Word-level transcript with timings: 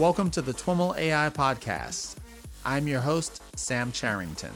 Welcome 0.00 0.30
to 0.30 0.40
the 0.40 0.54
TWIML 0.54 0.96
AI 0.96 1.28
Podcast. 1.28 2.16
I'm 2.64 2.88
your 2.88 3.02
host, 3.02 3.42
Sam 3.54 3.92
Charrington. 3.92 4.54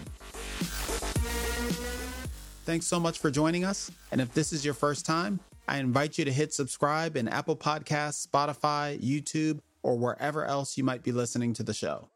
Thanks 2.65 2.87
so 2.87 2.99
much 2.99 3.19
for 3.19 3.31
joining 3.31 3.63
us. 3.63 3.91
And 4.11 4.23
if 4.23 4.33
this 4.33 4.55
is 4.55 4.65
your 4.65 4.73
first 4.73 5.05
time, 5.05 5.39
I 5.69 5.77
invite 5.77 6.17
you 6.17 6.25
to 6.25 6.33
hit 6.33 6.55
subscribe 6.55 7.15
in 7.19 7.29
Apple 7.29 7.57
Podcasts, 7.57 8.27
Spotify, 8.27 8.99
YouTube, 9.03 9.61
or 9.83 9.99
wherever 9.99 10.47
else 10.47 10.79
you 10.79 10.85
might 10.85 11.03
be 11.03 11.13
listening 11.13 11.53
to 11.53 11.63
the 11.63 11.75
show. 11.75 12.09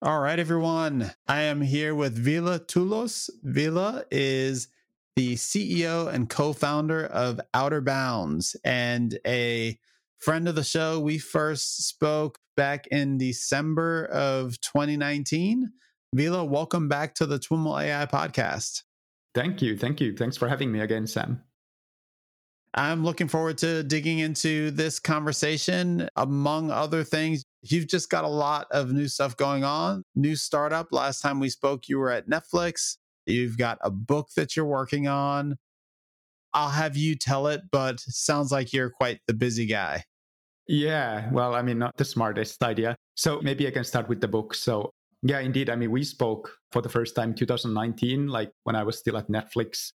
All 0.00 0.20
right, 0.20 0.38
everyone. 0.38 1.12
I 1.28 1.42
am 1.42 1.60
here 1.60 1.94
with 1.94 2.16
Ville 2.16 2.58
Tuulos. 2.58 3.28
Ville 3.42 4.02
is 4.10 4.68
the 5.14 5.34
CEO 5.34 6.10
and 6.10 6.26
co 6.26 6.54
founder 6.54 7.04
of 7.04 7.38
Outerbounds 7.52 8.56
and 8.64 9.18
a 9.26 9.78
friend 10.18 10.48
of 10.48 10.54
the 10.54 10.64
show. 10.64 11.00
We 11.00 11.18
first 11.18 11.86
spoke 11.86 12.38
back 12.56 12.86
in 12.88 13.18
December 13.18 14.06
of 14.06 14.60
2019. 14.60 15.70
Ville, 16.14 16.48
welcome 16.48 16.88
back 16.88 17.14
to 17.16 17.26
the 17.26 17.38
TWIML 17.38 17.82
AI 17.82 18.06
podcast. 18.06 18.82
Thank 19.34 19.62
you. 19.62 19.76
Thank 19.76 20.00
you. 20.00 20.16
Thanks 20.16 20.36
for 20.36 20.48
having 20.48 20.72
me 20.72 20.80
again, 20.80 21.06
Sam. 21.06 21.42
I'm 22.74 23.04
looking 23.04 23.28
forward 23.28 23.58
to 23.58 23.82
digging 23.82 24.18
into 24.18 24.70
this 24.70 24.98
conversation. 25.00 26.08
Among 26.16 26.70
other 26.70 27.04
things, 27.04 27.44
you've 27.62 27.88
just 27.88 28.10
got 28.10 28.24
a 28.24 28.28
lot 28.28 28.66
of 28.70 28.92
new 28.92 29.08
stuff 29.08 29.36
going 29.36 29.64
on. 29.64 30.02
New 30.14 30.36
startup. 30.36 30.88
Last 30.92 31.20
time 31.20 31.40
we 31.40 31.48
spoke, 31.50 31.88
you 31.88 31.98
were 31.98 32.10
at 32.10 32.28
Netflix. 32.28 32.96
You've 33.26 33.58
got 33.58 33.78
a 33.82 33.90
book 33.90 34.28
that 34.36 34.56
you're 34.56 34.66
working 34.66 35.06
on. 35.06 35.56
I'll 36.58 36.70
have 36.70 36.96
you 36.96 37.14
tell 37.14 37.46
it, 37.46 37.60
but 37.70 38.00
sounds 38.00 38.50
like 38.50 38.72
you're 38.72 38.90
quite 38.90 39.20
the 39.28 39.32
busy 39.32 39.64
guy. 39.64 40.02
Yeah, 40.66 41.30
well, 41.30 41.54
I 41.54 41.62
mean, 41.62 41.78
not 41.78 41.96
the 41.96 42.04
smartest 42.04 42.60
idea. 42.64 42.96
So 43.14 43.40
maybe 43.40 43.68
I 43.68 43.70
can 43.70 43.84
start 43.84 44.08
with 44.08 44.20
the 44.20 44.26
book. 44.26 44.54
So, 44.54 44.90
yeah, 45.22 45.38
indeed. 45.38 45.70
I 45.70 45.76
mean, 45.76 45.92
we 45.92 46.02
spoke 46.02 46.52
for 46.72 46.82
the 46.82 46.88
first 46.88 47.14
time 47.14 47.32
2019, 47.32 48.26
like 48.26 48.50
when 48.64 48.74
I 48.74 48.82
was 48.82 48.98
still 48.98 49.16
at 49.16 49.28
Netflix 49.28 49.92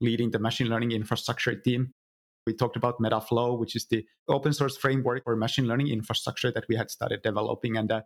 leading 0.00 0.30
the 0.30 0.38
machine 0.38 0.68
learning 0.68 0.92
infrastructure 0.92 1.56
team. 1.56 1.92
We 2.46 2.54
talked 2.54 2.76
about 2.76 3.00
Metaflow, 3.00 3.58
which 3.58 3.74
is 3.74 3.88
the 3.90 4.04
open 4.28 4.52
source 4.52 4.76
framework 4.76 5.24
for 5.24 5.34
machine 5.34 5.66
learning 5.66 5.88
infrastructure 5.88 6.52
that 6.52 6.66
we 6.68 6.76
had 6.76 6.88
started 6.88 7.22
developing. 7.22 7.76
And 7.76 7.90
uh, 7.90 8.02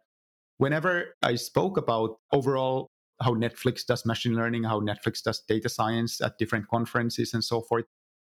whenever 0.56 1.16
I 1.22 1.34
spoke 1.34 1.76
about 1.76 2.16
overall 2.32 2.88
how 3.22 3.34
Netflix 3.34 3.84
does 3.84 4.06
machine 4.06 4.34
learning, 4.34 4.64
how 4.64 4.80
Netflix 4.80 5.22
does 5.22 5.40
data 5.46 5.68
science 5.68 6.20
at 6.20 6.38
different 6.38 6.68
conferences 6.68 7.34
and 7.34 7.44
so 7.44 7.60
forth, 7.60 7.84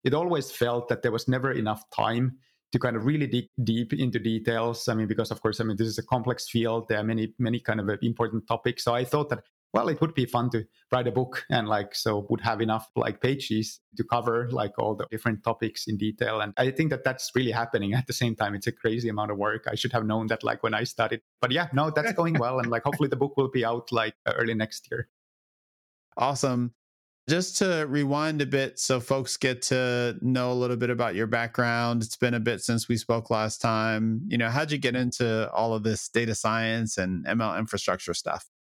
it 0.05 0.15
always 0.15 0.51
felt 0.51 0.89
that 0.89 1.03
there 1.03 1.13
was 1.13 1.29
never 1.29 1.53
enough 1.53 1.83
time 1.91 2.39
to 2.73 2.79
kind 2.79 2.97
of 2.97 3.05
really 3.05 3.27
dig 3.27 3.49
deep 3.63 3.93
into 3.93 4.19
details. 4.19 4.89
I 4.89 4.95
mean, 4.95 5.07
because 5.07 5.31
of 5.31 5.41
course, 5.41 5.61
I 5.61 5.65
mean, 5.65 5.77
this 5.77 5.89
is 5.89 5.99
a 5.99 6.03
complex 6.03 6.49
field. 6.49 6.89
There 6.89 6.99
are 6.99 7.05
many, 7.05 7.35
many 7.39 7.61
kind 7.61 7.81
of 7.81 7.89
important 8.03 8.47
topics. 8.49 8.85
So 8.85 8.95
I 8.95 9.05
thought 9.05 9.29
that, 9.31 9.45
well, 9.73 9.89
it 9.89 10.01
would 10.01 10.15
be 10.15 10.27
fun 10.27 10.51
to 10.51 10.67
write 10.91 11.07
a 11.07 11.13
book 11.13 11.45
and 11.49 11.67
like, 11.67 11.95
so 11.95 12.27
would 12.29 12.43
have 12.43 12.61
enough 12.61 12.91
like 12.95 13.23
pages 13.23 13.81
to 13.97 14.05
cover 14.05 14.49
like 14.51 14.79
all 14.79 14.95
the 14.95 15.07
different 15.11 15.43
topics 15.43 15.87
in 15.87 15.97
detail. 15.97 16.41
And 16.41 16.53
I 16.59 16.71
think 16.71 16.91
that 16.91 17.05
that's 17.05 17.31
really 17.35 17.51
happening 17.51 17.95
at 17.95 18.07
the 18.07 18.13
same 18.13 18.37
time. 18.37 18.55
It's 18.55 18.67
a 18.67 18.73
crazy 18.73 19.09
amount 19.09 19.31
of 19.31 19.39
work. 19.39 19.65
I 19.67 19.75
should 19.75 19.93
have 19.93 20.05
known 20.05 20.27
that 20.27 20.45
like 20.45 20.63
when 20.63 20.75
I 20.75 20.85
started, 20.85 21.23
but 21.41 21.51
yeah, 21.53 21.69
no, 21.73 21.91
that's 21.91 22.13
going 22.21 22.39
well. 22.39 22.59
And 22.59 22.71
like, 22.71 22.83
hopefully 22.83 23.09
the 23.09 23.17
book 23.17 23.37
will 23.37 23.51
be 23.51 23.65
out 23.65 23.91
like 23.91 24.15
uh, 24.27 24.33
early 24.37 24.55
next 24.55 24.89
year. 24.91 25.09
Awesome. 26.19 26.75
Just 27.29 27.57
to 27.59 27.87
rewind 27.89 28.43
a 28.43 28.47
bit 28.47 28.81
so 28.81 28.99
folks 28.99 29.37
get 29.37 29.63
to 29.63 30.19
know 30.21 30.53
a 30.53 30.55
little 30.55 30.77
bit 30.77 30.91
about 30.91 31.15
your 31.15 31.29
background. 31.29 32.03
It's 32.03 32.17
been 32.17 32.35
a 32.35 32.41
bit 32.41 32.61
since 32.61 32.89
we 32.89 32.97
spoke 32.97 33.31
last 33.31 33.63
time. 33.63 34.23
You 34.27 34.37
know, 34.37 34.51
how'd 34.51 34.73
you 34.73 34.77
get 34.77 34.95
mm-hmm. 34.95 35.03
into 35.03 35.51
all 35.53 35.73
of 35.73 35.85
this 35.85 36.09
data 36.09 36.35
science 36.35 36.99
and 36.99 37.25
ML 37.25 37.59
infrastructure 37.59 38.13
stuff? 38.13 38.52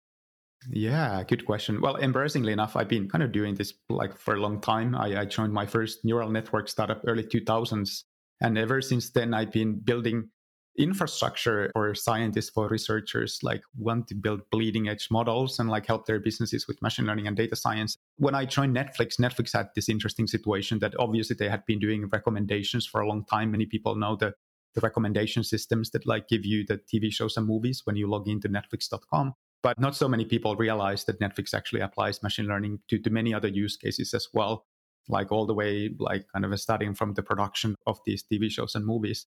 Yeah, 0.70 1.22
good 1.24 1.44
question. 1.44 1.80
Well, 1.80 1.96
embarrassingly 1.96 2.52
enough, 2.52 2.76
I've 2.76 2.88
been 2.88 3.08
kind 3.08 3.24
of 3.24 3.32
doing 3.32 3.54
this 3.54 3.74
like 3.88 4.16
for 4.16 4.34
a 4.34 4.40
long 4.40 4.60
time. 4.60 4.94
I, 4.94 5.20
I 5.20 5.24
joined 5.24 5.52
my 5.52 5.66
first 5.66 6.04
neural 6.04 6.30
network 6.30 6.68
startup 6.68 7.02
early 7.06 7.24
2000s. 7.24 8.04
And 8.40 8.58
ever 8.58 8.80
since 8.80 9.10
then, 9.10 9.34
I've 9.34 9.52
been 9.52 9.80
building 9.80 10.28
infrastructure 10.78 11.70
for 11.74 11.94
scientists, 11.94 12.50
for 12.50 12.68
researchers, 12.68 13.38
like 13.42 13.62
want 13.76 14.08
to 14.08 14.14
build 14.14 14.40
bleeding 14.50 14.88
edge 14.88 15.08
models 15.10 15.58
and 15.58 15.68
like 15.68 15.86
help 15.86 16.06
their 16.06 16.18
businesses 16.18 16.66
with 16.66 16.80
machine 16.80 17.06
learning 17.06 17.26
and 17.26 17.36
data 17.36 17.56
science. 17.56 17.98
When 18.16 18.34
I 18.34 18.46
joined 18.46 18.74
Netflix, 18.74 19.20
Netflix 19.20 19.52
had 19.52 19.68
this 19.74 19.88
interesting 19.88 20.26
situation 20.26 20.78
that 20.78 20.94
obviously 20.98 21.36
they 21.38 21.48
had 21.48 21.64
been 21.66 21.78
doing 21.78 22.08
recommendations 22.08 22.86
for 22.86 23.00
a 23.00 23.08
long 23.08 23.24
time. 23.26 23.50
Many 23.50 23.66
people 23.66 23.96
know 23.96 24.16
the, 24.16 24.34
the 24.74 24.80
recommendation 24.80 25.44
systems 25.44 25.90
that 25.90 26.06
like 26.06 26.28
give 26.28 26.44
you 26.46 26.64
the 26.66 26.78
TV 26.78 27.12
shows 27.12 27.36
and 27.36 27.46
movies 27.46 27.82
when 27.84 27.96
you 27.96 28.08
log 28.08 28.28
into 28.28 28.48
netflix.com. 28.48 29.34
But 29.62 29.78
not 29.78 29.94
so 29.94 30.08
many 30.08 30.24
people 30.24 30.56
realize 30.56 31.04
that 31.04 31.20
Netflix 31.20 31.54
actually 31.54 31.80
applies 31.80 32.22
machine 32.22 32.46
learning 32.46 32.80
to, 32.88 32.98
to 32.98 33.10
many 33.10 33.32
other 33.32 33.48
use 33.48 33.76
cases 33.76 34.14
as 34.14 34.28
well 34.32 34.66
like 35.08 35.32
all 35.32 35.46
the 35.46 35.54
way 35.54 35.90
like 35.98 36.24
kind 36.32 36.44
of 36.44 36.60
starting 36.60 36.94
from 36.94 37.12
the 37.14 37.22
production 37.24 37.74
of 37.88 37.98
these 38.06 38.22
tv 38.22 38.48
shows 38.48 38.76
and 38.76 38.86
movies 38.86 39.26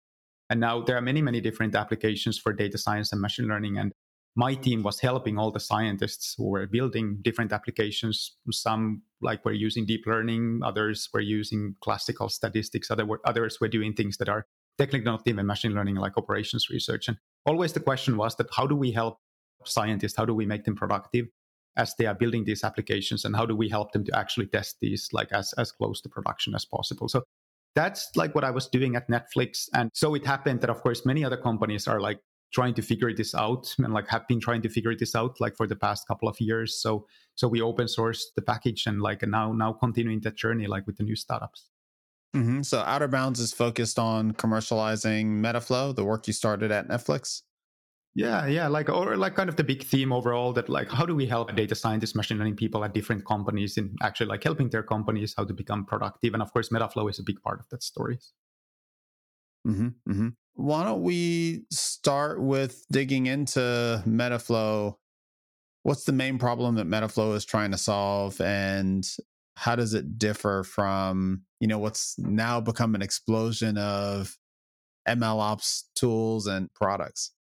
and 0.50 0.60
now 0.60 0.82
there 0.82 0.98
are 0.98 1.02
many, 1.02 1.22
many 1.22 1.42
different 1.42 1.76
applications 1.76 2.38
for 2.38 2.52
data 2.54 2.78
science 2.78 3.12
and 3.12 3.22
machine 3.22 3.48
learning. 3.48 3.78
And 3.78 3.94
my 4.36 4.56
team 4.56 4.84
was 4.84 5.00
helping 5.00 5.38
all 5.38 5.52
the 5.52 5.60
scientists 5.60 6.36
who 6.38 6.50
were 6.50 6.66
building 6.66 7.20
different 7.22 7.54
applications. 7.54 8.36
Some 8.52 9.04
like 9.22 9.46
were 9.46 9.54
using 9.54 9.86
deep 9.86 10.06
learning, 10.08 10.62
others 10.64 11.10
were 11.14 11.20
using 11.20 11.76
classical 11.82 12.30
statistics, 12.30 12.90
other 12.90 13.06
were, 13.06 13.22
others 13.26 13.60
were 13.62 13.68
doing 13.68 13.94
things 13.94 14.18
that 14.18 14.30
are 14.30 14.48
technically 14.78 15.06
not 15.06 15.28
even 15.28 15.46
machine 15.46 15.74
learning, 15.74 15.96
like 15.96 16.18
operations 16.18 16.70
research. 16.70 17.08
And 17.08 17.18
always 17.46 17.74
the 17.74 17.80
question 17.80 18.18
was 18.18 18.36
that 18.38 18.48
how 18.56 18.66
do 18.66 18.76
we 18.76 18.92
help 18.92 19.20
scientists? 19.66 20.16
How 20.16 20.26
do 20.26 20.34
we 20.34 20.46
make 20.46 20.64
them 20.64 20.76
productive 20.76 21.28
as 21.76 21.94
they 21.98 22.06
are 22.06 22.16
building 22.16 22.44
these 22.46 22.64
applications? 22.64 23.26
And 23.26 23.36
how 23.36 23.46
do 23.46 23.56
we 23.56 23.70
help 23.70 23.92
them 23.92 24.04
to 24.06 24.18
actually 24.18 24.48
test 24.48 24.78
these 24.82 25.10
like 25.14 25.32
as, 25.32 25.54
as 25.54 25.72
close 25.72 26.02
to 26.02 26.10
production 26.10 26.56
as 26.56 26.66
possible? 26.66 27.08
So 27.08 27.24
that's 27.76 28.10
like 28.16 28.36
what 28.36 28.44
I 28.44 28.52
was 28.52 28.68
doing 28.68 28.96
at 28.96 29.10
Netflix. 29.10 29.70
And 29.74 29.90
so 29.94 30.16
it 30.16 30.26
happened 30.26 30.62
that, 30.62 30.70
of 30.70 30.82
course, 30.82 31.06
many 31.06 31.24
other 31.24 31.38
companies 31.38 31.88
are 31.88 32.00
like 32.00 32.20
trying 32.52 32.74
to 32.74 32.82
figure 32.82 33.14
this 33.14 33.36
out 33.36 33.74
and 33.78 33.94
like 33.94 34.08
have 34.08 34.28
been 34.28 34.40
trying 34.40 34.62
to 34.64 34.70
figure 34.70 34.96
this 34.96 35.16
out 35.16 35.40
like 35.40 35.56
for 35.56 35.68
the 35.68 35.76
past 35.76 36.08
couple 36.08 36.28
of 36.28 36.40
years. 36.42 36.82
So, 36.82 37.06
so 37.36 37.48
we 37.48 37.62
open 37.62 37.86
sourced 37.86 38.24
the 38.36 38.42
package 38.42 38.88
and 38.88 39.02
like 39.02 39.22
now, 39.28 39.54
now 39.54 39.74
continuing 39.74 40.20
that 40.22 40.36
journey 40.36 40.66
like 40.66 40.88
with 40.88 40.98
the 40.98 41.04
new 41.04 41.16
startups. 41.16 41.70
Mm-hmm. 42.36 42.62
So 42.62 42.84
Outerbounds 42.84 43.40
is 43.40 43.54
focused 43.54 43.98
on 43.98 44.34
commercializing 44.34 45.40
Metaflow, 45.40 45.96
the 45.96 46.04
work 46.04 46.28
you 46.28 46.34
started 46.34 46.72
at 46.72 46.88
Netflix. 46.88 47.44
Yeah, 48.16 48.48
yeah, 48.48 48.68
like 48.68 48.90
or 48.90 49.16
like 49.16 49.36
kind 49.36 49.50
of 49.50 49.56
the 49.56 49.64
big 49.64 49.84
theme 49.84 50.12
overall 50.12 50.52
that 50.54 50.68
like 50.68 50.90
how 50.90 51.06
do 51.06 51.16
we 51.16 51.28
help 51.28 51.56
data 51.56 51.76
scientists, 51.76 52.16
machine 52.16 52.38
learning 52.38 52.56
people 52.56 52.84
at 52.84 52.94
different 52.94 53.26
companies 53.26 53.78
in 53.78 53.96
actually 54.02 54.28
like 54.28 54.44
helping 54.44 54.70
their 54.70 54.84
companies 54.84 55.34
how 55.38 55.46
to 55.46 55.54
become 55.54 55.86
productive, 55.86 56.34
and 56.34 56.42
of 56.42 56.52
course, 56.52 56.70
Metaflow 56.70 57.10
is 57.10 57.20
a 57.20 57.24
big 57.24 57.42
part 57.42 57.60
of 57.60 57.70
that 57.70 57.84
story. 57.84 58.20
Mm-hmm, 59.68 59.88
mm-hmm. 60.10 60.28
Why 60.56 60.84
don't 60.84 61.04
we 61.04 61.66
start 61.72 62.42
with 62.42 62.84
digging 62.92 63.28
into 63.28 64.04
Metaflow? 64.06 64.96
What's 65.84 66.04
the 66.04 66.12
main 66.12 66.40
problem 66.40 66.76
that 66.76 66.88
Metaflow 66.88 67.36
is 67.36 67.46
trying 67.46 67.72
to 67.72 67.78
solve, 67.78 68.42
and 68.42 69.08
how 69.56 69.76
does 69.76 69.94
it 69.94 70.18
differ 70.18 70.64
from 70.64 71.44
you 71.60 71.68
know 71.68 71.80
what's 71.80 72.18
now 72.18 72.60
become 72.60 72.96
an 72.96 73.02
explosion 73.04 73.78
of 73.78 74.36
ML 75.08 75.40
ops 75.40 75.88
tools 75.96 76.48
and 76.48 76.74
products? 76.74 77.32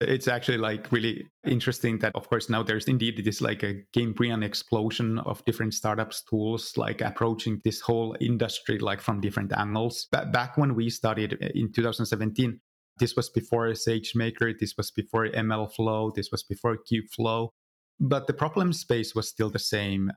It's 0.00 0.28
actually 0.28 0.58
like 0.58 0.90
really 0.90 1.26
interesting 1.46 1.98
that, 2.00 2.14
of 2.14 2.28
course, 2.28 2.50
now 2.50 2.62
there's 2.62 2.86
indeed 2.86 3.24
this 3.24 3.40
like 3.40 3.62
a 3.62 3.82
Cambrian 3.92 4.42
explosion 4.42 5.20
of 5.20 5.44
different 5.44 5.72
startups 5.72 6.22
tools, 6.28 6.76
like 6.76 7.00
approaching 7.00 7.60
this 7.64 7.80
whole 7.80 8.16
industry 8.20 8.78
like 8.78 9.00
from 9.00 9.20
different 9.20 9.52
angles. 9.56 10.08
But 10.10 10.32
back 10.32 10.56
when 10.56 10.74
we 10.74 10.90
started 10.90 11.34
in 11.54 11.72
2017, 11.72 12.60
this 12.98 13.16
was 13.16 13.30
before 13.30 13.68
SageMaker, 13.68 14.58
this 14.58 14.74
was 14.76 14.90
before 14.90 15.28
MLflow, 15.28 16.14
this 16.14 16.30
was 16.30 16.42
before 16.42 16.76
Kubeflow. 16.76 17.50
But 18.00 18.26
the 18.26 18.32
problem 18.32 18.72
space 18.72 19.14
was 19.14 19.28
still 19.28 19.50
the 19.50 19.58
same. 19.58 20.10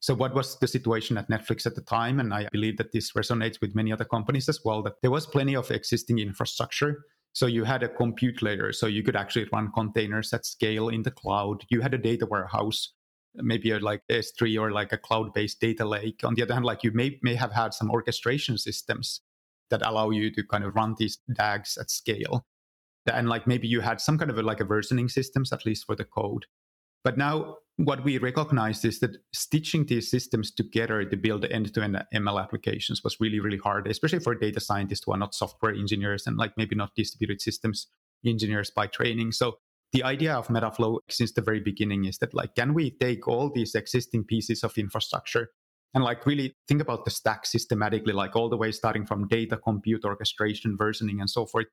So, 0.00 0.14
what 0.14 0.34
was 0.34 0.58
the 0.58 0.66
situation 0.66 1.16
at 1.16 1.30
Netflix 1.30 1.64
at 1.64 1.74
the 1.74 1.82
time? 1.82 2.18
And 2.18 2.34
I 2.34 2.48
believe 2.50 2.76
that 2.78 2.92
this 2.92 3.12
resonates 3.12 3.60
with 3.60 3.74
many 3.74 3.92
other 3.92 4.04
companies 4.04 4.48
as 4.48 4.60
well, 4.64 4.82
that 4.82 5.00
there 5.00 5.10
was 5.10 5.26
plenty 5.26 5.54
of 5.54 5.70
existing 5.70 6.18
infrastructure 6.18 7.04
so 7.32 7.46
you 7.46 7.64
had 7.64 7.82
a 7.82 7.88
compute 7.88 8.42
layer, 8.42 8.72
so 8.72 8.86
you 8.86 9.02
could 9.02 9.16
actually 9.16 9.48
run 9.52 9.72
containers 9.72 10.32
at 10.32 10.44
scale 10.44 10.88
in 10.88 11.02
the 11.02 11.10
cloud. 11.10 11.64
You 11.70 11.80
had 11.80 11.94
a 11.94 11.98
data 11.98 12.26
warehouse, 12.26 12.92
maybe 13.34 13.70
a, 13.70 13.78
like 13.78 14.02
S3 14.10 14.60
or 14.60 14.70
like 14.70 14.92
a 14.92 14.98
cloud-based 14.98 15.60
data 15.60 15.84
lake. 15.84 16.20
On 16.24 16.34
the 16.34 16.42
other 16.42 16.54
hand, 16.54 16.66
like 16.66 16.84
you 16.84 16.92
may 16.92 17.18
may 17.22 17.34
have 17.34 17.52
had 17.52 17.72
some 17.72 17.90
orchestration 17.90 18.58
systems 18.58 19.22
that 19.70 19.86
allow 19.86 20.10
you 20.10 20.30
to 20.34 20.44
kind 20.44 20.64
of 20.64 20.74
run 20.74 20.94
these 20.98 21.18
DAGs 21.34 21.78
at 21.78 21.90
scale. 21.90 22.44
And 23.10 23.28
like 23.28 23.46
maybe 23.46 23.66
you 23.66 23.80
had 23.80 24.00
some 24.00 24.18
kind 24.18 24.30
of 24.30 24.38
a, 24.38 24.42
like 24.42 24.60
a 24.60 24.64
versioning 24.64 25.10
systems, 25.10 25.52
at 25.52 25.64
least 25.64 25.86
for 25.86 25.96
the 25.96 26.04
code. 26.04 26.44
But 27.04 27.18
now 27.18 27.56
what 27.76 28.04
we 28.04 28.18
recognized 28.18 28.84
is 28.84 29.00
that 29.00 29.16
stitching 29.32 29.86
these 29.86 30.10
systems 30.10 30.50
together 30.50 31.04
to 31.04 31.16
build 31.16 31.44
end-to-end 31.44 32.02
ML 32.14 32.42
applications 32.42 33.02
was 33.02 33.18
really, 33.20 33.40
really 33.40 33.58
hard, 33.58 33.88
especially 33.88 34.20
for 34.20 34.34
data 34.34 34.60
scientists 34.60 35.02
who 35.04 35.12
are 35.12 35.18
not 35.18 35.34
software 35.34 35.74
engineers 35.74 36.26
and 36.26 36.36
like 36.36 36.52
maybe 36.56 36.76
not 36.76 36.94
distributed 36.94 37.40
systems 37.40 37.88
engineers 38.24 38.70
by 38.70 38.86
training. 38.86 39.32
So 39.32 39.58
the 39.92 40.04
idea 40.04 40.34
of 40.34 40.48
Metaflow 40.48 40.98
since 41.10 41.32
the 41.32 41.42
very 41.42 41.60
beginning 41.60 42.04
is 42.04 42.18
that 42.18 42.34
like, 42.34 42.54
can 42.54 42.72
we 42.74 42.90
take 42.90 43.26
all 43.26 43.50
these 43.50 43.74
existing 43.74 44.24
pieces 44.24 44.62
of 44.62 44.76
infrastructure 44.78 45.50
and 45.94 46.04
like 46.04 46.24
really 46.24 46.54
think 46.68 46.80
about 46.80 47.04
the 47.04 47.10
stack 47.10 47.44
systematically, 47.44 48.12
like 48.12 48.34
all 48.36 48.48
the 48.48 48.56
way 48.56 48.72
starting 48.72 49.04
from 49.06 49.28
data, 49.28 49.58
compute, 49.58 50.04
orchestration, 50.04 50.76
versioning, 50.78 51.20
and 51.20 51.28
so 51.28 51.44
forth, 51.46 51.66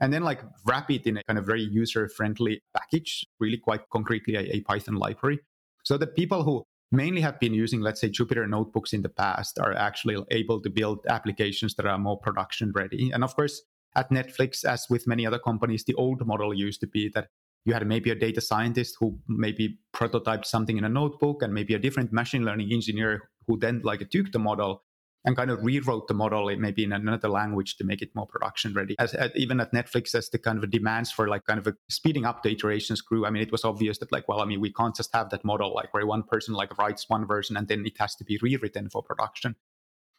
and 0.00 0.12
then 0.12 0.22
like 0.22 0.42
wrap 0.64 0.90
it 0.90 1.06
in 1.06 1.16
a 1.16 1.22
kind 1.24 1.38
of 1.38 1.46
very 1.46 1.62
user 1.62 2.08
friendly 2.08 2.60
package, 2.76 3.24
really 3.40 3.56
quite 3.56 3.88
concretely 3.90 4.36
a, 4.36 4.56
a, 4.56 4.60
Python 4.60 4.96
library. 4.96 5.40
So 5.84 5.96
that 5.98 6.16
people 6.16 6.42
who 6.42 6.64
mainly 6.92 7.20
have 7.20 7.40
been 7.40 7.54
using, 7.54 7.80
let's 7.80 8.00
say, 8.00 8.10
Jupyter 8.10 8.48
notebooks 8.48 8.92
in 8.92 9.02
the 9.02 9.08
past 9.08 9.58
are 9.58 9.72
actually 9.72 10.22
able 10.30 10.60
to 10.60 10.70
build 10.70 11.06
applications 11.08 11.74
that 11.76 11.86
are 11.86 11.98
more 11.98 12.18
production 12.18 12.72
ready. 12.74 13.10
And 13.12 13.24
of 13.24 13.34
course, 13.34 13.62
at 13.94 14.10
Netflix, 14.10 14.64
as 14.64 14.86
with 14.90 15.06
many 15.06 15.26
other 15.26 15.38
companies, 15.38 15.84
the 15.84 15.94
old 15.94 16.26
model 16.26 16.52
used 16.52 16.80
to 16.80 16.86
be 16.86 17.08
that 17.14 17.28
you 17.64 17.72
had 17.72 17.86
maybe 17.86 18.10
a 18.10 18.14
data 18.14 18.40
scientist 18.40 18.96
who 19.00 19.18
maybe 19.26 19.78
prototyped 19.94 20.44
something 20.44 20.76
in 20.76 20.84
a 20.84 20.88
notebook 20.88 21.42
and 21.42 21.52
maybe 21.52 21.74
a 21.74 21.78
different 21.78 22.12
machine 22.12 22.44
learning 22.44 22.72
engineer 22.72 23.30
who 23.46 23.58
then 23.58 23.80
like 23.82 24.08
took 24.10 24.30
the 24.32 24.38
model 24.38 24.84
and 25.26 25.36
kind 25.36 25.50
of 25.50 25.62
rewrote 25.64 26.06
the 26.06 26.14
model 26.14 26.54
maybe 26.56 26.84
in 26.84 26.92
another 26.92 27.28
language 27.28 27.76
to 27.76 27.84
make 27.84 28.00
it 28.00 28.14
more 28.14 28.26
production 28.26 28.72
ready. 28.72 28.94
As, 28.98 29.12
as, 29.12 29.32
even 29.34 29.60
at 29.60 29.72
Netflix, 29.72 30.14
as 30.14 30.30
the 30.30 30.38
kind 30.38 30.62
of 30.62 30.70
demands 30.70 31.10
for 31.10 31.28
like 31.28 31.44
kind 31.44 31.58
of 31.58 31.76
speeding 31.90 32.24
up 32.24 32.44
the 32.44 32.52
iterations 32.52 33.00
grew, 33.00 33.26
I 33.26 33.30
mean, 33.30 33.42
it 33.42 33.50
was 33.50 33.64
obvious 33.64 33.98
that 33.98 34.12
like, 34.12 34.28
well, 34.28 34.40
I 34.40 34.44
mean, 34.44 34.60
we 34.60 34.72
can't 34.72 34.94
just 34.94 35.12
have 35.14 35.30
that 35.30 35.44
model 35.44 35.74
like 35.74 35.92
where 35.92 36.06
one 36.06 36.22
person 36.22 36.54
like 36.54 36.78
writes 36.78 37.08
one 37.08 37.26
version 37.26 37.56
and 37.56 37.66
then 37.66 37.84
it 37.84 37.98
has 37.98 38.14
to 38.16 38.24
be 38.24 38.38
rewritten 38.40 38.88
for 38.88 39.02
production. 39.02 39.56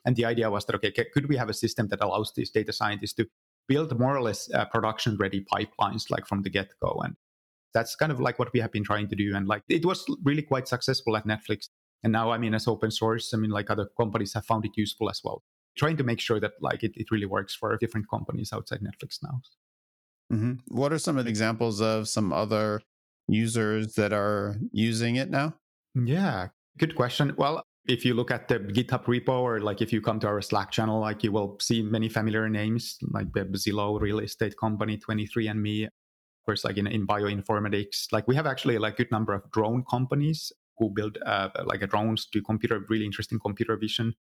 And 0.04 0.16
the 0.16 0.26
idea 0.26 0.52
was 0.52 0.66
that 0.66 0.76
okay, 0.76 0.92
could 0.92 1.30
we 1.30 1.38
have 1.38 1.50
a 1.50 1.54
system 1.54 1.88
that 1.88 2.04
allows 2.04 2.34
these 2.36 2.50
data 2.50 2.74
scientists 2.74 3.14
to 3.14 3.28
build 3.68 3.98
more 3.98 4.16
or 4.16 4.22
less 4.22 4.50
uh, 4.54 4.66
production 4.66 5.18
ready 5.18 5.46
pipelines 5.54 6.10
like 6.10 6.28
from 6.28 6.44
the 6.44 6.50
get 6.50 6.72
go? 6.82 7.02
And 7.04 7.16
that's 7.74 7.96
kind 7.96 8.12
of 8.12 8.20
like 8.20 8.40
what 8.40 8.52
we 8.54 8.60
have 8.60 8.72
been 8.72 8.84
trying 8.84 9.08
to 9.10 9.16
do. 9.16 9.36
And 9.36 9.48
like 9.48 9.64
it 9.70 9.86
was 9.86 10.06
really 10.24 10.42
quite 10.42 10.68
successful 10.68 11.16
at 11.16 11.26
Netflix. 11.26 11.70
And 12.04 12.14
now, 12.14 12.32
I 12.32 12.38
mean, 12.38 12.54
as 12.54 12.68
open 12.68 12.92
source, 12.92 13.34
I 13.34 13.38
mean, 13.38 13.52
like 13.52 13.70
other 13.70 13.90
companies 14.00 14.34
have 14.34 14.46
found 14.46 14.66
it 14.66 14.72
useful 14.76 15.10
as 15.10 15.22
well. 15.24 15.44
Trying 15.78 15.98
to 15.98 16.04
make 16.04 16.20
sure 16.20 16.40
that 16.40 16.54
like 16.62 16.84
it, 16.84 16.92
it 16.96 17.12
really 17.12 17.26
works 17.26 17.56
for 17.56 17.76
different 17.78 18.10
companies 18.10 18.52
outside 18.54 18.82
Netflix 18.82 19.18
now. 19.22 19.42
Mm-hmm. 20.32 20.54
What 20.68 20.92
are 20.92 21.00
some 21.00 21.18
of 21.18 21.26
the 21.26 21.30
examples 21.30 21.82
of 21.82 22.08
some 22.08 22.34
other 22.34 22.82
users 23.28 23.96
that 23.96 24.14
are 24.14 24.58
using 24.72 25.16
it 25.16 25.30
now? 25.30 25.56
Yeah, 25.96 26.50
good 26.78 26.96
question. 26.96 27.34
Well, 27.38 27.64
if 27.88 28.04
you 28.04 28.14
look 28.14 28.32
at 28.32 28.48
the 28.48 28.60
GitHub 28.60 29.06
repo 29.06 29.40
or 29.40 29.60
like 29.62 29.82
if 29.82 29.94
you 29.94 30.02
come 30.02 30.20
to 30.20 30.28
our 30.28 30.42
Slack 30.42 30.72
channel, 30.72 31.00
like 31.00 31.24
you 31.24 31.32
will 31.32 31.58
see 31.62 31.82
many 31.82 32.10
familiar 32.10 32.50
names 32.50 32.98
like 33.12 33.32
the 33.34 33.46
Zillow 33.46 34.00
real 34.00 34.20
estate 34.20 34.56
company, 34.60 34.98
23andMe, 34.98 35.86
of 35.86 35.92
course, 36.46 36.66
like 36.66 36.78
in, 36.78 36.88
in 36.88 37.08
bioinformatics. 37.08 38.12
Like 38.12 38.28
we 38.28 38.36
have 38.36 38.46
actually 38.46 38.76
a 38.76 38.80
like, 38.80 38.98
good 38.98 39.12
number 39.12 39.34
of 39.34 39.50
drone 39.52 39.84
companies 39.90 40.52
who 40.78 40.90
build 40.90 41.18
uh, 41.26 41.50
like 41.66 41.88
drones 41.90 42.26
to 42.28 42.42
computer 42.42 42.86
really 42.90 43.06
interesting 43.06 43.40
computer 43.40 43.76
vision. 43.76 44.16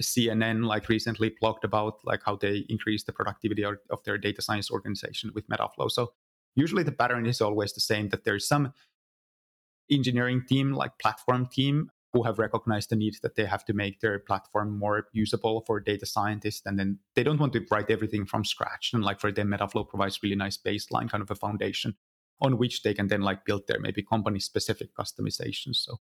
Cnn 0.00 0.64
like 0.64 0.88
recently 0.88 1.34
blogged 1.42 1.64
about 1.64 1.94
like 2.04 2.20
how 2.24 2.36
they 2.36 2.64
increase 2.68 3.02
the 3.02 3.12
productivity 3.12 3.64
of, 3.64 3.78
of 3.90 4.02
their 4.04 4.16
data 4.16 4.40
science 4.40 4.70
organization 4.70 5.32
with 5.34 5.48
metaflow. 5.48 5.90
So 5.90 6.12
usually 6.54 6.84
the 6.84 6.92
pattern 6.92 7.26
is 7.26 7.40
always 7.40 7.72
the 7.72 7.80
same 7.80 8.08
that 8.10 8.24
there's 8.24 8.46
some 8.46 8.72
engineering 9.90 10.44
team 10.48 10.72
like 10.72 10.98
platform 10.98 11.46
team 11.46 11.90
who 12.12 12.22
have 12.22 12.38
recognized 12.38 12.90
the 12.90 12.96
need 12.96 13.14
that 13.22 13.34
they 13.34 13.44
have 13.44 13.64
to 13.64 13.72
make 13.72 14.00
their 14.00 14.18
platform 14.18 14.78
more 14.78 15.08
usable 15.12 15.62
for 15.66 15.80
data 15.80 16.06
scientists 16.06 16.62
and 16.64 16.78
then 16.78 16.98
they 17.14 17.22
don't 17.22 17.40
want 17.40 17.52
to 17.52 17.66
write 17.70 17.90
everything 17.90 18.24
from 18.24 18.44
scratch. 18.44 18.92
And 18.92 19.04
like 19.04 19.20
for 19.20 19.32
them 19.32 19.48
metaflow 19.48 19.88
provides 19.88 20.22
really 20.22 20.36
nice 20.36 20.56
baseline 20.56 21.10
kind 21.10 21.22
of 21.22 21.30
a 21.30 21.34
foundation 21.34 21.96
on 22.40 22.58
which 22.58 22.82
they 22.82 22.94
can 22.94 23.08
then 23.08 23.22
like 23.22 23.44
build 23.44 23.66
their 23.66 23.80
maybe 23.80 24.02
company 24.02 24.38
specific 24.38 24.94
customizations. 24.94 25.76
So 25.76 25.98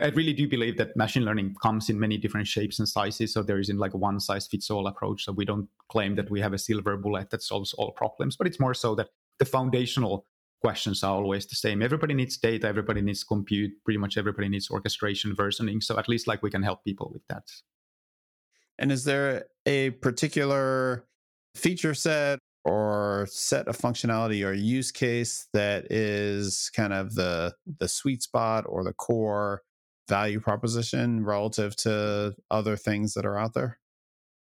I 0.00 0.08
really 0.08 0.32
do 0.32 0.48
believe 0.48 0.78
that 0.78 0.96
machine 0.96 1.24
learning 1.24 1.56
comes 1.60 1.90
in 1.90 2.00
many 2.00 2.16
different 2.16 2.46
shapes 2.46 2.78
and 2.78 2.88
sizes. 2.88 3.34
So 3.34 3.42
there 3.42 3.58
isn't 3.58 3.78
like 3.78 3.92
a 3.92 3.98
one 3.98 4.18
size 4.20 4.46
fits 4.46 4.70
all 4.70 4.86
approach. 4.86 5.24
So 5.24 5.32
we 5.32 5.44
don't 5.44 5.68
claim 5.88 6.14
that 6.16 6.30
we 6.30 6.40
have 6.40 6.54
a 6.54 6.58
silver 6.58 6.96
bullet 6.96 7.30
that 7.30 7.42
solves 7.42 7.74
all 7.74 7.92
problems, 7.92 8.36
but 8.36 8.46
it's 8.46 8.60
more 8.60 8.74
so 8.74 8.94
that 8.94 9.08
the 9.38 9.44
foundational 9.44 10.26
questions 10.62 11.02
are 11.02 11.14
always 11.14 11.46
the 11.46 11.56
same. 11.56 11.82
Everybody 11.82 12.14
needs 12.14 12.38
data, 12.38 12.66
everybody 12.66 13.00
needs 13.02 13.24
compute, 13.24 13.72
pretty 13.84 13.98
much 13.98 14.16
everybody 14.16 14.48
needs 14.48 14.70
orchestration, 14.70 15.34
versioning. 15.34 15.82
So 15.82 15.98
at 15.98 16.08
least 16.08 16.26
like 16.26 16.42
we 16.42 16.50
can 16.50 16.62
help 16.62 16.84
people 16.84 17.10
with 17.12 17.26
that. 17.28 17.44
And 18.78 18.90
is 18.90 19.04
there 19.04 19.46
a 19.66 19.90
particular 19.90 21.06
feature 21.54 21.94
set 21.94 22.38
or 22.64 23.26
set 23.30 23.68
of 23.68 23.78
functionality 23.78 24.46
or 24.46 24.52
use 24.52 24.90
case 24.90 25.48
that 25.52 25.90
is 25.90 26.70
kind 26.74 26.92
of 26.92 27.14
the 27.14 27.54
the 27.78 27.88
sweet 27.88 28.22
spot 28.22 28.64
or 28.68 28.84
the 28.84 28.92
core 28.92 29.62
value 30.08 30.40
proposition 30.40 31.24
relative 31.24 31.74
to 31.76 32.34
other 32.50 32.76
things 32.76 33.14
that 33.14 33.24
are 33.24 33.38
out 33.38 33.54
there? 33.54 33.78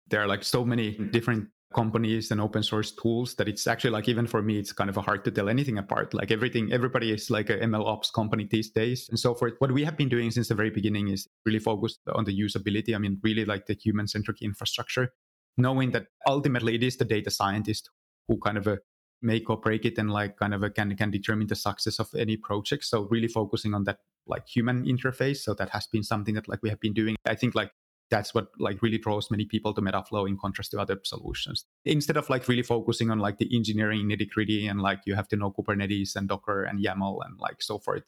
There 0.09 0.21
are 0.21 0.27
like 0.27 0.43
so 0.43 0.65
many 0.65 0.91
different 0.91 1.47
companies 1.73 2.29
and 2.31 2.39
open 2.39 2.61
source 2.61 2.91
tools 2.91 3.35
that 3.35 3.47
it's 3.47 3.65
actually 3.67 3.89
like 3.89 4.07
even 4.07 4.27
for 4.27 4.41
me 4.41 4.59
it's 4.59 4.71
kind 4.71 4.89
of 4.89 4.95
hard 4.95 5.25
to 5.25 5.31
tell 5.31 5.49
anything 5.49 5.77
apart. 5.77 6.13
Like 6.13 6.31
everything 6.31 6.71
everybody 6.71 7.11
is 7.11 7.29
like 7.29 7.49
a 7.49 7.57
ml 7.57 7.85
ops 7.85 8.11
company 8.11 8.47
these 8.49 8.69
days. 8.69 9.07
And 9.09 9.19
so 9.19 9.33
forth 9.33 9.53
what 9.59 9.71
we 9.71 9.83
have 9.83 9.97
been 9.97 10.09
doing 10.09 10.29
since 10.31 10.49
the 10.49 10.55
very 10.55 10.69
beginning 10.69 11.07
is 11.07 11.27
really 11.45 11.59
focused 11.59 11.99
on 12.13 12.25
the 12.25 12.39
usability. 12.39 12.93
I 12.95 12.99
mean 12.99 13.19
really 13.23 13.45
like 13.45 13.65
the 13.65 13.73
human 13.73 14.07
centric 14.07 14.41
infrastructure 14.41 15.13
knowing 15.57 15.91
that 15.91 16.07
ultimately 16.27 16.75
it 16.75 16.83
is 16.83 16.97
the 16.97 17.05
data 17.05 17.29
scientist 17.29 17.89
who 18.27 18.37
kind 18.39 18.57
of 18.57 18.67
uh, 18.67 18.77
make 19.21 19.49
or 19.49 19.57
break 19.57 19.85
it 19.85 19.97
and 19.97 20.11
like 20.11 20.37
kind 20.37 20.53
of 20.53 20.63
a, 20.63 20.69
can 20.69 20.95
can 20.95 21.11
determine 21.11 21.47
the 21.47 21.55
success 21.55 21.99
of 21.99 22.09
any 22.17 22.37
project. 22.37 22.83
So 22.85 23.07
really 23.09 23.27
focusing 23.27 23.73
on 23.73 23.83
that 23.85 23.99
like 24.27 24.47
human 24.47 24.85
interface. 24.85 25.37
So 25.37 25.53
that 25.55 25.69
has 25.69 25.87
been 25.87 26.03
something 26.03 26.35
that 26.35 26.47
like 26.47 26.61
we 26.61 26.69
have 26.69 26.79
been 26.79 26.93
doing. 26.93 27.15
I 27.25 27.35
think 27.35 27.55
like 27.55 27.71
that's 28.09 28.33
what 28.33 28.47
like 28.59 28.81
really 28.81 28.97
draws 28.97 29.31
many 29.31 29.45
people 29.45 29.73
to 29.73 29.81
metaflow 29.81 30.27
in 30.27 30.37
contrast 30.37 30.71
to 30.71 30.79
other 30.79 30.99
solutions. 31.03 31.65
Instead 31.85 32.17
of 32.17 32.29
like 32.29 32.47
really 32.47 32.63
focusing 32.63 33.09
on 33.09 33.19
like 33.19 33.37
the 33.37 33.49
engineering 33.55 34.09
nitty 34.09 34.29
gritty 34.29 34.67
and 34.67 34.81
like 34.81 34.99
you 35.05 35.15
have 35.15 35.27
to 35.29 35.35
know 35.35 35.51
kubernetes 35.51 36.15
and 36.15 36.27
docker 36.27 36.63
and 36.63 36.83
yaml 36.83 37.19
and 37.25 37.39
like 37.39 37.61
so 37.61 37.79
forth 37.79 38.03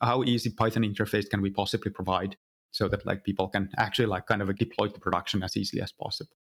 how 0.00 0.22
easy 0.24 0.50
python 0.50 0.82
interface 0.82 1.28
can 1.28 1.40
we 1.40 1.50
possibly 1.50 1.90
provide 1.90 2.36
so 2.70 2.88
that 2.88 3.06
like 3.06 3.24
people 3.24 3.48
can 3.48 3.70
actually 3.78 4.06
like 4.06 4.26
kind 4.26 4.42
of 4.42 4.54
deploy 4.56 4.88
to 4.88 5.00
production 5.00 5.42
as 5.42 5.56
easily 5.56 5.82
as 5.82 5.92
possible 5.92 6.36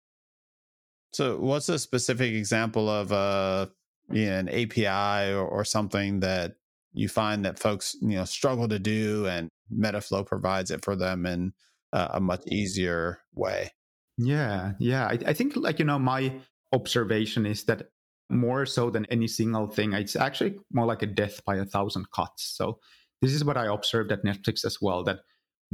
so, 1.15 1.39
what's 1.39 1.69
a 1.69 1.79
specific 1.79 2.35
example 2.35 2.89
of 2.89 3.13
a 3.13 3.71
you 4.11 4.27
know, 4.27 4.39
an 4.39 4.49
API 4.49 5.33
or, 5.33 5.47
or 5.47 5.65
something 5.65 6.21
that 6.21 6.57
you 6.93 7.09
find 7.09 7.45
that 7.45 7.59
folks 7.59 7.97
you 8.01 8.17
know 8.17 8.25
struggle 8.25 8.69
to 8.69 8.79
do, 8.79 9.27
and 9.27 9.49
Metaflow 9.73 10.27
provides 10.27 10.71
it 10.71 10.85
for 10.85 10.97
them 10.97 11.25
in 11.25 11.53
uh, 11.93 12.09
a 12.15 12.21
much 12.21 12.43
easier 12.49 13.21
way? 13.33 13.71
Yeah, 14.19 14.73
yeah. 14.79 15.07
I, 15.07 15.19
I 15.27 15.33
think 15.33 15.57
like 15.57 15.79
you 15.79 15.85
know 15.85 15.99
my 15.99 16.33
observation 16.73 17.47
is 17.47 17.65
that 17.65 17.91
more 18.29 18.67
so 18.67 18.91
than 18.91 19.07
any 19.07 19.29
single 19.29 19.69
thing, 19.69 19.93
it's 19.93 20.17
actually 20.17 20.59
more 20.73 20.87
like 20.87 21.03
a 21.03 21.07
death 21.07 21.45
by 21.45 21.57
a 21.57 21.65
thousand 21.65 22.11
cuts. 22.11 22.55
So 22.57 22.81
this 23.23 23.33
is 23.33 23.45
what 23.45 23.57
I 23.57 23.73
observed 23.73 24.11
at 24.11 24.25
Netflix 24.25 24.65
as 24.65 24.79
well. 24.81 25.05
That 25.05 25.21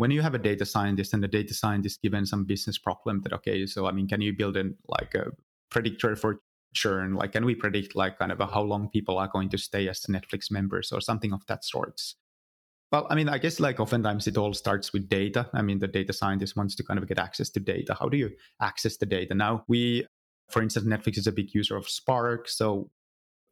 when 0.01 0.11
you 0.11 0.23
have 0.23 0.35
a 0.35 0.39
data 0.39 0.65
scientist 0.65 1.13
and 1.15 1.23
the 1.23 1.29
data 1.29 1.55
scientist 1.55 2.03
given 2.03 2.25
some 2.25 2.45
business 2.45 2.79
problem 2.79 3.21
that 3.23 3.33
okay 3.33 3.67
so 3.67 3.87
i 3.87 3.93
mean 3.93 4.09
can 4.09 4.21
you 4.21 4.33
build 4.33 4.57
in 4.57 4.75
like 4.89 5.15
a 5.15 5.27
predictor 5.71 6.17
for 6.17 6.41
churn? 6.75 7.15
Like 7.15 7.33
can 7.33 7.45
we 7.45 7.55
predict 7.55 7.97
like 7.97 8.19
kind 8.19 8.33
of 8.33 8.39
how 8.39 8.63
long 8.63 8.89
people 8.91 9.19
are 9.19 9.29
going 9.29 9.49
to 9.51 9.59
stay 9.59 9.89
as 9.89 10.01
netflix 10.03 10.51
members 10.51 10.93
or 10.93 11.01
something 11.01 11.33
of 11.33 11.45
that 11.47 11.65
sorts? 11.65 12.17
Well 12.93 13.07
i 13.09 13.15
mean 13.15 13.29
i 13.29 13.39
guess 13.39 13.61
like 13.61 13.79
oftentimes 13.79 14.27
it 14.27 14.37
all 14.37 14.53
starts 14.53 14.93
with 14.93 15.09
data. 15.09 15.49
I 15.53 15.63
mean 15.63 15.79
the 15.79 15.89
data 15.89 16.13
scientist 16.13 16.57
wants 16.57 16.75
to 16.77 16.83
kind 16.83 16.99
of 16.99 17.07
get 17.07 17.19
access 17.19 17.51
to 17.51 17.61
data. 17.61 17.97
How 17.99 18.09
do 18.09 18.17
you 18.17 18.31
access 18.61 18.97
the 18.97 19.07
data? 19.07 19.35
Now 19.35 19.65
we 19.69 20.07
for 20.51 20.63
instance 20.63 20.87
netflix 20.87 21.19
is 21.19 21.27
a 21.27 21.33
big 21.33 21.55
user 21.55 21.77
of 21.77 21.89
spark. 21.89 22.49
So 22.49 22.91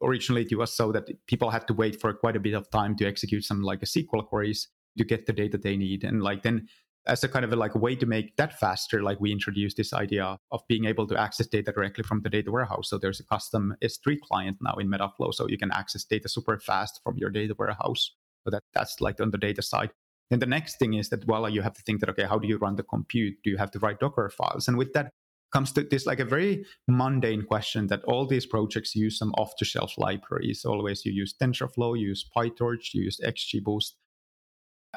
originally 0.01 0.47
it 0.49 0.55
was 0.55 0.73
so 0.73 0.91
that 0.91 1.09
people 1.27 1.49
had 1.49 1.67
to 1.67 1.73
wait 1.73 1.99
for 1.99 2.13
quite 2.13 2.35
a 2.35 2.39
bit 2.39 2.53
of 2.53 2.69
time 2.69 2.95
to 2.97 3.05
execute 3.05 3.43
some 3.43 3.61
like 3.61 3.81
a 3.81 3.85
sql 3.85 4.25
queries 4.25 4.69
to 4.97 5.03
get 5.03 5.25
the 5.25 5.33
data 5.33 5.57
they 5.57 5.77
need. 5.77 6.03
And 6.03 6.21
like 6.21 6.43
then 6.43 6.67
as 7.07 7.23
a 7.23 7.27
kind 7.27 7.45
of 7.45 7.51
a, 7.51 7.55
like 7.55 7.75
way 7.75 7.95
to 7.95 8.05
make 8.05 8.35
that 8.37 8.59
faster, 8.59 9.01
like 9.01 9.19
we 9.19 9.31
introduced 9.31 9.77
this 9.77 9.93
idea 9.93 10.37
of 10.51 10.61
being 10.67 10.85
able 10.85 11.07
to 11.07 11.19
access 11.19 11.47
data 11.47 11.71
directly 11.71 12.03
from 12.03 12.21
the 12.21 12.29
data 12.29 12.51
warehouse. 12.51 12.89
So 12.89 12.97
there's 12.97 13.19
a 13.19 13.25
custom 13.25 13.75
S3 13.83 14.19
client 14.19 14.57
now 14.61 14.75
in 14.75 14.89
Metaflow, 14.89 15.33
so 15.33 15.47
you 15.47 15.57
can 15.57 15.71
access 15.71 16.03
data 16.03 16.29
super 16.29 16.59
fast 16.59 17.01
from 17.03 17.17
your 17.17 17.29
data 17.29 17.55
warehouse. 17.57 18.11
So 18.43 18.51
that 18.51 18.63
that's 18.73 19.01
like 19.01 19.19
on 19.19 19.31
the 19.31 19.37
data 19.37 19.61
side. 19.61 19.91
Then 20.29 20.39
the 20.39 20.45
next 20.45 20.77
thing 20.77 20.93
is 20.93 21.09
that 21.09 21.25
well, 21.25 21.49
you 21.49 21.61
have 21.61 21.73
to 21.73 21.81
think 21.81 21.99
that 22.01 22.09
okay, 22.09 22.25
how 22.25 22.37
do 22.37 22.47
you 22.47 22.57
run 22.57 22.75
the 22.75 22.83
compute? 22.83 23.35
Do 23.43 23.49
you 23.49 23.57
have 23.57 23.71
to 23.71 23.79
write 23.79 23.99
Docker 23.99 24.29
files? 24.29 24.67
And 24.67 24.77
with 24.77 24.93
that, 24.93 25.11
comes 25.51 25.71
to 25.71 25.83
this 25.83 26.05
like 26.05 26.19
a 26.19 26.25
very 26.25 26.65
mundane 26.87 27.43
question 27.43 27.87
that 27.87 28.03
all 28.03 28.27
these 28.27 28.45
projects 28.45 28.95
use 28.95 29.17
some 29.17 29.31
off-the-shelf 29.33 29.93
libraries. 29.97 30.63
Always 30.63 31.05
you 31.05 31.11
use 31.11 31.33
TensorFlow, 31.41 31.99
you 31.99 32.09
use 32.09 32.29
PyTorch, 32.35 32.93
you 32.93 33.03
use 33.03 33.19
XGBoost. 33.25 33.93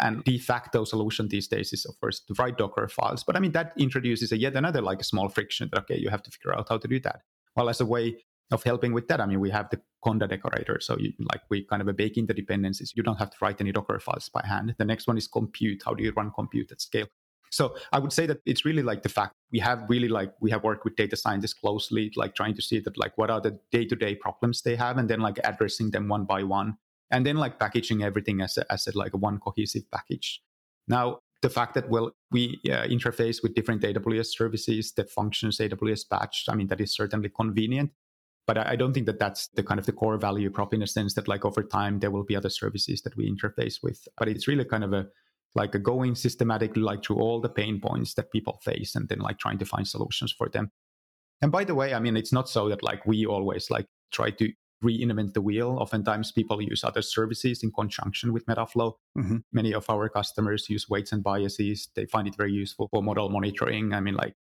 And 0.01 0.25
de 0.25 0.39
facto 0.39 0.85
solution 0.85 1.29
these 1.29 1.49
days 1.49 1.73
is, 1.73 1.85
of 1.85 1.99
course, 2.01 2.21
to 2.21 2.35
write 2.39 2.57
Docker 2.59 2.89
files. 2.89 3.25
But 3.25 3.37
I 3.37 3.41
mean, 3.41 3.53
that 3.53 3.73
introduces 3.77 4.33
a 4.33 4.39
yet 4.39 4.57
another 4.57 4.81
like 4.81 5.01
a 5.01 5.05
small 5.05 5.29
friction 5.29 5.69
that, 5.73 5.81
okay, 5.81 5.99
you 5.99 6.09
have 6.09 6.23
to 6.23 6.31
figure 6.31 6.57
out 6.57 6.69
how 6.69 6.79
to 6.79 6.89
do 6.89 6.99
that. 7.01 7.23
Well, 7.57 7.69
as 7.69 7.81
a 7.81 7.87
way 7.87 8.17
of 8.51 8.63
helping 8.63 8.93
with 8.93 9.09
that, 9.09 9.21
I 9.21 9.27
mean, 9.27 9.41
we 9.41 9.51
have 9.51 9.69
the 9.71 9.81
Conda 10.05 10.29
decorator. 10.29 10.79
So 10.81 10.97
you, 10.99 11.13
like 11.33 11.43
we 11.51 11.65
kind 11.65 11.87
of 11.87 11.95
bake 11.97 12.17
in 12.17 12.27
the 12.27 12.35
dependencies. 12.35 12.93
You 12.97 13.03
don't 13.03 13.19
have 13.19 13.31
to 13.31 13.37
write 13.43 13.61
any 13.61 13.73
Docker 13.73 13.99
files 14.01 14.29
by 14.29 14.43
hand. 14.47 14.75
The 14.79 14.85
next 14.85 15.07
one 15.07 15.19
is 15.19 15.29
compute. 15.29 15.83
How 15.85 15.95
do 15.95 16.03
you 16.03 16.13
run 16.17 16.31
compute 16.35 16.73
at 16.73 16.81
scale? 16.81 17.07
So 17.51 17.77
I 17.93 17.99
would 17.99 18.15
say 18.15 18.25
that 18.27 18.41
it's 18.47 18.65
really 18.65 18.83
like 18.83 19.03
the 19.03 19.11
fact 19.11 19.35
we 19.53 19.59
have 19.59 19.85
really 19.87 20.09
like 20.09 20.33
we 20.41 20.51
have 20.51 20.65
worked 20.65 20.85
with 20.85 20.97
data 20.97 21.17
scientists 21.17 21.53
closely, 21.53 22.11
like 22.17 22.35
trying 22.35 22.55
to 22.55 22.63
see 22.63 22.81
that 22.81 22.97
like 22.97 23.19
what 23.19 23.29
are 23.29 23.43
the 23.43 23.59
day 23.71 23.85
to 23.85 23.95
day 23.95 24.15
problems 24.15 24.63
they 24.63 24.75
have, 24.75 24.97
and 24.97 25.11
then 25.11 25.21
like 25.21 25.39
addressing 25.45 25.91
them 25.91 26.09
one 26.09 26.25
by 26.25 26.43
one, 26.43 26.79
and 27.13 27.25
then 27.25 27.37
like 27.37 27.61
packaging 27.61 28.03
everything 28.03 28.41
as 28.41 28.57
a, 28.57 28.73
as 28.73 28.87
a, 28.87 28.99
like 28.99 29.15
a 29.15 29.19
one 29.19 29.39
cohesive 29.39 29.89
package. 29.93 30.43
Now 30.89 31.21
the 31.43 31.51
fact 31.51 31.75
that 31.75 31.89
well 31.89 32.13
we 32.31 32.61
uh, 32.67 32.85
interface 32.85 33.43
with 33.43 33.55
different 33.55 33.83
AWS 33.83 34.27
services 34.37 34.93
that 34.93 35.11
functions 35.11 35.59
AWS 35.59 36.09
batch, 36.09 36.47
I 36.49 36.55
mean 36.55 36.69
that 36.69 36.81
is 36.81 36.95
certainly 36.95 37.29
convenient. 37.29 37.93
But 38.47 38.59
I, 38.59 38.71
I 38.71 38.77
don't 38.77 38.93
think 38.93 39.07
that 39.07 39.21
that's 39.21 39.49
the 39.55 39.63
kind 39.63 39.79
of 39.79 39.87
the 39.87 39.93
core 39.93 40.19
value 40.19 40.51
prop 40.51 40.75
in 40.75 40.83
a 40.83 40.87
sense 40.87 41.15
that 41.15 41.29
like 41.29 41.45
over 41.45 41.63
time 41.63 42.01
there 42.01 42.11
will 42.11 42.25
be 42.25 42.35
other 42.35 42.51
services 42.51 43.03
that 43.03 43.17
we 43.17 43.31
interface 43.31 43.83
with. 43.83 44.09
But 44.17 44.29
it's 44.29 44.49
really 44.49 44.65
kind 44.65 44.83
of 44.83 44.93
a 44.93 45.07
like 45.55 45.75
a 45.75 45.79
going 45.79 46.15
systematically 46.15 46.83
like 46.83 47.05
through 47.05 47.17
all 47.17 47.41
the 47.41 47.49
pain 47.49 47.81
points 47.81 48.15
that 48.15 48.33
people 48.33 48.59
face 48.63 48.95
and 48.95 49.09
then 49.09 49.19
like 49.19 49.39
trying 49.39 49.59
to 49.59 49.65
find 49.65 49.87
solutions 49.87 50.33
for 50.33 50.49
them 50.49 50.71
and 51.43 51.53
by 51.53 51.65
the 51.65 51.75
way 51.75 51.95
i 51.95 52.01
mean 52.01 52.17
it's 52.17 52.33
not 52.33 52.49
so 52.49 52.69
that 52.69 52.83
like 52.83 53.05
we 53.07 53.27
always 53.27 53.71
like 53.71 53.87
try 54.13 54.31
to 54.31 54.51
reinvent 54.83 55.35
the 55.35 55.41
wheel. 55.41 55.79
Oftentimes 55.81 56.33
people 56.33 56.61
use 56.61 56.85
other 56.85 57.03
services 57.03 57.63
in 57.63 57.71
conjunction 57.73 58.33
with 58.33 58.47
metaflow. 58.47 58.95
Mm-hmm. 59.19 59.39
many 59.53 59.75
of 59.75 59.89
our 59.91 60.09
customers 60.09 60.69
use 60.69 60.89
weights 60.89 61.13
and 61.13 61.23
biases. 61.23 61.89
They 61.95 62.07
find 62.07 62.27
it 62.27 62.37
very 62.37 62.53
useful 62.53 62.89
for 62.89 63.03
model 63.03 63.29
monitoring. 63.29 63.93
I 63.95 64.01
mean 64.01 64.15
like 64.15 64.35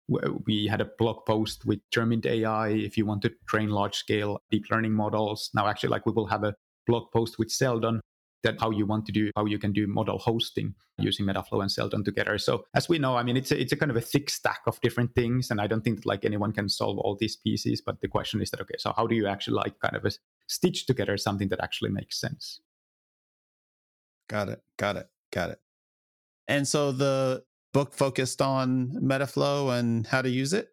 we 0.46 0.66
had 0.66 0.80
a 0.80 0.90
blog 0.98 1.24
post 1.26 1.64
with 1.64 1.80
Determined 1.90 2.26
ai 2.26 2.68
if 2.68 2.96
you 2.96 3.04
want 3.06 3.22
to 3.22 3.32
train 3.46 3.68
large 3.68 3.96
scale 3.96 4.40
deep 4.50 4.64
learning 4.70 4.92
models 4.92 5.50
now 5.54 5.66
actually 5.66 5.90
like 5.90 6.06
we 6.06 6.12
will 6.12 6.26
have 6.26 6.44
a 6.44 6.54
blog 6.86 7.10
post 7.12 7.38
with 7.38 7.50
Seldon 7.50 8.00
that 8.42 8.60
how 8.60 8.70
you 8.70 8.86
want 8.86 9.06
to 9.06 9.12
do 9.12 9.30
how 9.36 9.44
you 9.44 9.58
can 9.58 9.72
do 9.72 9.86
model 9.86 10.18
hosting 10.18 10.74
using 10.98 11.26
metaflow 11.26 11.60
and 11.60 11.70
seldon 11.70 12.04
together. 12.04 12.38
So 12.38 12.64
as 12.74 12.88
we 12.88 12.98
know 12.98 13.16
i 13.16 13.22
mean 13.22 13.36
it's 13.36 13.50
a, 13.50 13.60
it's 13.60 13.72
a 13.72 13.76
kind 13.76 13.90
of 13.90 13.96
a 13.96 14.00
thick 14.00 14.30
stack 14.30 14.60
of 14.66 14.80
different 14.80 15.14
things 15.14 15.50
and 15.50 15.60
i 15.60 15.66
don't 15.66 15.82
think 15.82 15.96
that 15.98 16.06
like 16.06 16.24
anyone 16.24 16.52
can 16.52 16.68
solve 16.68 16.98
all 16.98 17.16
these 17.18 17.36
pieces 17.36 17.80
but 17.80 18.00
the 18.00 18.08
question 18.08 18.40
is 18.42 18.50
that 18.50 18.60
okay 18.60 18.74
so 18.78 18.92
how 18.96 19.06
do 19.06 19.14
you 19.14 19.26
actually 19.26 19.54
like 19.54 19.78
kind 19.80 19.96
of 19.96 20.04
a 20.04 20.10
stitch 20.46 20.86
together 20.86 21.16
something 21.16 21.48
that 21.48 21.60
actually 21.60 21.90
makes 21.90 22.20
sense? 22.20 22.60
Got 24.28 24.48
it. 24.48 24.62
Got 24.78 24.96
it. 24.96 25.08
Got 25.32 25.50
it. 25.50 25.60
And 26.48 26.66
so 26.66 26.92
the 26.92 27.44
book 27.72 27.94
focused 27.94 28.42
on 28.42 28.92
metaflow 29.02 29.78
and 29.78 30.06
how 30.06 30.22
to 30.22 30.28
use 30.28 30.52
it? 30.52 30.68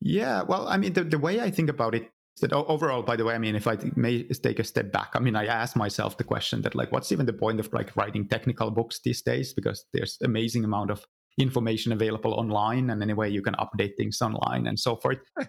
Yeah 0.00 0.42
well 0.42 0.68
i 0.68 0.76
mean 0.76 0.92
the, 0.92 1.02
the 1.02 1.18
way 1.18 1.40
i 1.40 1.50
think 1.50 1.68
about 1.68 1.92
it 1.92 2.08
that 2.38 2.52
overall 2.52 3.02
by 3.02 3.16
the 3.16 3.24
way 3.24 3.34
i 3.34 3.38
mean 3.38 3.54
if 3.54 3.66
i 3.66 3.76
may 3.96 4.22
take 4.24 4.58
a 4.58 4.64
step 4.64 4.92
back 4.92 5.10
i 5.14 5.18
mean 5.18 5.36
i 5.36 5.46
ask 5.46 5.76
myself 5.76 6.16
the 6.16 6.24
question 6.24 6.62
that 6.62 6.74
like 6.74 6.92
what's 6.92 7.12
even 7.12 7.26
the 7.26 7.32
point 7.32 7.60
of 7.60 7.72
like 7.72 7.94
writing 7.96 8.26
technical 8.26 8.70
books 8.70 9.00
these 9.04 9.22
days? 9.22 9.52
Because 9.52 9.84
there's 9.92 10.18
amazing 10.22 10.64
amount 10.64 10.90
of 10.90 11.04
information 11.38 11.92
available 11.92 12.34
online 12.34 12.90
and 12.90 13.02
anyway 13.02 13.30
you 13.30 13.42
can 13.42 13.54
update 13.54 13.96
things 13.96 14.20
online 14.20 14.66
and 14.66 14.78
so 14.78 14.96
forth. 14.96 15.18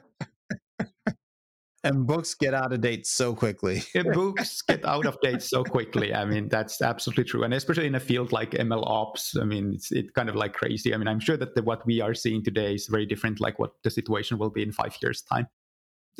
And 1.81 2.05
books 2.05 2.34
get 2.34 2.53
out 2.53 2.74
of 2.74 2.81
date 2.81 3.08
so 3.08 3.34
quickly. 3.34 3.81
Books 4.12 4.62
get 4.62 4.84
out 4.84 5.05
of 5.05 5.17
date 5.22 5.41
so 5.41 5.63
quickly. 5.63 6.13
I 6.13 6.25
mean 6.25 6.50
that's 6.50 6.81
absolutely 6.81 7.24
true. 7.24 7.43
And 7.43 7.53
especially 7.53 7.88
in 7.88 7.96
a 7.96 8.01
field 8.01 8.34
like 8.34 8.51
ml 8.51 8.84
ops 8.86 9.38
i 9.38 9.46
mean 9.46 9.75
it's 9.75 9.89
it 9.93 10.13
kind 10.13 10.27
of 10.27 10.36
like 10.36 10.51
crazy. 10.51 10.93
I 10.93 10.98
mean 10.98 11.08
i'm 11.08 11.22
sure 11.22 11.38
that 11.38 11.55
the, 11.55 11.63
what 11.63 11.86
we 11.86 12.01
are 12.01 12.13
seeing 12.13 12.43
today 12.43 12.74
is 12.74 12.88
very 12.88 13.05
different 13.05 13.39
like 13.39 13.60
what 13.60 13.72
the 13.86 13.89
situation 13.89 14.38
will 14.38 14.50
be 14.50 14.62
in 14.62 14.74
five 14.74 14.93
years 15.01 15.22
time 15.22 15.48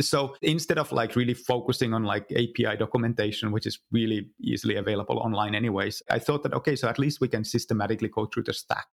so 0.02 0.36
instead 0.42 0.78
of 0.78 0.92
like 0.92 1.16
really 1.16 1.34
focusing 1.34 1.94
on 1.94 2.04
like 2.04 2.32
API 2.32 2.78
documentation, 2.78 3.52
which 3.52 3.66
is 3.66 3.80
really 3.92 4.30
easily 4.42 4.76
available 4.76 5.20
online 5.20 5.56
anyways, 5.56 6.02
I 6.10 6.20
thought 6.20 6.44
that, 6.44 6.54
okay, 6.54 6.76
so 6.76 6.88
at 6.88 7.00
least 7.00 7.22
we 7.22 7.28
can 7.28 7.44
systematically 7.44 8.10
go 8.10 8.26
through 8.26 8.44
the 8.44 8.54
stack. 8.54 8.88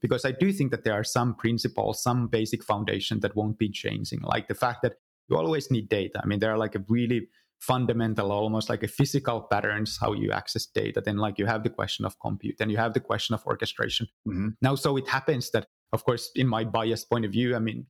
Because 0.00 0.24
I 0.24 0.30
do 0.30 0.52
think 0.52 0.70
that 0.70 0.84
there 0.84 0.94
are 0.94 1.02
some 1.02 1.34
principles, 1.34 2.02
some 2.02 2.28
basic 2.28 2.62
foundation 2.62 3.18
that 3.20 3.34
won't 3.34 3.58
be 3.58 3.68
changing, 3.68 4.20
like 4.22 4.46
the 4.46 4.54
fact 4.54 4.82
that 4.82 4.94
you 5.28 5.36
always 5.36 5.70
need 5.70 5.88
data. 5.88 6.20
I 6.22 6.26
mean, 6.26 6.38
there 6.38 6.52
are 6.52 6.58
like 6.58 6.76
a 6.76 6.84
really 6.88 7.28
fundamental, 7.60 8.30
almost 8.30 8.68
like 8.68 8.82
a 8.82 8.88
physical 8.88 9.42
patterns 9.42 9.98
how 10.00 10.12
you 10.12 10.30
access 10.30 10.66
data. 10.66 11.02
Then, 11.04 11.16
like 11.16 11.38
you 11.38 11.46
have 11.46 11.64
the 11.64 11.70
question 11.70 12.04
of 12.04 12.18
compute, 12.20 12.56
and 12.60 12.70
you 12.70 12.76
have 12.76 12.94
the 12.94 13.00
question 13.00 13.34
of 13.34 13.44
orchestration. 13.44 14.06
Mm-hmm. 14.26 14.50
Now, 14.62 14.76
so 14.76 14.96
it 14.96 15.08
happens 15.08 15.50
that, 15.50 15.66
of 15.92 16.04
course, 16.04 16.30
in 16.34 16.46
my 16.46 16.64
biased 16.64 17.10
point 17.10 17.24
of 17.24 17.32
view, 17.32 17.56
I 17.56 17.58
mean, 17.58 17.86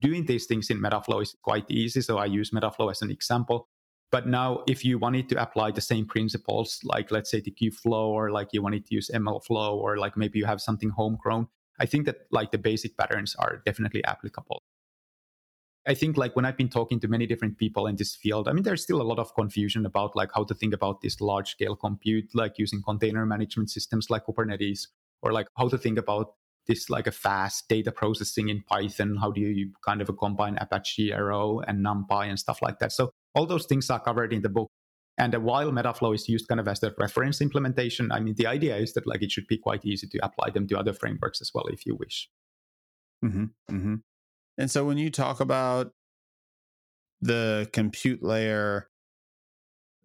doing 0.00 0.26
these 0.26 0.46
things 0.46 0.70
in 0.70 0.80
Metaflow 0.80 1.22
is 1.22 1.34
quite 1.42 1.64
easy. 1.70 2.00
So 2.00 2.18
I 2.18 2.26
use 2.26 2.50
Metaflow 2.50 2.90
as 2.90 3.02
an 3.02 3.10
example. 3.10 3.68
But 4.10 4.26
now, 4.26 4.62
if 4.66 4.84
you 4.84 4.98
wanted 4.98 5.28
to 5.30 5.42
apply 5.42 5.72
the 5.72 5.82
same 5.82 6.06
principles, 6.06 6.80
like 6.82 7.10
let's 7.10 7.30
say 7.30 7.40
the 7.40 7.50
Kubeflow, 7.50 8.08
or 8.08 8.30
like 8.30 8.48
you 8.52 8.62
wanted 8.62 8.86
to 8.86 8.94
use 8.94 9.10
MLflow, 9.12 9.74
or 9.74 9.98
like 9.98 10.16
maybe 10.16 10.38
you 10.38 10.46
have 10.46 10.62
something 10.62 10.88
homegrown, 10.88 11.46
I 11.78 11.84
think 11.86 12.06
that 12.06 12.20
like 12.30 12.50
the 12.50 12.58
basic 12.58 12.96
patterns 12.96 13.36
are 13.38 13.62
definitely 13.66 14.02
applicable. 14.04 14.62
I 15.86 15.94
think 15.94 16.16
like 16.16 16.36
when 16.36 16.44
I've 16.44 16.56
been 16.56 16.68
talking 16.68 17.00
to 17.00 17.08
many 17.08 17.26
different 17.26 17.56
people 17.56 17.86
in 17.86 17.96
this 17.96 18.14
field, 18.14 18.48
I 18.48 18.52
mean, 18.52 18.62
there's 18.62 18.82
still 18.82 19.00
a 19.00 19.04
lot 19.04 19.18
of 19.18 19.34
confusion 19.34 19.86
about 19.86 20.16
like 20.16 20.30
how 20.34 20.44
to 20.44 20.54
think 20.54 20.74
about 20.74 21.00
this 21.00 21.20
large 21.20 21.50
scale 21.52 21.76
compute, 21.76 22.30
like 22.34 22.58
using 22.58 22.82
container 22.82 23.24
management 23.24 23.70
systems 23.70 24.10
like 24.10 24.26
Kubernetes, 24.26 24.88
or 25.22 25.32
like 25.32 25.48
how 25.56 25.68
to 25.68 25.78
think 25.78 25.98
about 25.98 26.34
this 26.68 26.90
like 26.90 27.06
a 27.06 27.12
fast 27.12 27.68
data 27.68 27.90
processing 27.90 28.48
in 28.48 28.62
Python? 28.62 29.16
How 29.20 29.30
do 29.30 29.40
you 29.40 29.72
kind 29.84 30.00
of 30.00 30.10
combine 30.18 30.56
Apache 30.60 31.12
Arrow 31.12 31.60
and 31.60 31.84
NumPy 31.84 32.28
and 32.28 32.38
stuff 32.38 32.62
like 32.62 32.78
that? 32.78 32.92
So 32.92 33.10
all 33.34 33.46
those 33.46 33.66
things 33.66 33.90
are 33.90 34.00
covered 34.00 34.32
in 34.32 34.42
the 34.42 34.48
book. 34.48 34.70
And 35.16 35.34
while 35.42 35.72
Metaflow 35.72 36.14
is 36.14 36.28
used 36.28 36.46
kind 36.46 36.60
of 36.60 36.68
as 36.68 36.78
the 36.78 36.94
reference 36.96 37.40
implementation, 37.40 38.12
I 38.12 38.20
mean, 38.20 38.34
the 38.36 38.46
idea 38.46 38.76
is 38.76 38.92
that 38.92 39.06
like 39.06 39.22
it 39.22 39.32
should 39.32 39.48
be 39.48 39.58
quite 39.58 39.84
easy 39.84 40.06
to 40.06 40.18
apply 40.24 40.50
them 40.50 40.68
to 40.68 40.78
other 40.78 40.92
frameworks 40.92 41.40
as 41.40 41.50
well 41.52 41.66
if 41.66 41.84
you 41.84 41.96
wish. 41.96 42.28
Mm-hmm, 43.24 43.44
mm-hmm. 43.70 43.94
And 44.58 44.70
so 44.70 44.84
when 44.84 44.98
you 44.98 45.10
talk 45.10 45.40
about 45.40 45.92
the 47.20 47.68
compute 47.72 48.22
layer, 48.22 48.88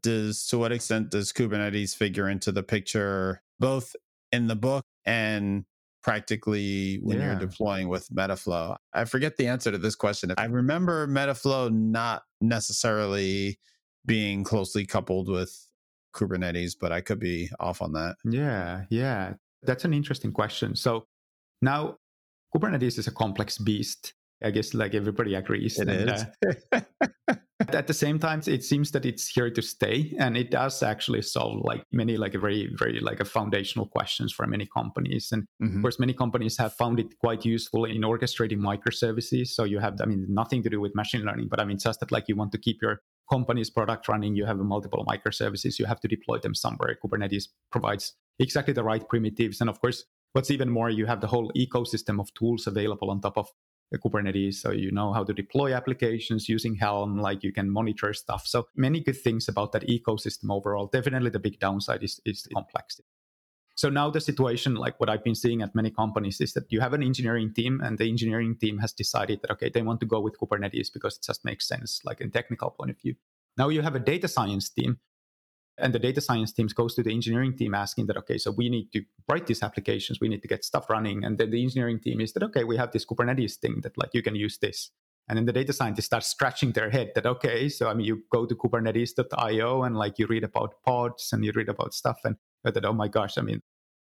does 0.01 0.46
to 0.48 0.58
what 0.58 0.72
extent 0.72 1.12
does 1.12 1.32
Kubernetes 1.32 1.96
figure 1.96 2.27
into 2.27 2.51
the 2.51 2.63
picture, 2.63 3.41
both 3.60 3.96
in 4.32 4.48
the 4.48 4.55
book 4.55 4.86
and 5.05 5.65
practically 6.03 7.00
when 7.01 7.17
yeah. 7.17 7.25
you're 7.25 7.39
deploying 7.39 7.88
with 7.88 8.07
Metaflow? 8.10 8.75
I 8.93 9.05
forget 9.05 9.38
the 9.38 9.48
answer 9.48 9.72
to 9.72 9.77
this 9.77 9.95
question. 9.95 10.33
I 10.38 10.45
remember 10.45 11.07
Metaflow 11.07 11.72
not 11.72 12.24
necessarily 12.41 13.57
being 14.05 14.43
closely 14.43 14.86
coupled 14.86 15.29
with 15.29 15.55
Kubernetes, 16.15 16.75
but 16.79 16.91
I 16.91 17.01
could 17.01 17.19
be 17.19 17.50
off 17.60 17.81
on 17.81 17.93
that. 17.93 18.15
Yeah, 18.25 18.83
yeah. 18.89 19.33
That's 19.63 19.86
an 19.86 19.93
interesting 19.93 20.31
question. 20.31 20.75
So 20.75 21.05
now 21.62 21.98
Kubernetes 22.55 23.00
is 23.00 23.07
a 23.07 23.12
complex 23.12 23.57
beast. 23.57 24.13
I 24.43 24.51
guess 24.51 24.74
like 24.74 24.93
everybody 24.93 25.36
agrees. 25.36 25.79
It 25.79 25.88
and, 25.88 26.12
is. 26.12 26.25
Uh, 26.72 27.07
at 27.74 27.88
the 27.88 27.94
same 27.94 28.20
time 28.20 28.42
it 28.48 28.63
seems 28.63 28.92
that 28.92 29.06
it's 29.06 29.27
here 29.27 29.50
to 29.50 29.62
stay 29.62 30.13
and 30.20 30.38
it 30.38 30.51
does 30.51 30.84
actually 30.84 31.22
solve 31.22 31.62
like 31.63 31.84
many 31.92 32.18
like 32.18 32.34
a 32.34 32.39
very 32.39 32.74
very 32.77 33.00
like 33.00 33.20
a 33.20 33.25
foundational 33.25 33.88
questions 33.88 34.32
for 34.32 34.46
many 34.48 34.65
companies. 34.65 35.32
And 35.32 35.44
mm-hmm. 35.62 35.77
of 35.77 35.82
course 35.82 36.00
many 36.00 36.13
companies 36.13 36.58
have 36.58 36.74
found 36.74 37.00
it 37.00 37.18
quite 37.20 37.46
useful 37.46 37.86
in 37.86 38.01
orchestrating 38.01 38.60
microservices. 38.60 39.48
So 39.48 39.63
you 39.63 39.80
have 39.80 40.00
i 40.01 40.06
mean 40.06 40.25
nothing 40.30 40.63
to 40.63 40.70
do 40.70 40.80
with 40.80 40.96
machine 40.96 41.22
learning 41.22 41.48
but 41.50 41.60
i 41.60 41.65
mean 41.65 41.77
just 41.77 42.00
that 42.00 42.12
like 42.12 42.27
you 42.27 42.36
want 42.36 42.51
to 42.53 42.58
keep 42.58 42.82
your 42.82 43.01
company's 43.32 43.70
product 43.70 44.08
running 44.08 44.36
you 44.36 44.46
have 44.46 44.58
multiple 44.58 45.06
microservices 45.06 45.80
you 45.80 45.86
have 45.86 46.00
to 46.00 46.08
deploy 46.08 46.38
them 46.39 46.56
somewhere. 46.56 46.98
Kubernetes 47.03 47.46
provides 47.72 48.13
exactly 48.39 48.74
the 48.74 48.84
right 48.84 49.08
primitives. 49.08 49.62
And 49.62 49.70
of 49.70 49.80
course 49.80 50.06
what's 50.34 50.51
even 50.51 50.70
more 50.70 50.89
you 50.89 51.06
have 51.06 51.22
the 51.22 51.27
whole 51.27 51.51
ecosystem 51.56 52.20
of 52.20 52.34
tools 52.34 52.68
available 52.68 53.10
on 53.12 53.22
top 53.22 53.38
of 53.38 53.48
Uh, 53.94 53.98
Kubernetes. 53.98 54.56
So 54.56 54.72
you 54.72 54.92
know 54.92 55.13
how 55.13 55.24
to 55.24 55.34
deploy 55.34 55.74
applications 55.74 56.50
using 56.50 56.75
Helm, 56.75 57.18
like 57.18 57.44
you 57.44 57.52
can 57.52 57.70
monitor 57.70 58.13
stuff. 58.13 58.46
So 58.46 58.68
many 58.75 59.00
good 59.00 59.20
things 59.20 59.48
about 59.48 59.72
that 59.72 59.88
ecosystem 59.88 60.52
overall. 60.52 60.88
Definitely 60.88 61.30
the 61.30 61.40
big 61.40 61.60
downside 61.60 62.04
is, 62.04 62.20
is 62.25 62.48
complexity. 62.54 63.08
So 63.75 63.90
now 63.90 64.12
the 64.12 64.22
situation, 64.22 64.75
like 64.75 65.00
what 65.00 65.10
I've 65.10 65.24
been 65.24 65.36
seeing 65.36 65.63
at 65.63 65.74
many 65.74 65.90
companies, 65.90 66.40
is 66.40 66.54
that 66.54 66.72
you 66.72 66.80
have 66.80 66.94
an 66.94 67.02
engineering 67.02 67.54
team, 67.54 67.82
and 67.84 67.98
the 67.98 68.08
engineering 68.08 68.56
team 68.56 68.78
has 68.78 68.94
decided 68.94 69.42
that 69.42 69.52
okay, 69.52 69.70
they 69.74 69.82
want 69.82 70.00
to 70.02 70.06
go 70.06 70.22
with 70.22 70.38
Kubernetes 70.40 70.94
because 70.94 71.18
it 71.18 71.24
just 71.24 71.44
makes 71.44 71.68
sense, 71.68 72.00
like 72.06 72.22
in 72.22 72.30
technical 72.30 72.70
point 72.70 72.92
of 72.92 73.02
view. 73.02 73.16
Now 73.58 73.70
you 73.70 73.82
have 73.82 73.96
a 73.96 74.00
data 74.00 74.28
science 74.28 74.70
team 74.70 75.00
And 75.77 75.94
the 75.94 76.00
data 76.00 76.22
science 76.22 76.53
teams 76.53 76.74
goes 76.74 76.94
to 76.96 77.03
the 77.03 77.12
engineering 77.12 77.58
team 77.58 77.74
asking 77.74 78.08
that, 78.08 78.18
okay, 78.18 78.38
so 78.38 78.51
we 78.51 78.70
need 78.70 78.92
to 78.94 79.01
write 79.30 79.48
these 79.48 79.63
applications, 79.63 80.20
we 80.20 80.30
need 80.30 80.42
to 80.44 80.48
get 80.48 80.63
stuff 80.63 80.89
running. 80.89 81.24
And 81.24 81.38
then 81.38 81.50
the 81.50 81.63
engineering 81.63 82.00
team 82.00 82.22
is 82.22 82.34
that, 82.34 82.44
okay, 82.44 82.63
we 82.63 82.77
have 82.77 82.92
this 82.92 83.06
Kubernetes 83.06 83.56
thing 83.56 83.82
that 83.82 83.98
like 83.98 84.12
you 84.13 84.22
can 84.22 84.36
use 84.36 84.60
this. 84.60 84.92
And 85.27 85.38
then 85.38 85.46
the 85.46 85.53
data 85.53 85.74
scientists 85.74 86.06
start 86.06 86.24
scratching 86.24 86.74
their 86.74 86.89
head 86.89 87.12
that, 87.15 87.25
okay, 87.25 87.70
so 87.70 87.89
I 87.89 87.94
mean, 87.94 88.06
you 88.06 88.24
go 88.32 88.46
to 88.46 88.56
kubernetes.io 88.56 89.84
and 89.84 89.96
like 89.96 90.20
you 90.20 90.27
read 90.27 90.44
about 90.44 90.75
pods 90.86 91.30
and 91.32 91.46
you 91.46 91.53
read 91.56 91.70
about 91.70 91.94
stuff 91.94 92.20
and 92.25 92.36
that, 92.63 92.86
oh 92.86 92.94
my 92.94 93.08
gosh, 93.08 93.38
I 93.38 93.42
mean, 93.42 93.62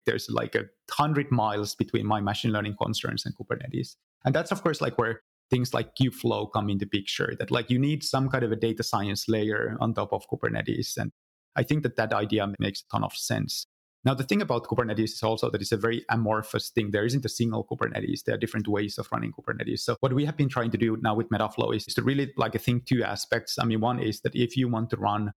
there's 0.06 0.30
like 0.30 0.56
a 0.56 0.66
hundred 0.92 1.32
miles 1.32 1.76
between 1.76 2.06
my 2.06 2.22
machine 2.22 2.52
learning 2.52 2.76
concerns 2.82 3.26
and 3.26 3.36
Kubernetes. 3.36 3.96
And 4.24 4.34
that's 4.36 4.52
of 4.52 4.62
course 4.62 4.82
like 4.82 4.98
where 4.98 5.22
things 5.50 5.74
like 5.74 5.96
Kubeflow 5.96 6.52
come 6.52 6.70
into 6.70 6.86
picture 6.86 7.34
that 7.40 7.52
like 7.52 7.70
you 7.70 7.80
need 7.80 8.04
some 8.04 8.30
kind 8.30 8.44
of 8.44 8.52
a 8.52 8.56
data 8.56 8.84
science 8.84 9.28
layer 9.28 9.78
on 9.80 9.94
top 9.94 10.14
of 10.14 10.28
Kubernetes. 10.30 10.98
And 10.98 11.12
I 11.56 11.64
think 11.64 11.84
that 11.84 11.96
that 11.96 12.14
idea 12.14 12.54
makes 12.60 12.82
a 12.82 12.88
ton 12.92 13.04
of 13.04 13.16
sense. 13.16 13.66
Now, 14.06 14.14
the 14.14 14.24
thing 14.24 14.42
about 14.42 14.66
Kubernetes 14.66 15.14
is 15.14 15.24
also 15.24 15.50
that 15.50 15.62
it's 15.62 15.72
a 15.72 15.78
very 15.78 16.06
amorphous 16.10 16.70
thing. 16.70 16.92
There 16.92 17.08
isn't 17.08 17.26
a 17.26 17.30
single 17.30 17.66
Kubernetes. 17.66 18.24
There 18.24 18.36
are 18.36 18.38
different 18.38 18.68
ways 18.68 19.00
of 19.00 19.08
running 19.12 19.32
Kubernetes. 19.32 19.80
So 19.80 19.96
what 20.00 20.14
we 20.14 20.26
have 20.26 20.38
been 20.38 20.48
trying 20.48 20.70
to 20.72 20.78
do 20.78 20.96
now 21.02 21.16
with 21.16 21.30
Metaflow 21.30 21.76
is 21.76 21.86
to 21.86 22.04
really 22.04 22.32
like 22.38 22.56
I 22.56 22.60
think 22.60 22.86
two 22.86 23.04
aspects. 23.04 23.58
I 23.58 23.66
mean, 23.66 23.82
one 23.82 24.00
is 24.00 24.22
that 24.22 24.36
if 24.36 24.56
you 24.56 24.68
want 24.68 24.92
to 24.92 24.98
run 24.98 25.32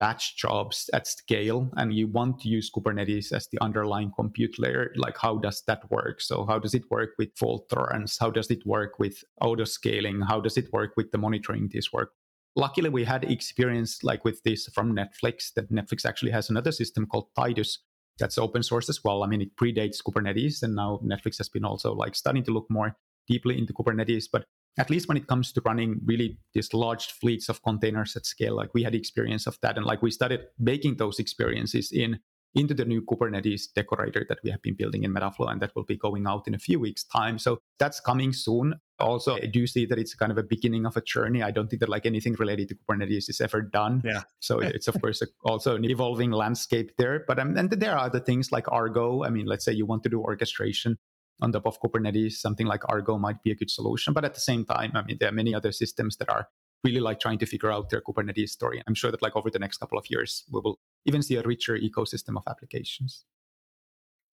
batch 0.00 0.36
jobs 0.36 0.90
at 0.92 1.06
scale 1.06 1.70
and 1.76 1.94
you 1.94 2.08
want 2.08 2.40
to 2.40 2.48
use 2.48 2.68
Kubernetes 2.68 3.32
as 3.32 3.46
the 3.52 3.62
underlying 3.62 4.10
compute 4.18 4.58
layer, 4.58 4.92
like 4.96 5.16
how 5.16 5.38
does 5.38 5.62
that 5.68 5.88
work? 5.88 6.20
So 6.20 6.44
how 6.46 6.58
does 6.58 6.74
it 6.74 6.90
work 6.90 7.10
with 7.16 7.28
fault 7.36 7.68
tolerance? 7.68 8.18
How 8.18 8.30
does 8.30 8.50
it 8.50 8.66
work 8.66 8.98
with 8.98 9.22
auto 9.40 9.64
scaling? 9.64 10.20
How 10.20 10.40
does 10.40 10.56
it 10.56 10.72
work 10.72 10.94
with 10.96 11.12
the 11.12 11.18
monitoring 11.18 11.70
this 11.72 11.92
work? 11.92 12.10
Luckily, 12.56 12.88
we 12.88 13.04
had 13.04 13.24
experience 13.24 14.04
like 14.04 14.24
with 14.24 14.42
this 14.44 14.68
from 14.68 14.94
Netflix 14.94 15.52
that 15.54 15.72
Netflix 15.72 16.04
actually 16.04 16.30
has 16.30 16.50
another 16.50 16.72
system 16.72 17.06
called 17.06 17.28
Titus 17.36 17.80
that's 18.18 18.38
open 18.38 18.62
source 18.62 18.88
as 18.88 19.02
well. 19.02 19.24
I 19.24 19.26
mean, 19.26 19.40
it 19.40 19.56
predates 19.56 20.02
Kubernetes 20.02 20.62
and 20.62 20.74
now 20.74 21.00
Netflix 21.04 21.38
has 21.38 21.48
been 21.48 21.64
also 21.64 21.92
like 21.94 22.14
starting 22.14 22.44
to 22.44 22.52
look 22.52 22.66
more 22.70 22.96
deeply 23.26 23.58
into 23.58 23.72
Kubernetes, 23.72 24.26
but 24.32 24.44
at 24.78 24.90
least 24.90 25.08
when 25.08 25.16
it 25.16 25.26
comes 25.26 25.52
to 25.52 25.62
running 25.64 26.00
really 26.04 26.38
these 26.52 26.72
large 26.74 27.06
fleets 27.06 27.48
of 27.48 27.62
containers 27.62 28.16
at 28.16 28.26
scale, 28.26 28.56
like 28.56 28.72
we 28.74 28.82
had 28.82 28.94
experience 28.94 29.46
of 29.46 29.58
that. 29.62 29.76
And 29.76 29.86
like 29.86 30.02
we 30.02 30.10
started 30.10 30.46
making 30.58 30.96
those 30.96 31.18
experiences 31.18 31.90
in 31.92 32.20
into 32.54 32.74
the 32.74 32.84
new 32.84 33.02
Kubernetes 33.02 33.72
decorator 33.74 34.24
that 34.28 34.38
we 34.44 34.50
have 34.50 34.62
been 34.62 34.74
building 34.74 35.04
in 35.04 35.12
Metaflow, 35.12 35.50
and 35.50 35.60
that 35.60 35.74
will 35.74 35.84
be 35.84 35.96
going 35.96 36.26
out 36.26 36.46
in 36.46 36.54
a 36.54 36.58
few 36.58 36.78
weeks' 36.78 37.04
time. 37.04 37.38
So 37.38 37.58
that's 37.78 38.00
coming 38.00 38.32
soon. 38.32 38.74
Also, 39.00 39.36
I 39.36 39.46
do 39.46 39.66
see 39.66 39.86
that 39.86 39.98
it's 39.98 40.14
kind 40.14 40.30
of 40.30 40.38
a 40.38 40.42
beginning 40.42 40.86
of 40.86 40.96
a 40.96 41.00
journey. 41.00 41.42
I 41.42 41.50
don't 41.50 41.68
think 41.68 41.80
that 41.80 41.88
like 41.88 42.06
anything 42.06 42.34
related 42.34 42.68
to 42.68 42.76
Kubernetes 42.76 43.28
is 43.28 43.40
ever 43.40 43.60
done. 43.60 44.02
Yeah. 44.04 44.22
So 44.38 44.58
it's 44.60 44.86
of 44.86 45.00
course 45.00 45.22
also 45.44 45.74
an 45.74 45.84
evolving 45.84 46.30
landscape 46.30 46.92
there. 46.96 47.24
But 47.26 47.38
um, 47.40 47.56
and 47.56 47.70
there 47.70 47.92
are 47.92 48.06
other 48.06 48.20
things 48.20 48.52
like 48.52 48.70
Argo. 48.70 49.24
I 49.24 49.30
mean, 49.30 49.46
let's 49.46 49.64
say 49.64 49.72
you 49.72 49.86
want 49.86 50.04
to 50.04 50.08
do 50.08 50.20
orchestration 50.20 50.98
on 51.40 51.50
top 51.50 51.66
of 51.66 51.80
Kubernetes, 51.80 52.34
something 52.34 52.66
like 52.66 52.88
Argo 52.88 53.18
might 53.18 53.42
be 53.42 53.50
a 53.50 53.56
good 53.56 53.70
solution. 53.70 54.14
But 54.14 54.24
at 54.24 54.34
the 54.34 54.40
same 54.40 54.64
time, 54.64 54.92
I 54.94 55.02
mean, 55.02 55.16
there 55.18 55.28
are 55.28 55.32
many 55.32 55.54
other 55.54 55.72
systems 55.72 56.16
that 56.18 56.30
are 56.30 56.48
really 56.84 57.00
like 57.00 57.18
trying 57.18 57.38
to 57.38 57.46
figure 57.46 57.72
out 57.72 57.90
their 57.90 58.00
Kubernetes 58.00 58.50
story. 58.50 58.82
I'm 58.86 58.94
sure 58.94 59.10
that 59.10 59.22
like 59.22 59.34
over 59.34 59.50
the 59.50 59.58
next 59.58 59.78
couple 59.78 59.98
of 59.98 60.08
years, 60.10 60.44
we 60.52 60.60
will 60.62 60.78
even 61.06 61.22
see 61.22 61.36
a 61.36 61.42
richer 61.42 61.76
ecosystem 61.78 62.36
of 62.36 62.44
applications. 62.46 63.24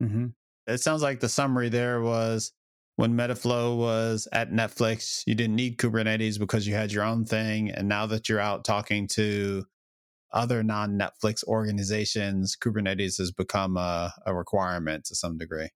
Mm-hmm. 0.03 0.27
It 0.67 0.81
sounds 0.81 1.01
like 1.01 1.20
the 1.20 1.29
summary 1.29 1.70
there 1.70 2.01
was 2.01 2.51
when 2.96 3.13
Metaflow 3.13 3.77
was 3.77 4.27
at 4.31 4.51
Netflix, 4.51 5.24
you 5.25 5.34
didn't 5.34 5.55
need 5.55 5.77
Kubernetes 5.77 6.38
because 6.38 6.67
you 6.67 6.75
had 6.75 6.91
your 6.91 7.03
own 7.03 7.25
thing. 7.25 7.72
And 7.72 7.88
now 7.88 8.05
that 8.08 8.29
you're 8.29 8.39
out 8.39 8.63
talking 8.63 9.08
to 9.13 9.65
other 10.34 10.63
non 10.63 11.00
Netflix 11.00 11.43
organizations, 11.46 12.55
Kubernetes 12.55 13.17
has 13.17 13.31
become 13.31 13.77
a, 13.77 14.13
a 14.25 14.36
requirement 14.36 15.05
to 15.05 15.15
some 15.15 15.38
degree. 15.38 15.70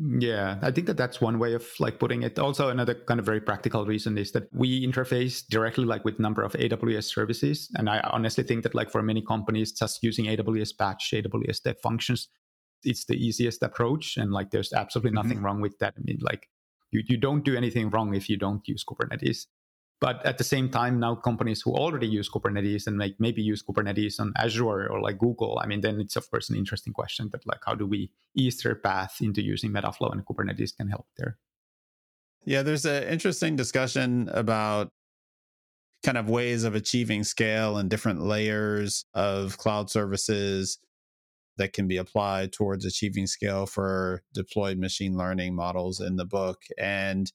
Yeah, 0.00 0.58
I 0.62 0.70
think 0.70 0.86
that 0.86 0.96
that's 0.96 1.20
one 1.20 1.40
way 1.40 1.54
of 1.54 1.66
like 1.80 1.98
putting 1.98 2.22
it. 2.22 2.38
Also, 2.38 2.68
another 2.68 2.94
kind 2.94 3.18
of 3.18 3.26
very 3.26 3.40
practical 3.40 3.84
reason 3.84 4.16
is 4.16 4.30
that 4.30 4.44
we 4.52 4.86
interface 4.86 5.44
directly 5.44 5.84
like 5.84 6.04
with 6.04 6.20
number 6.20 6.42
of 6.42 6.52
AWS 6.52 7.12
services, 7.12 7.68
and 7.74 7.90
I 7.90 7.98
honestly 8.12 8.44
think 8.44 8.62
that 8.62 8.76
like 8.76 8.92
for 8.92 9.02
many 9.02 9.22
companies, 9.22 9.72
just 9.72 10.00
using 10.04 10.26
AWS 10.26 10.76
Batch, 10.78 11.10
AWS 11.12 11.56
Step 11.56 11.80
Functions, 11.82 12.28
it's 12.84 13.06
the 13.06 13.16
easiest 13.16 13.60
approach, 13.64 14.16
and 14.16 14.30
like 14.30 14.50
there's 14.52 14.72
absolutely 14.72 15.10
mm-hmm. 15.10 15.16
nothing 15.16 15.36
mm-hmm. 15.38 15.46
wrong 15.46 15.60
with 15.60 15.76
that. 15.80 15.94
I 15.98 16.00
mean, 16.04 16.18
like 16.20 16.46
you 16.92 17.02
you 17.08 17.16
don't 17.16 17.44
do 17.44 17.56
anything 17.56 17.90
wrong 17.90 18.14
if 18.14 18.28
you 18.28 18.36
don't 18.36 18.62
use 18.68 18.84
Kubernetes. 18.84 19.46
But 20.00 20.24
at 20.24 20.38
the 20.38 20.44
same 20.44 20.68
time, 20.68 21.00
now 21.00 21.16
companies 21.16 21.60
who 21.60 21.74
already 21.74 22.06
use 22.06 22.30
Kubernetes 22.30 22.86
and 22.86 22.98
like 22.98 23.16
maybe 23.18 23.42
use 23.42 23.62
Kubernetes 23.62 24.20
on 24.20 24.32
Azure 24.36 24.88
or 24.88 25.00
like 25.00 25.18
Google, 25.18 25.58
I 25.60 25.66
mean, 25.66 25.80
then 25.80 26.00
it's 26.00 26.14
of 26.14 26.30
course 26.30 26.48
an 26.50 26.56
interesting 26.56 26.92
question 26.92 27.30
that 27.32 27.46
like 27.46 27.60
how 27.66 27.74
do 27.74 27.84
we 27.84 28.12
ease 28.34 28.62
their 28.62 28.76
path 28.76 29.16
into 29.20 29.42
using 29.42 29.72
Metaflow 29.72 30.12
and 30.12 30.24
Kubernetes 30.24 30.76
can 30.76 30.88
help 30.88 31.06
there. 31.16 31.38
Yeah, 32.44 32.62
there's 32.62 32.84
an 32.84 33.02
interesting 33.04 33.56
discussion 33.56 34.28
about 34.32 34.92
kind 36.04 36.16
of 36.16 36.30
ways 36.30 36.62
of 36.62 36.76
achieving 36.76 37.24
scale 37.24 37.76
and 37.76 37.90
different 37.90 38.22
layers 38.22 39.04
of 39.14 39.58
cloud 39.58 39.90
services 39.90 40.78
that 41.56 41.72
can 41.72 41.88
be 41.88 41.96
applied 41.96 42.52
towards 42.52 42.84
achieving 42.84 43.26
scale 43.26 43.66
for 43.66 44.22
deployed 44.32 44.78
machine 44.78 45.16
learning 45.16 45.56
models 45.56 46.00
in 46.00 46.14
the 46.14 46.24
book. 46.24 46.62
And 46.78 47.30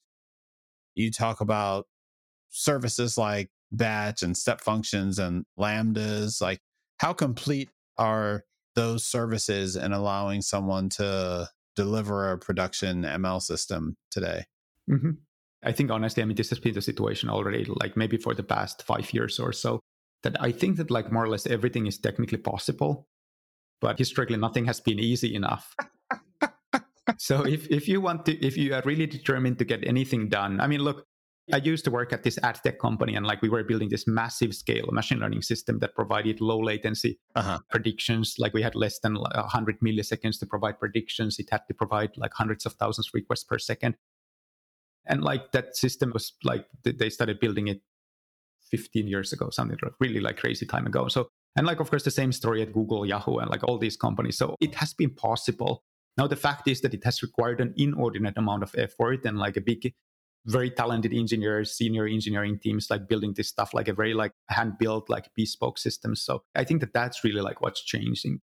you 0.95 1.11
talk 1.11 1.41
about 1.41 1.87
services 2.53 3.17
like 3.17 3.49
batch 3.71 4.21
and 4.21 4.37
step 4.37 4.61
functions 4.61 5.17
and 5.17 5.43
lambdas 5.59 6.39
like 6.39 6.59
how 6.99 7.11
complete 7.11 7.69
are 7.97 8.43
those 8.75 9.03
services 9.03 9.75
in 9.75 9.91
allowing 9.91 10.41
someone 10.41 10.87
to 10.87 11.49
deliver 11.75 12.31
a 12.31 12.37
production 12.37 13.01
ml 13.01 13.41
system 13.41 13.97
today 14.11 14.45
mm-hmm. 14.89 15.09
i 15.63 15.71
think 15.71 15.89
honestly 15.89 16.21
i 16.21 16.25
mean 16.25 16.35
this 16.35 16.51
has 16.51 16.59
been 16.59 16.75
the 16.75 16.81
situation 16.81 17.27
already 17.27 17.65
like 17.81 17.97
maybe 17.97 18.17
for 18.17 18.35
the 18.35 18.43
past 18.43 18.83
five 18.83 19.11
years 19.11 19.39
or 19.39 19.51
so 19.51 19.79
that 20.21 20.39
i 20.39 20.51
think 20.51 20.77
that 20.77 20.91
like 20.91 21.11
more 21.11 21.23
or 21.23 21.29
less 21.29 21.47
everything 21.47 21.87
is 21.87 21.97
technically 21.97 22.37
possible 22.37 23.07
but 23.81 23.97
historically 23.97 24.37
nothing 24.37 24.65
has 24.65 24.79
been 24.79 24.99
easy 24.99 25.33
enough 25.33 25.75
so 27.17 27.43
if, 27.47 27.67
if 27.71 27.87
you 27.87 27.99
want 27.99 28.27
to 28.27 28.45
if 28.45 28.55
you 28.55 28.75
are 28.75 28.83
really 28.85 29.07
determined 29.07 29.57
to 29.57 29.65
get 29.65 29.85
anything 29.87 30.29
done 30.29 30.59
i 30.61 30.67
mean 30.67 30.81
look 30.81 31.07
I 31.51 31.57
used 31.57 31.83
to 31.85 31.91
work 31.91 32.13
at 32.13 32.23
this 32.23 32.39
ad 32.41 32.59
tech 32.63 32.79
company, 32.79 33.15
and 33.15 33.25
like 33.25 33.41
we 33.41 33.49
were 33.49 33.63
building 33.63 33.89
this 33.89 34.07
massive 34.07 34.55
scale 34.55 34.87
machine 34.91 35.19
learning 35.19 35.41
system 35.41 35.79
that 35.79 35.93
provided 35.93 36.39
low 36.39 36.59
latency 36.59 37.19
uh-huh. 37.35 37.59
predictions. 37.69 38.35
Like 38.37 38.53
we 38.53 38.61
had 38.61 38.75
less 38.75 38.99
than 38.99 39.15
100 39.15 39.79
milliseconds 39.81 40.39
to 40.39 40.45
provide 40.45 40.79
predictions. 40.79 41.39
It 41.39 41.49
had 41.51 41.61
to 41.67 41.73
provide 41.73 42.11
like 42.15 42.33
hundreds 42.33 42.65
of 42.65 42.73
thousands 42.73 43.07
of 43.07 43.13
requests 43.13 43.43
per 43.43 43.59
second. 43.59 43.95
And 45.05 45.21
like 45.21 45.51
that 45.51 45.75
system 45.75 46.11
was 46.13 46.31
like 46.45 46.65
they 46.83 47.09
started 47.09 47.41
building 47.41 47.67
it 47.67 47.81
15 48.71 49.07
years 49.07 49.33
ago, 49.33 49.49
something 49.49 49.77
like 49.83 49.93
really 49.99 50.21
like 50.21 50.37
crazy 50.37 50.65
time 50.65 50.87
ago. 50.87 51.09
So 51.09 51.27
and 51.57 51.67
like 51.67 51.81
of 51.81 51.89
course 51.89 52.03
the 52.03 52.11
same 52.11 52.31
story 52.31 52.61
at 52.61 52.71
Google, 52.71 53.05
Yahoo, 53.05 53.39
and 53.39 53.49
like 53.49 53.65
all 53.65 53.77
these 53.77 53.97
companies. 53.97 54.37
So 54.37 54.55
it 54.61 54.75
has 54.75 54.93
been 54.93 55.13
possible. 55.13 55.83
Now 56.17 56.27
the 56.27 56.37
fact 56.37 56.69
is 56.69 56.79
that 56.81 56.93
it 56.93 57.03
has 57.03 57.21
required 57.21 57.59
an 57.59 57.73
inordinate 57.75 58.37
amount 58.37 58.63
of 58.63 58.73
effort 58.77 59.25
and 59.25 59.37
like 59.37 59.57
a 59.57 59.61
big 59.61 59.93
very 60.45 60.69
talented 60.69 61.13
engineers, 61.13 61.71
senior 61.71 62.05
engineering 62.05 62.59
teams, 62.59 62.89
like 62.89 63.07
building 63.07 63.33
this 63.35 63.47
stuff 63.47 63.73
like 63.73 63.87
a 63.87 63.93
very 63.93 64.13
like 64.13 64.33
hand 64.49 64.77
built, 64.77 65.09
like 65.09 65.29
bespoke 65.35 65.77
systems. 65.77 66.21
So 66.21 66.43
I 66.55 66.63
think 66.63 66.81
that 66.81 66.93
that's 66.93 67.23
really 67.23 67.41
like 67.41 67.61
what's 67.61 67.81
changing. 67.81 68.41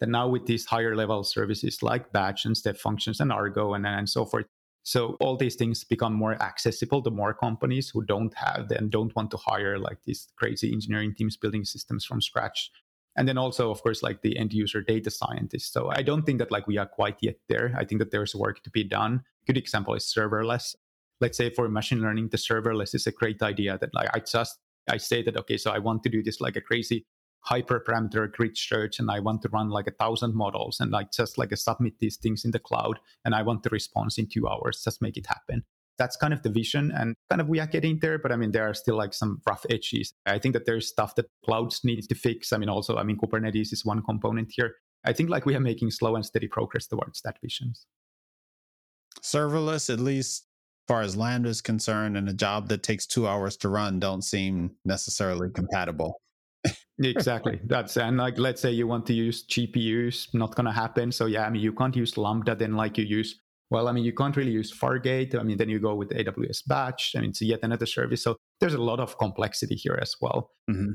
That 0.00 0.08
now 0.08 0.28
with 0.28 0.46
these 0.46 0.66
higher 0.66 0.94
level 0.94 1.24
services 1.24 1.82
like 1.82 2.12
batch 2.12 2.44
and 2.44 2.56
step 2.56 2.76
functions 2.76 3.18
and 3.20 3.32
Argo 3.32 3.74
and, 3.74 3.86
and 3.86 4.08
so 4.08 4.24
forth. 4.24 4.46
So 4.84 5.16
all 5.20 5.36
these 5.36 5.56
things 5.56 5.84
become 5.84 6.14
more 6.14 6.40
accessible 6.40 7.02
to 7.02 7.10
more 7.10 7.34
companies 7.34 7.90
who 7.90 8.04
don't 8.04 8.32
have 8.34 8.70
and 8.70 8.90
don't 8.90 9.14
want 9.16 9.30
to 9.32 9.36
hire 9.36 9.78
like 9.78 9.98
these 10.04 10.28
crazy 10.36 10.72
engineering 10.72 11.14
teams 11.14 11.36
building 11.36 11.64
systems 11.64 12.04
from 12.04 12.22
scratch. 12.22 12.70
And 13.16 13.26
then 13.26 13.36
also, 13.36 13.70
of 13.70 13.82
course, 13.82 14.02
like 14.02 14.22
the 14.22 14.38
end 14.38 14.52
user 14.52 14.80
data 14.80 15.10
scientists. 15.10 15.72
So 15.72 15.90
I 15.90 16.02
don't 16.02 16.24
think 16.24 16.38
that 16.38 16.52
like 16.52 16.68
we 16.68 16.78
are 16.78 16.86
quite 16.86 17.16
yet 17.20 17.36
there. 17.48 17.74
I 17.76 17.84
think 17.84 17.98
that 17.98 18.12
there's 18.12 18.34
work 18.34 18.62
to 18.62 18.70
be 18.70 18.84
done. 18.84 19.24
Good 19.46 19.56
example 19.56 19.94
is 19.94 20.04
serverless 20.04 20.76
let's 21.20 21.36
say 21.36 21.50
for 21.50 21.68
machine 21.68 22.00
learning, 22.00 22.28
the 22.28 22.36
serverless 22.36 22.94
is 22.94 23.06
a 23.06 23.12
great 23.12 23.42
idea 23.42 23.78
that 23.78 23.94
like 23.94 24.10
I 24.14 24.20
just 24.20 24.58
I 24.88 24.96
say 24.96 25.22
that 25.22 25.36
okay, 25.36 25.56
so 25.56 25.70
I 25.70 25.78
want 25.78 26.02
to 26.04 26.08
do 26.08 26.22
this 26.22 26.40
like 26.40 26.56
a 26.56 26.60
crazy 26.60 27.06
hyperparameter 27.48 28.32
grid 28.32 28.56
search 28.56 28.98
and 28.98 29.10
I 29.10 29.20
want 29.20 29.42
to 29.42 29.48
run 29.48 29.70
like 29.70 29.86
a 29.86 29.92
thousand 29.92 30.34
models 30.34 30.80
and 30.80 30.90
like 30.90 31.12
just 31.12 31.38
like 31.38 31.56
submit 31.56 31.98
these 31.98 32.16
things 32.16 32.44
in 32.44 32.50
the 32.50 32.58
cloud 32.58 32.98
and 33.24 33.34
I 33.34 33.42
want 33.42 33.62
the 33.62 33.70
response 33.70 34.18
in 34.18 34.28
two 34.28 34.48
hours, 34.48 34.82
just 34.82 35.00
make 35.00 35.16
it 35.16 35.26
happen. 35.26 35.64
That's 35.98 36.16
kind 36.16 36.32
of 36.32 36.42
the 36.42 36.50
vision 36.50 36.92
and 36.92 37.14
kind 37.28 37.40
of 37.40 37.48
we 37.48 37.58
are 37.60 37.66
getting 37.66 37.98
there, 38.00 38.18
but 38.18 38.32
I 38.32 38.36
mean 38.36 38.52
there 38.52 38.68
are 38.68 38.74
still 38.74 38.96
like 38.96 39.14
some 39.14 39.40
rough 39.48 39.64
edges. 39.70 40.12
I 40.26 40.38
think 40.38 40.52
that 40.54 40.66
there's 40.66 40.88
stuff 40.88 41.14
that 41.16 41.26
clouds 41.44 41.80
need 41.84 42.02
to 42.08 42.14
fix. 42.14 42.52
I 42.52 42.58
mean 42.58 42.68
also 42.68 42.96
I 42.96 43.02
mean 43.02 43.18
Kubernetes 43.18 43.72
is 43.72 43.84
one 43.84 44.02
component 44.02 44.52
here. 44.54 44.74
I 45.04 45.12
think 45.12 45.30
like 45.30 45.46
we 45.46 45.54
are 45.54 45.60
making 45.60 45.90
slow 45.90 46.16
and 46.16 46.26
steady 46.26 46.48
progress 46.48 46.86
towards 46.86 47.22
that 47.22 47.40
vision. 47.40 47.72
Serverless, 49.22 49.92
at 49.92 50.00
least 50.00 50.47
far 50.88 51.02
as 51.02 51.16
Lambda 51.16 51.50
is 51.50 51.60
concerned 51.60 52.16
and 52.16 52.28
a 52.28 52.32
job 52.32 52.68
that 52.68 52.82
takes 52.82 53.06
two 53.06 53.28
hours 53.28 53.56
to 53.58 53.68
run 53.68 54.00
don't 54.00 54.22
seem 54.22 54.72
necessarily 54.84 55.50
compatible. 55.50 56.20
exactly. 56.98 57.60
That's 57.66 57.96
and 57.96 58.16
like 58.16 58.38
let's 58.38 58.60
say 58.60 58.72
you 58.72 58.86
want 58.86 59.06
to 59.06 59.14
use 59.14 59.46
GPUs, 59.46 60.34
not 60.34 60.54
gonna 60.54 60.72
happen. 60.72 61.12
So 61.12 61.26
yeah, 61.26 61.46
I 61.46 61.50
mean 61.50 61.62
you 61.62 61.72
can't 61.72 61.94
use 61.94 62.16
Lambda, 62.16 62.54
then 62.54 62.74
like 62.74 62.98
you 62.98 63.04
use 63.04 63.40
well, 63.70 63.86
I 63.86 63.92
mean 63.92 64.04
you 64.04 64.14
can't 64.14 64.34
really 64.34 64.50
use 64.50 64.72
Fargate. 64.76 65.38
I 65.38 65.42
mean 65.42 65.58
then 65.58 65.68
you 65.68 65.78
go 65.78 65.94
with 65.94 66.08
AWS 66.10 66.66
Batch. 66.66 67.14
I 67.16 67.20
mean 67.20 67.30
it's 67.30 67.42
yet 67.42 67.60
another 67.62 67.86
service. 67.86 68.22
So 68.22 68.36
there's 68.60 68.74
a 68.74 68.82
lot 68.82 68.98
of 68.98 69.18
complexity 69.18 69.76
here 69.76 69.98
as 70.00 70.16
well. 70.20 70.50
Mm-hmm. 70.70 70.92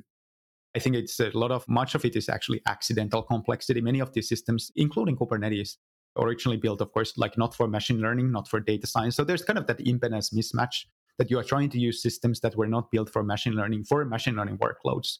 I 0.76 0.80
think 0.80 0.96
it's 0.96 1.20
a 1.20 1.30
lot 1.38 1.52
of 1.52 1.68
much 1.70 1.94
of 1.94 2.04
it 2.04 2.16
is 2.16 2.30
actually 2.30 2.62
accidental 2.66 3.22
complexity. 3.22 3.80
Many 3.80 4.00
of 4.00 4.12
these 4.14 4.28
systems, 4.28 4.72
including 4.76 5.18
Kubernetes, 5.18 5.78
originally 6.18 6.58
built, 6.58 6.82
of 6.82 6.92
course, 6.92 7.14
like 7.18 7.38
not 7.38 7.56
for 7.56 7.68
machine 7.68 8.00
learning, 8.00 8.32
not 8.32 8.48
for 8.48 8.60
data 8.60 8.88
science. 8.88 9.16
So 9.16 9.24
there's 9.24 9.44
kind 9.44 9.58
of 9.58 9.68
that 9.68 9.80
impedance 9.80 10.34
mismatch 10.34 10.86
that 11.18 11.30
you 11.30 11.38
are 11.40 11.44
trying 11.44 11.70
to 11.70 11.80
use 11.80 12.02
systems 12.02 12.40
that 12.42 12.56
were 12.56 12.68
not 12.68 12.92
built 12.92 13.10
for 13.10 13.24
machine 13.24 13.54
learning 13.54 13.84
for 13.84 14.04
machine 14.06 14.36
learning 14.36 14.58
workloads. 14.58 15.18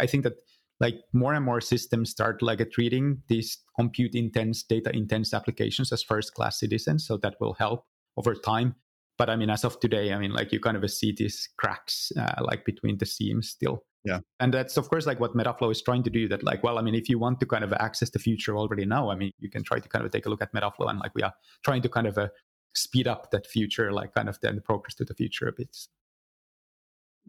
I 0.00 0.06
think 0.06 0.24
that 0.24 0.34
like 0.80 0.96
more 1.12 1.34
and 1.34 1.44
more 1.44 1.60
systems 1.60 2.10
start 2.10 2.42
like 2.42 2.70
treating 2.72 3.22
these 3.28 3.58
compute 3.78 4.14
intense, 4.14 4.62
data 4.64 4.90
intense 4.94 5.32
applications 5.32 5.92
as 5.92 6.02
first 6.02 6.34
class 6.34 6.58
citizens. 6.58 7.06
So 7.06 7.16
that 7.18 7.36
will 7.40 7.54
help 7.54 7.84
over 8.16 8.34
time. 8.34 8.74
But 9.18 9.30
I 9.30 9.36
mean, 9.36 9.50
as 9.50 9.64
of 9.64 9.78
today, 9.78 10.12
I 10.12 10.18
mean, 10.18 10.32
like 10.32 10.52
you 10.52 10.58
kind 10.58 10.76
of 10.76 10.90
see 10.90 11.14
these 11.16 11.48
cracks 11.56 12.10
uh, 12.18 12.42
like 12.42 12.64
between 12.64 12.98
the 12.98 13.06
seams 13.06 13.50
still. 13.50 13.84
Yeah. 14.04 14.20
And 14.40 14.52
that's, 14.52 14.76
of 14.76 14.88
course, 14.88 15.06
like 15.06 15.20
what 15.20 15.36
Metaflow 15.36 15.70
is 15.70 15.80
trying 15.80 16.02
to 16.02 16.10
do 16.10 16.26
that, 16.28 16.42
like, 16.42 16.62
well, 16.64 16.78
I 16.78 16.82
mean, 16.82 16.94
if 16.94 17.08
you 17.08 17.18
want 17.18 17.38
to 17.40 17.46
kind 17.46 17.62
of 17.62 17.72
access 17.72 18.10
the 18.10 18.18
future 18.18 18.56
already 18.56 18.84
now, 18.84 19.10
I 19.10 19.14
mean, 19.14 19.32
you 19.38 19.48
can 19.48 19.62
try 19.62 19.78
to 19.78 19.88
kind 19.88 20.04
of 20.04 20.10
take 20.10 20.26
a 20.26 20.28
look 20.28 20.42
at 20.42 20.52
Metaflow 20.52 20.90
and 20.90 20.98
like 20.98 21.14
we 21.14 21.22
are 21.22 21.32
trying 21.64 21.82
to 21.82 21.88
kind 21.88 22.06
of 22.06 22.18
uh, 22.18 22.28
speed 22.74 23.06
up 23.06 23.30
that 23.30 23.46
future, 23.46 23.92
like 23.92 24.12
kind 24.12 24.28
of 24.28 24.40
then 24.40 24.56
the 24.56 24.60
progress 24.60 24.94
to 24.96 25.04
the 25.04 25.14
future 25.14 25.46
a 25.46 25.52
bit. 25.52 25.76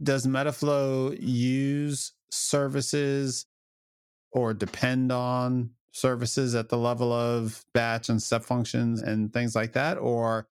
Does 0.02 0.26
Metaflow 0.26 1.16
use 1.22 2.14
services 2.32 3.46
or 4.32 4.56
depend 4.56 5.12
on 5.12 5.70
services 5.92 6.56
at 6.56 6.70
the 6.70 6.78
level 6.78 7.14
of 7.14 7.64
batch 7.76 8.10
and 8.10 8.22
step 8.22 8.44
functions 8.44 9.04
and 9.04 9.32
things 9.32 9.56
like 9.56 9.74
that? 9.74 10.00
Or 10.00 10.48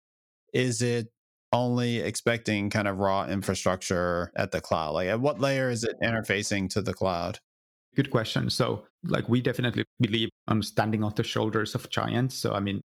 is 0.54 0.80
it 0.80 1.08
only 1.52 1.98
expecting 1.98 2.70
kind 2.70 2.88
of 2.88 2.98
raw 2.98 3.26
infrastructure 3.26 4.32
at 4.36 4.52
the 4.52 4.60
cloud? 4.60 4.92
Like 4.92 5.08
at 5.08 5.20
what 5.20 5.40
layer 5.40 5.70
is 5.70 5.84
it 5.84 5.96
interfacing 6.02 6.70
to 6.70 6.82
the 6.82 6.94
cloud? 6.94 7.38
Good 7.94 8.10
question. 8.10 8.50
So, 8.50 8.84
like, 9.04 9.26
we 9.28 9.40
definitely 9.40 9.84
believe 10.00 10.28
on 10.48 10.62
standing 10.62 11.02
on 11.02 11.14
the 11.16 11.22
shoulders 11.22 11.74
of 11.74 11.88
giants. 11.88 12.36
So, 12.36 12.52
I 12.52 12.60
mean, 12.60 12.82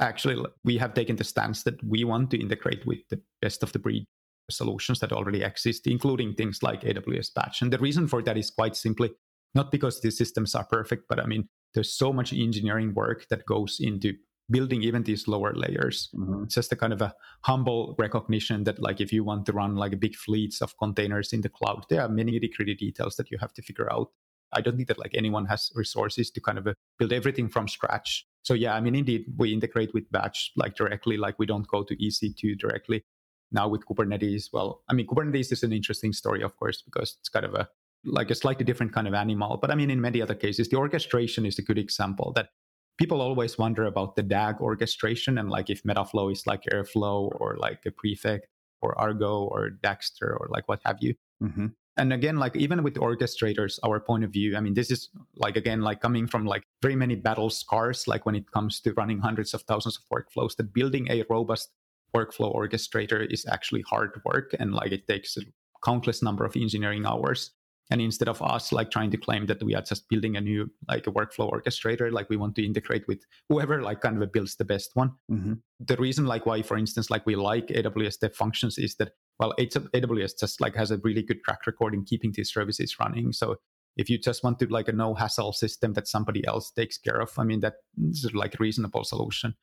actually, 0.00 0.42
we 0.64 0.78
have 0.78 0.94
taken 0.94 1.16
the 1.16 1.24
stance 1.24 1.64
that 1.64 1.82
we 1.84 2.02
want 2.04 2.30
to 2.30 2.40
integrate 2.40 2.86
with 2.86 3.00
the 3.10 3.20
best 3.42 3.62
of 3.62 3.72
the 3.72 3.78
breed 3.78 4.06
solutions 4.50 5.00
that 5.00 5.12
already 5.12 5.42
exist, 5.42 5.86
including 5.86 6.34
things 6.34 6.62
like 6.62 6.80
AWS 6.80 7.34
Batch. 7.34 7.60
And 7.60 7.70
the 7.70 7.78
reason 7.78 8.08
for 8.08 8.22
that 8.22 8.38
is 8.38 8.50
quite 8.50 8.74
simply 8.74 9.10
not 9.54 9.70
because 9.70 10.00
these 10.00 10.16
systems 10.16 10.54
are 10.54 10.64
perfect, 10.64 11.04
but 11.08 11.20
I 11.20 11.26
mean, 11.26 11.48
there's 11.74 11.92
so 11.92 12.12
much 12.12 12.32
engineering 12.32 12.94
work 12.94 13.26
that 13.30 13.44
goes 13.44 13.78
into 13.80 14.14
building 14.50 14.82
even 14.82 15.02
these 15.02 15.28
lower 15.28 15.52
layers. 15.54 16.08
Mm-hmm. 16.14 16.44
It's 16.44 16.54
just 16.54 16.72
a 16.72 16.76
kind 16.76 16.92
of 16.92 17.02
a 17.02 17.14
humble 17.42 17.94
recognition 17.98 18.64
that 18.64 18.80
like 18.80 19.00
if 19.00 19.12
you 19.12 19.24
want 19.24 19.46
to 19.46 19.52
run 19.52 19.76
like 19.76 20.00
big 20.00 20.16
fleets 20.16 20.60
of 20.60 20.76
containers 20.78 21.32
in 21.32 21.42
the 21.42 21.48
cloud, 21.48 21.84
there 21.90 22.02
are 22.02 22.08
many 22.08 22.32
nitty 22.32 22.54
gritty 22.54 22.74
details 22.74 23.16
that 23.16 23.30
you 23.30 23.38
have 23.38 23.52
to 23.54 23.62
figure 23.62 23.92
out. 23.92 24.08
I 24.52 24.62
don't 24.62 24.76
think 24.76 24.88
that 24.88 24.98
like 24.98 25.14
anyone 25.14 25.44
has 25.46 25.70
resources 25.74 26.30
to 26.30 26.40
kind 26.40 26.56
of 26.56 26.66
uh, 26.66 26.74
build 26.98 27.12
everything 27.12 27.48
from 27.48 27.68
scratch. 27.68 28.26
So 28.42 28.54
yeah, 28.54 28.74
I 28.74 28.80
mean, 28.80 28.94
indeed, 28.94 29.26
we 29.36 29.52
integrate 29.52 29.92
with 29.92 30.10
batch 30.10 30.52
like 30.56 30.74
directly, 30.74 31.18
like 31.18 31.38
we 31.38 31.44
don't 31.44 31.68
go 31.68 31.82
to 31.82 31.94
EC2 31.96 32.58
directly. 32.58 33.04
Now 33.52 33.68
with 33.68 33.84
Kubernetes, 33.86 34.46
well, 34.52 34.82
I 34.88 34.94
mean, 34.94 35.06
Kubernetes 35.06 35.52
is 35.52 35.62
an 35.62 35.72
interesting 35.72 36.14
story, 36.14 36.42
of 36.42 36.56
course, 36.56 36.80
because 36.82 37.16
it's 37.20 37.28
kind 37.28 37.44
of 37.44 37.54
a 37.54 37.68
like 38.04 38.30
a 38.30 38.34
slightly 38.34 38.64
different 38.64 38.92
kind 38.92 39.08
of 39.08 39.14
animal. 39.14 39.58
But 39.60 39.70
I 39.70 39.74
mean, 39.74 39.90
in 39.90 40.00
many 40.00 40.22
other 40.22 40.34
cases, 40.34 40.68
the 40.68 40.76
orchestration 40.76 41.44
is 41.44 41.58
a 41.58 41.62
good 41.62 41.78
example 41.78 42.32
that 42.36 42.50
people 42.98 43.22
always 43.22 43.56
wonder 43.56 43.86
about 43.86 44.16
the 44.16 44.22
DAG 44.22 44.60
orchestration 44.60 45.38
and 45.38 45.48
like 45.48 45.70
if 45.70 45.82
Metaflow 45.84 46.30
is 46.32 46.46
like 46.46 46.64
Airflow 46.64 47.30
or 47.40 47.56
like 47.58 47.80
a 47.86 47.90
Prefect 47.90 48.46
or 48.82 48.98
Argo 48.98 49.44
or 49.44 49.70
Dagster 49.70 50.36
or 50.38 50.48
like 50.50 50.68
what 50.68 50.80
have 50.84 50.98
you. 51.00 51.14
Mm-hmm. 51.42 51.66
And 51.96 52.12
again, 52.12 52.36
like 52.36 52.54
even 52.54 52.82
with 52.84 52.94
orchestrators, 52.94 53.78
our 53.82 53.98
point 53.98 54.22
of 54.22 54.30
view, 54.30 54.56
I 54.56 54.60
mean, 54.60 54.74
this 54.74 54.90
is 54.90 55.08
like 55.36 55.56
again, 55.56 55.80
like 55.80 56.00
coming 56.00 56.26
from 56.28 56.44
like 56.46 56.62
very 56.82 56.94
many 56.94 57.16
battle 57.16 57.50
scars, 57.50 58.06
like 58.06 58.24
when 58.26 58.36
it 58.36 58.50
comes 58.52 58.80
to 58.80 58.92
running 58.92 59.18
hundreds 59.18 59.54
of 59.54 59.62
thousands 59.62 59.98
of 59.98 60.04
workflows, 60.16 60.54
that 60.56 60.72
building 60.72 61.08
a 61.10 61.24
robust 61.28 61.70
workflow 62.14 62.54
orchestrator 62.54 63.30
is 63.32 63.46
actually 63.46 63.82
hard 63.82 64.20
work 64.24 64.54
and 64.58 64.74
like 64.74 64.92
it 64.92 65.06
takes 65.06 65.36
a 65.36 65.42
countless 65.84 66.22
number 66.22 66.44
of 66.44 66.56
engineering 66.56 67.04
hours 67.04 67.50
and 67.90 68.00
instead 68.00 68.28
of 68.28 68.42
us 68.42 68.72
like 68.72 68.90
trying 68.90 69.10
to 69.10 69.16
claim 69.16 69.46
that 69.46 69.62
we 69.62 69.74
are 69.74 69.82
just 69.82 70.08
building 70.08 70.36
a 70.36 70.40
new 70.40 70.70
like 70.88 71.06
a 71.06 71.12
workflow 71.12 71.50
orchestrator 71.50 72.12
like 72.12 72.28
we 72.28 72.36
want 72.36 72.54
to 72.54 72.64
integrate 72.64 73.06
with 73.08 73.24
whoever 73.48 73.82
like 73.82 74.00
kind 74.00 74.22
of 74.22 74.32
builds 74.32 74.56
the 74.56 74.64
best 74.64 74.90
one. 74.94 75.12
Mm-hmm. 75.30 75.54
the 75.80 75.96
reason 75.96 76.26
like 76.26 76.46
why 76.46 76.62
for 76.62 76.76
instance 76.76 77.10
like 77.10 77.24
we 77.26 77.36
like 77.36 77.68
aws 77.68 78.12
step 78.12 78.34
functions 78.34 78.78
is 78.78 78.96
that 78.96 79.12
well 79.38 79.54
aws 79.58 80.32
just 80.38 80.60
like 80.60 80.74
has 80.74 80.90
a 80.90 80.98
really 80.98 81.22
good 81.22 81.42
track 81.44 81.66
record 81.66 81.94
in 81.94 82.04
keeping 82.04 82.32
these 82.32 82.52
services 82.52 82.96
running. 83.00 83.32
So 83.32 83.56
if 83.96 84.08
you 84.08 84.18
just 84.18 84.44
want 84.44 84.58
to 84.60 84.66
like 84.66 84.88
a 84.88 84.92
no 84.92 85.14
hassle 85.14 85.52
system 85.52 85.94
that 85.94 86.06
somebody 86.06 86.46
else 86.46 86.70
takes 86.70 86.98
care 86.98 87.20
of 87.20 87.36
i 87.38 87.44
mean 87.44 87.60
that 87.60 87.74
is 88.10 88.30
like 88.34 88.54
a 88.54 88.62
reasonable 88.62 89.04
solution. 89.04 89.54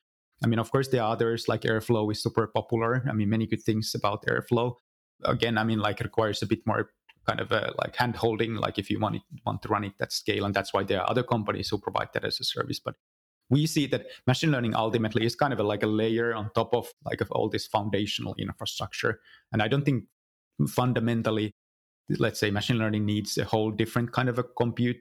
I 0.44 0.48
mean 0.48 0.58
of 0.58 0.70
course 0.70 0.88
there 0.88 1.02
are 1.02 1.12
others 1.12 1.48
like 1.48 1.62
airflow 1.62 2.10
is 2.10 2.22
super 2.22 2.46
popular. 2.48 3.04
I 3.08 3.12
mean 3.12 3.30
many 3.30 3.46
good 3.46 3.62
things 3.62 3.94
about 3.94 4.26
airflow. 4.26 4.74
Again 5.24 5.56
i 5.56 5.64
mean 5.64 5.78
like 5.78 6.00
requires 6.00 6.42
a 6.42 6.46
bit 6.46 6.66
more 6.66 6.90
kind 7.26 7.40
of 7.40 7.52
a 7.52 7.72
like 7.78 7.96
hand 7.96 8.16
holding, 8.16 8.54
like 8.54 8.78
if 8.78 8.90
you 8.90 9.00
want 9.00 9.16
it, 9.16 9.22
want 9.44 9.62
to 9.62 9.68
run 9.68 9.84
it 9.84 9.92
at 10.00 10.12
scale. 10.12 10.44
And 10.44 10.54
that's 10.54 10.72
why 10.72 10.84
there 10.84 11.00
are 11.00 11.10
other 11.10 11.22
companies 11.22 11.68
who 11.68 11.78
provide 11.78 12.08
that 12.14 12.24
as 12.24 12.40
a 12.40 12.44
service. 12.44 12.80
But 12.80 12.94
we 13.50 13.66
see 13.66 13.86
that 13.88 14.06
machine 14.26 14.50
learning 14.50 14.74
ultimately 14.74 15.24
is 15.24 15.34
kind 15.34 15.52
of 15.52 15.60
a, 15.60 15.62
like 15.62 15.82
a 15.82 15.86
layer 15.86 16.34
on 16.34 16.50
top 16.54 16.74
of 16.74 16.88
like 17.04 17.20
of 17.20 17.30
all 17.30 17.48
this 17.48 17.66
foundational 17.66 18.34
infrastructure. 18.38 19.20
And 19.52 19.62
I 19.62 19.68
don't 19.68 19.84
think 19.84 20.04
fundamentally, 20.68 21.54
let's 22.18 22.40
say 22.40 22.50
machine 22.50 22.78
learning 22.78 23.04
needs 23.04 23.38
a 23.38 23.44
whole 23.44 23.70
different 23.70 24.12
kind 24.12 24.28
of 24.28 24.38
a 24.38 24.44
compute 24.44 24.96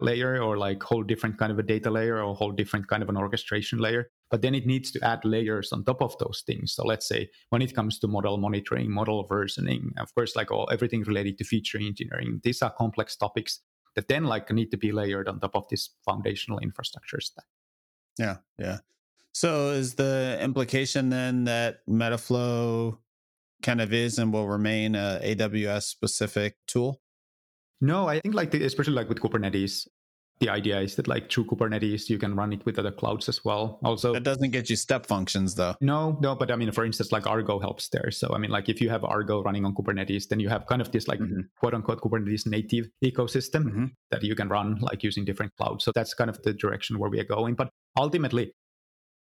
layer 0.00 0.42
or 0.42 0.56
like 0.56 0.82
whole 0.82 1.02
different 1.02 1.38
kind 1.38 1.52
of 1.52 1.58
a 1.58 1.62
data 1.62 1.90
layer 1.90 2.22
or 2.22 2.34
whole 2.34 2.52
different 2.52 2.88
kind 2.88 3.02
of 3.02 3.08
an 3.08 3.16
orchestration 3.16 3.78
layer 3.78 4.10
but 4.32 4.40
then 4.40 4.54
it 4.54 4.66
needs 4.66 4.90
to 4.90 5.04
add 5.04 5.22
layers 5.26 5.72
on 5.72 5.84
top 5.84 6.00
of 6.00 6.16
those 6.18 6.42
things. 6.46 6.72
So 6.72 6.84
let's 6.84 7.06
say 7.06 7.28
when 7.50 7.60
it 7.60 7.74
comes 7.74 7.98
to 7.98 8.08
model 8.08 8.38
monitoring 8.38 8.90
model 8.90 9.28
versioning 9.28 9.90
of 9.98 10.12
course 10.14 10.34
like 10.34 10.50
all 10.50 10.68
everything 10.72 11.02
related 11.02 11.36
to 11.38 11.44
feature 11.44 11.78
engineering 11.78 12.40
these 12.42 12.62
are 12.62 12.72
complex 12.72 13.14
topics 13.14 13.60
that 13.94 14.08
then 14.08 14.24
like 14.24 14.50
need 14.50 14.70
to 14.70 14.78
be 14.78 14.90
layered 14.90 15.28
on 15.28 15.38
top 15.38 15.54
of 15.54 15.68
this 15.68 15.90
foundational 16.02 16.58
infrastructure 16.60 17.20
stack. 17.20 17.44
Yeah 18.18 18.38
yeah. 18.58 18.78
So 19.34 19.70
is 19.70 19.94
the 19.94 20.38
implication 20.40 21.10
then 21.10 21.44
that 21.44 21.86
metaflow 21.86 22.98
kind 23.62 23.82
of 23.82 23.92
is 23.92 24.18
and 24.18 24.32
will 24.32 24.48
remain 24.48 24.94
a 24.94 25.20
aws 25.22 25.82
specific 25.82 26.56
tool? 26.66 27.02
No, 27.82 28.08
I 28.08 28.20
think 28.20 28.34
like 28.34 28.50
the, 28.50 28.64
especially 28.64 28.94
like 28.94 29.08
with 29.08 29.20
Kubernetes, 29.20 29.88
the 30.40 30.48
idea 30.48 30.80
is 30.80 30.96
that 30.96 31.08
like 31.08 31.30
through 31.30 31.44
Kubernetes 31.46 32.08
you 32.08 32.18
can 32.18 32.34
run 32.34 32.52
it 32.52 32.64
with 32.66 32.78
other 32.78 32.90
clouds 32.90 33.28
as 33.28 33.44
well. 33.44 33.78
Also, 33.84 34.12
that 34.12 34.24
doesn't 34.24 34.50
get 34.50 34.68
you 34.68 34.76
step 34.76 35.06
functions 35.06 35.54
though. 35.54 35.74
No, 35.80 36.18
no, 36.20 36.34
but 36.34 36.50
I 36.50 36.56
mean, 36.56 36.70
for 36.72 36.84
instance, 36.84 37.12
like 37.12 37.26
Argo 37.26 37.58
helps 37.58 37.88
there. 37.90 38.10
So 38.10 38.32
I 38.34 38.38
mean, 38.38 38.50
like 38.50 38.68
if 38.68 38.80
you 38.80 38.90
have 38.90 39.04
Argo 39.04 39.42
running 39.42 39.64
on 39.64 39.74
Kubernetes, 39.74 40.28
then 40.28 40.40
you 40.40 40.48
have 40.48 40.66
kind 40.66 40.82
of 40.82 40.90
this 40.90 41.06
like 41.08 41.20
mm-hmm. 41.20 41.40
quote 41.58 41.74
unquote 41.74 42.00
Kubernetes 42.00 42.46
native 42.46 42.86
ecosystem 43.04 43.64
mm-hmm. 43.64 43.84
that 44.10 44.22
you 44.22 44.34
can 44.34 44.48
run 44.48 44.78
like 44.80 45.02
using 45.02 45.24
different 45.24 45.52
clouds. 45.56 45.84
So 45.84 45.92
that's 45.94 46.14
kind 46.14 46.30
of 46.30 46.42
the 46.42 46.52
direction 46.52 46.98
where 46.98 47.10
we 47.10 47.20
are 47.20 47.24
going. 47.24 47.54
But 47.54 47.70
ultimately, 47.96 48.52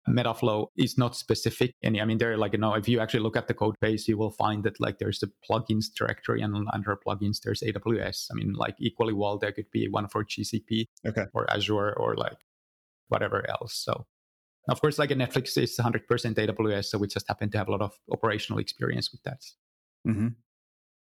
Metaflow 0.09 0.67
is 0.77 0.97
not 0.97 1.15
specific 1.15 1.75
any. 1.83 2.01
I 2.01 2.05
mean, 2.05 2.17
there 2.17 2.35
like 2.37 2.53
you 2.53 2.59
know, 2.59 2.73
if 2.73 2.87
you 2.87 2.99
actually 2.99 3.19
look 3.19 3.37
at 3.37 3.47
the 3.47 3.53
code 3.53 3.75
base, 3.79 4.07
you 4.07 4.17
will 4.17 4.31
find 4.31 4.63
that 4.63 4.79
like 4.79 4.97
there's 4.97 5.21
a 5.23 5.27
plugins 5.47 5.93
directory, 5.95 6.41
and 6.41 6.67
under 6.73 6.97
plugins 7.05 7.41
there's 7.41 7.61
AWS. 7.61 8.27
I 8.31 8.35
mean, 8.35 8.53
like 8.53 8.75
equally 8.79 9.13
well, 9.13 9.37
there 9.37 9.51
could 9.51 9.69
be 9.71 9.87
one 9.87 10.07
for 10.07 10.25
GCP, 10.25 10.87
okay. 11.05 11.25
or 11.33 11.49
Azure, 11.51 11.93
or 11.93 12.15
like 12.15 12.37
whatever 13.09 13.47
else. 13.49 13.75
So, 13.75 14.07
of 14.69 14.81
course, 14.81 14.97
like 14.97 15.11
a 15.11 15.15
Netflix 15.15 15.55
is 15.61 15.77
100% 15.77 16.07
AWS, 16.07 16.85
so 16.85 16.97
we 16.97 17.07
just 17.07 17.27
happen 17.27 17.51
to 17.51 17.57
have 17.59 17.67
a 17.67 17.71
lot 17.71 17.81
of 17.81 17.93
operational 18.11 18.59
experience 18.59 19.11
with 19.11 19.21
that. 19.23 19.43
Mm-hmm. 20.07 20.29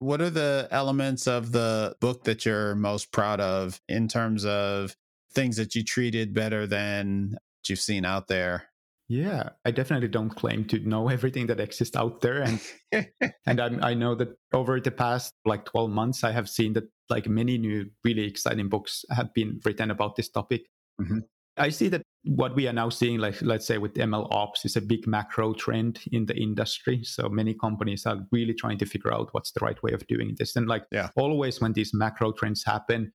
What 0.00 0.20
are 0.20 0.30
the 0.30 0.68
elements 0.70 1.26
of 1.26 1.52
the 1.52 1.96
book 2.00 2.24
that 2.24 2.44
you're 2.44 2.74
most 2.74 3.12
proud 3.12 3.40
of 3.40 3.80
in 3.88 4.08
terms 4.08 4.44
of 4.44 4.94
things 5.32 5.56
that 5.56 5.74
you 5.74 5.82
treated 5.82 6.34
better 6.34 6.66
than 6.66 7.38
you've 7.66 7.78
seen 7.78 8.04
out 8.04 8.28
there? 8.28 8.68
Yeah, 9.08 9.50
I 9.64 9.70
definitely 9.70 10.08
don't 10.08 10.30
claim 10.30 10.64
to 10.66 10.78
know 10.78 11.08
everything 11.16 11.46
that 11.48 11.60
exists 11.60 11.96
out 11.96 12.20
there, 12.20 12.42
and 12.42 12.60
and 13.46 13.60
I, 13.60 13.90
I 13.90 13.94
know 13.94 14.14
that 14.14 14.36
over 14.52 14.80
the 14.80 14.90
past 14.90 15.32
like 15.44 15.64
twelve 15.64 15.90
months, 15.90 16.24
I 16.24 16.32
have 16.32 16.48
seen 16.48 16.72
that 16.74 16.84
like 17.10 17.28
many 17.28 17.58
new 17.58 17.86
really 18.02 18.24
exciting 18.24 18.68
books 18.68 19.04
have 19.10 19.32
been 19.34 19.60
written 19.64 19.90
about 19.90 20.16
this 20.16 20.30
topic. 20.30 20.62
Mm-hmm. 21.00 21.18
I 21.56 21.68
see 21.68 21.88
that 21.88 22.02
what 22.24 22.56
we 22.56 22.66
are 22.66 22.72
now 22.72 22.88
seeing, 22.88 23.18
like 23.18 23.40
let's 23.40 23.66
say 23.66 23.78
with 23.78 23.94
ML 23.94 24.26
ops, 24.32 24.64
is 24.64 24.76
a 24.76 24.80
big 24.80 25.06
macro 25.06 25.52
trend 25.52 26.00
in 26.10 26.26
the 26.26 26.34
industry. 26.34 27.04
So 27.04 27.28
many 27.28 27.54
companies 27.54 28.06
are 28.06 28.18
really 28.32 28.54
trying 28.54 28.78
to 28.78 28.86
figure 28.86 29.14
out 29.14 29.28
what's 29.32 29.52
the 29.52 29.64
right 29.64 29.80
way 29.82 29.92
of 29.92 30.04
doing 30.08 30.34
this. 30.38 30.56
And 30.56 30.66
like 30.66 30.84
yeah. 30.90 31.10
always, 31.16 31.60
when 31.60 31.72
these 31.72 31.92
macro 31.94 32.32
trends 32.32 32.64
happen, 32.64 33.12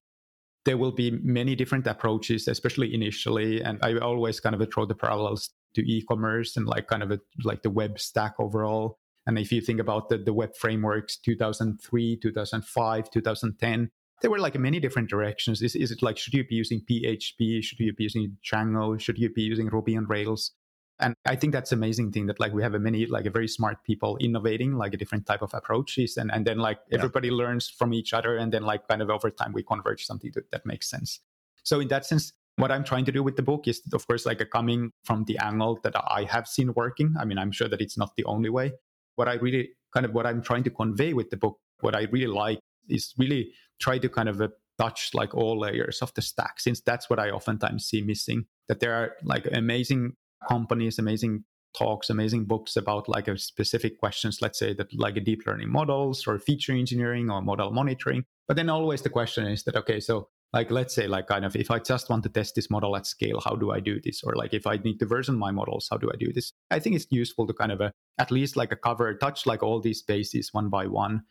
there 0.64 0.78
will 0.78 0.92
be 0.92 1.10
many 1.22 1.54
different 1.54 1.86
approaches, 1.86 2.48
especially 2.48 2.94
initially. 2.94 3.62
And 3.62 3.78
I 3.82 3.98
always 3.98 4.40
kind 4.40 4.54
of 4.54 4.70
draw 4.70 4.86
the 4.86 4.94
parallels 4.94 5.50
to 5.74 5.82
e-commerce 5.82 6.56
and 6.56 6.66
like 6.66 6.88
kind 6.88 7.02
of 7.02 7.10
a, 7.10 7.20
like 7.44 7.62
the 7.62 7.70
web 7.70 7.98
stack 7.98 8.34
overall. 8.38 8.98
And 9.26 9.38
if 9.38 9.52
you 9.52 9.60
think 9.60 9.80
about 9.80 10.08
the, 10.08 10.18
the 10.18 10.32
web 10.32 10.56
frameworks, 10.56 11.16
2003, 11.18 12.18
2005, 12.22 13.10
2010, 13.10 13.90
there 14.22 14.30
were 14.30 14.38
like 14.38 14.58
many 14.58 14.80
different 14.80 15.08
directions. 15.08 15.62
Is, 15.62 15.74
is 15.76 15.90
it 15.90 16.02
like, 16.02 16.18
should 16.18 16.34
you 16.34 16.44
be 16.44 16.54
using 16.54 16.82
PHP? 16.90 17.62
Should 17.62 17.80
you 17.80 17.92
be 17.92 18.04
using 18.04 18.36
Django? 18.44 19.00
Should 19.00 19.18
you 19.18 19.30
be 19.30 19.42
using 19.42 19.68
Ruby 19.68 19.96
on 19.96 20.06
Rails? 20.06 20.52
And 21.00 21.14
I 21.24 21.34
think 21.34 21.54
that's 21.54 21.72
amazing 21.72 22.12
thing 22.12 22.26
that 22.26 22.38
like 22.38 22.52
we 22.52 22.62
have 22.62 22.74
a 22.74 22.78
many 22.78 23.06
like 23.06 23.24
a 23.24 23.30
very 23.30 23.48
smart 23.48 23.82
people 23.84 24.18
innovating 24.20 24.76
like 24.76 24.92
a 24.92 24.98
different 24.98 25.24
type 25.24 25.40
of 25.40 25.54
approaches 25.54 26.18
and, 26.18 26.30
and 26.30 26.46
then 26.46 26.58
like 26.58 26.78
yeah. 26.90 26.98
everybody 26.98 27.30
learns 27.30 27.70
from 27.70 27.94
each 27.94 28.12
other 28.12 28.36
and 28.36 28.52
then 28.52 28.62
like 28.62 28.86
kind 28.86 29.00
of 29.00 29.08
over 29.08 29.30
time 29.30 29.52
we 29.54 29.62
converge 29.62 30.04
something 30.04 30.30
that, 30.34 30.50
that 30.50 30.66
makes 30.66 30.90
sense. 30.90 31.20
So 31.62 31.80
in 31.80 31.88
that 31.88 32.04
sense, 32.04 32.34
what 32.56 32.70
I'm 32.70 32.84
trying 32.84 33.04
to 33.06 33.12
do 33.12 33.22
with 33.22 33.36
the 33.36 33.42
book 33.42 33.66
is 33.66 33.80
of 33.92 34.06
course 34.06 34.26
like 34.26 34.40
a 34.40 34.46
coming 34.46 34.92
from 35.04 35.24
the 35.24 35.38
angle 35.38 35.78
that 35.82 35.94
I 35.96 36.24
have 36.24 36.46
seen 36.46 36.72
working. 36.74 37.14
I 37.18 37.24
mean, 37.24 37.38
I'm 37.38 37.52
sure 37.52 37.68
that 37.68 37.80
it's 37.80 37.96
not 37.96 38.14
the 38.16 38.24
only 38.24 38.50
way. 38.50 38.72
What 39.16 39.28
I 39.28 39.34
really 39.34 39.70
kind 39.94 40.06
of 40.06 40.12
what 40.12 40.26
I'm 40.26 40.42
trying 40.42 40.64
to 40.64 40.70
convey 40.70 41.12
with 41.12 41.30
the 41.30 41.36
book, 41.36 41.58
what 41.80 41.94
I 41.94 42.02
really 42.12 42.26
like 42.26 42.60
is 42.88 43.14
really 43.18 43.52
try 43.80 43.98
to 43.98 44.08
kind 44.08 44.28
of 44.28 44.40
uh, 44.40 44.48
touch 44.78 45.10
like 45.14 45.34
all 45.34 45.58
layers 45.58 46.00
of 46.02 46.12
the 46.14 46.22
stack, 46.22 46.60
since 46.60 46.80
that's 46.80 47.10
what 47.10 47.18
I 47.18 47.30
oftentimes 47.30 47.86
see 47.86 48.02
missing. 48.02 48.46
That 48.68 48.80
there 48.80 48.94
are 48.94 49.12
like 49.24 49.46
amazing 49.52 50.12
companies, 50.48 50.98
amazing 50.98 51.44
talks, 51.76 52.10
amazing 52.10 52.44
books 52.44 52.76
about 52.76 53.08
like 53.08 53.28
a 53.28 53.38
specific 53.38 53.98
questions, 53.98 54.40
let's 54.40 54.58
say 54.58 54.72
that 54.74 54.92
like 54.94 55.16
a 55.16 55.20
deep 55.20 55.46
learning 55.46 55.70
models 55.70 56.26
or 56.26 56.38
feature 56.38 56.72
engineering 56.72 57.30
or 57.30 57.42
model 57.42 57.70
monitoring. 57.70 58.24
But 58.48 58.56
then 58.56 58.68
always 58.68 59.02
the 59.02 59.10
question 59.10 59.46
is 59.46 59.62
that, 59.64 59.76
okay, 59.76 60.00
so 60.00 60.28
like 60.52 60.70
let's 60.70 60.94
say 60.94 61.06
like 61.06 61.28
kind 61.28 61.44
of 61.44 61.54
if 61.54 61.70
I 61.70 61.78
just 61.78 62.10
want 62.10 62.24
to 62.24 62.28
test 62.28 62.54
this 62.56 62.70
model 62.70 62.96
at 62.96 63.06
scale, 63.06 63.40
how 63.44 63.54
do 63.54 63.70
I 63.70 63.80
do 63.80 64.00
this? 64.00 64.22
Or 64.24 64.34
like 64.34 64.52
if 64.52 64.66
I 64.66 64.76
need 64.76 64.98
to 64.98 65.06
version 65.06 65.36
my 65.36 65.50
models, 65.52 65.88
how 65.90 65.96
do 65.96 66.10
I 66.12 66.16
do 66.16 66.32
this? 66.32 66.52
I 66.70 66.80
think 66.80 66.96
it's 66.96 67.06
useful 67.10 67.46
to 67.46 67.52
kind 67.52 67.70
of 67.70 67.80
a, 67.80 67.92
at 68.18 68.30
least 68.30 68.56
like 68.56 68.72
a 68.72 68.76
cover, 68.76 69.14
touch 69.14 69.46
like 69.46 69.62
all 69.62 69.80
these 69.80 70.02
bases 70.02 70.52
one 70.52 70.68
by 70.68 70.86
one. 70.86 71.22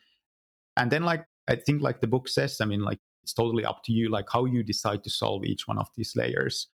And 0.78 0.90
then 0.90 1.04
like 1.04 1.26
I 1.48 1.56
think 1.56 1.82
like 1.82 2.00
the 2.00 2.08
book 2.08 2.30
says, 2.30 2.62
I 2.62 2.66
mean, 2.66 2.82
like 2.82 3.00
it's 3.24 3.34
totally 3.34 3.66
up 3.66 3.84
to 3.86 3.92
you, 3.92 4.10
like 4.10 4.28
how 4.32 4.46
you 4.46 4.64
decide 4.64 5.04
to 5.04 5.10
solve 5.10 5.44
each 5.44 5.68
one 5.68 5.78
of 5.78 5.90
these 5.96 6.16
layers. 6.16 6.68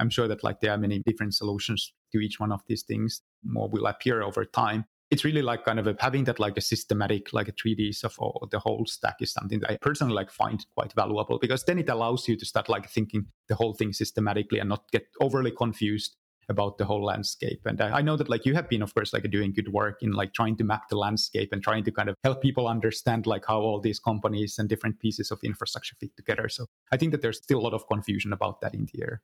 I'm 0.00 0.10
sure 0.10 0.28
that 0.28 0.44
like 0.44 0.60
there 0.60 0.72
are 0.72 0.78
many 0.78 1.00
different 1.00 1.34
solutions 1.34 1.92
to 2.12 2.20
each 2.20 2.40
one 2.40 2.52
of 2.52 2.62
these 2.66 2.82
things. 2.82 3.22
More 3.44 3.68
will 3.68 3.86
appear 3.86 4.22
over 4.22 4.44
time. 4.44 4.86
It's 5.10 5.24
really 5.24 5.42
like 5.42 5.64
kind 5.64 5.78
of 5.78 5.86
a, 5.86 5.96
having 6.00 6.24
that 6.24 6.38
like 6.38 6.58
a 6.58 6.60
systematic, 6.60 7.32
like 7.32 7.48
a 7.48 7.52
3Ds 7.52 8.04
of 8.04 8.14
all, 8.18 8.46
the 8.50 8.58
whole 8.58 8.84
stack 8.86 9.16
is 9.20 9.32
something 9.32 9.60
that 9.60 9.70
I 9.70 9.78
personally 9.80 10.14
like 10.14 10.30
find 10.30 10.64
quite 10.74 10.92
valuable 10.92 11.38
because 11.38 11.64
then 11.64 11.78
it 11.78 11.88
allows 11.88 12.28
you 12.28 12.36
to 12.36 12.44
start 12.44 12.68
like 12.68 12.90
thinking 12.90 13.26
the 13.48 13.54
whole 13.54 13.72
thing 13.72 13.92
systematically 13.94 14.58
and 14.58 14.68
not 14.68 14.84
get 14.92 15.06
overly 15.20 15.50
confused 15.50 16.16
about 16.50 16.78
the 16.78 16.84
whole 16.84 17.04
landscape. 17.04 17.60
And 17.66 17.80
I 17.80 18.00
know 18.00 18.16
that 18.16 18.28
like 18.28 18.46
you 18.46 18.54
have 18.54 18.68
been, 18.68 18.82
of 18.82 18.94
course, 18.94 19.12
like 19.12 19.30
doing 19.30 19.52
good 19.52 19.72
work 19.72 20.02
in 20.02 20.12
like 20.12 20.32
trying 20.32 20.56
to 20.56 20.64
map 20.64 20.88
the 20.88 20.96
landscape 20.96 21.50
and 21.52 21.62
trying 21.62 21.84
to 21.84 21.92
kind 21.92 22.08
of 22.08 22.16
help 22.24 22.40
people 22.40 22.66
understand 22.66 23.26
like 23.26 23.44
how 23.46 23.60
all 23.60 23.80
these 23.80 23.98
companies 23.98 24.58
and 24.58 24.68
different 24.68 24.98
pieces 24.98 25.30
of 25.30 25.38
infrastructure 25.42 25.94
fit 26.00 26.16
together. 26.16 26.48
So 26.48 26.66
I 26.90 26.96
think 26.96 27.12
that 27.12 27.22
there's 27.22 27.38
still 27.38 27.58
a 27.58 27.60
lot 27.60 27.74
of 27.74 27.86
confusion 27.86 28.32
about 28.32 28.60
that 28.62 28.74
in 28.74 28.86
the 28.92 29.02
air. 29.02 29.22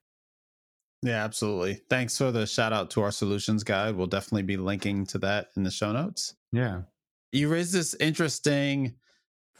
Yeah, 1.04 1.22
absolutely. 1.22 1.82
Thanks 1.90 2.16
for 2.16 2.32
the 2.32 2.46
shout 2.46 2.72
out 2.72 2.90
to 2.92 3.02
our 3.02 3.12
solutions 3.12 3.62
guide. 3.62 3.94
We'll 3.94 4.06
definitely 4.06 4.44
be 4.44 4.56
linking 4.56 5.04
to 5.08 5.18
that 5.18 5.48
in 5.54 5.62
the 5.62 5.70
show 5.70 5.92
notes. 5.92 6.34
Yeah. 6.50 6.80
You 7.30 7.50
raised 7.50 7.74
this 7.74 7.94
interesting 8.00 8.94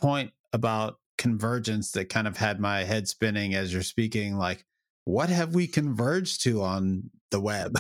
point 0.01 0.33
about 0.55 1.01
convergence 1.19 1.93
that 1.93 2.09
kind 2.09 2.27
of 2.27 2.39
had 2.39 2.61
my 2.61 2.85
head 2.85 3.09
spinning 3.09 3.55
as 3.55 3.75
you're 3.75 3.83
speaking. 3.83 4.39
Like, 4.39 4.65
what 5.05 5.29
have 5.29 5.55
we 5.55 5.67
converged 5.67 6.43
to 6.45 6.63
on 6.63 7.11
the 7.31 7.43
web? 7.43 7.77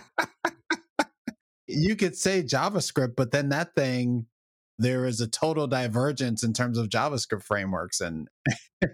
you 1.68 1.94
could 1.94 2.16
say 2.16 2.42
JavaScript, 2.42 3.14
but 3.16 3.30
then 3.30 3.50
that 3.50 3.76
thing, 3.76 4.26
there 4.80 5.04
is 5.04 5.20
a 5.20 5.28
total 5.28 5.66
divergence 5.66 6.42
in 6.42 6.52
terms 6.54 6.78
of 6.78 6.88
JavaScript 6.88 7.42
frameworks. 7.42 8.00
And 8.00 8.28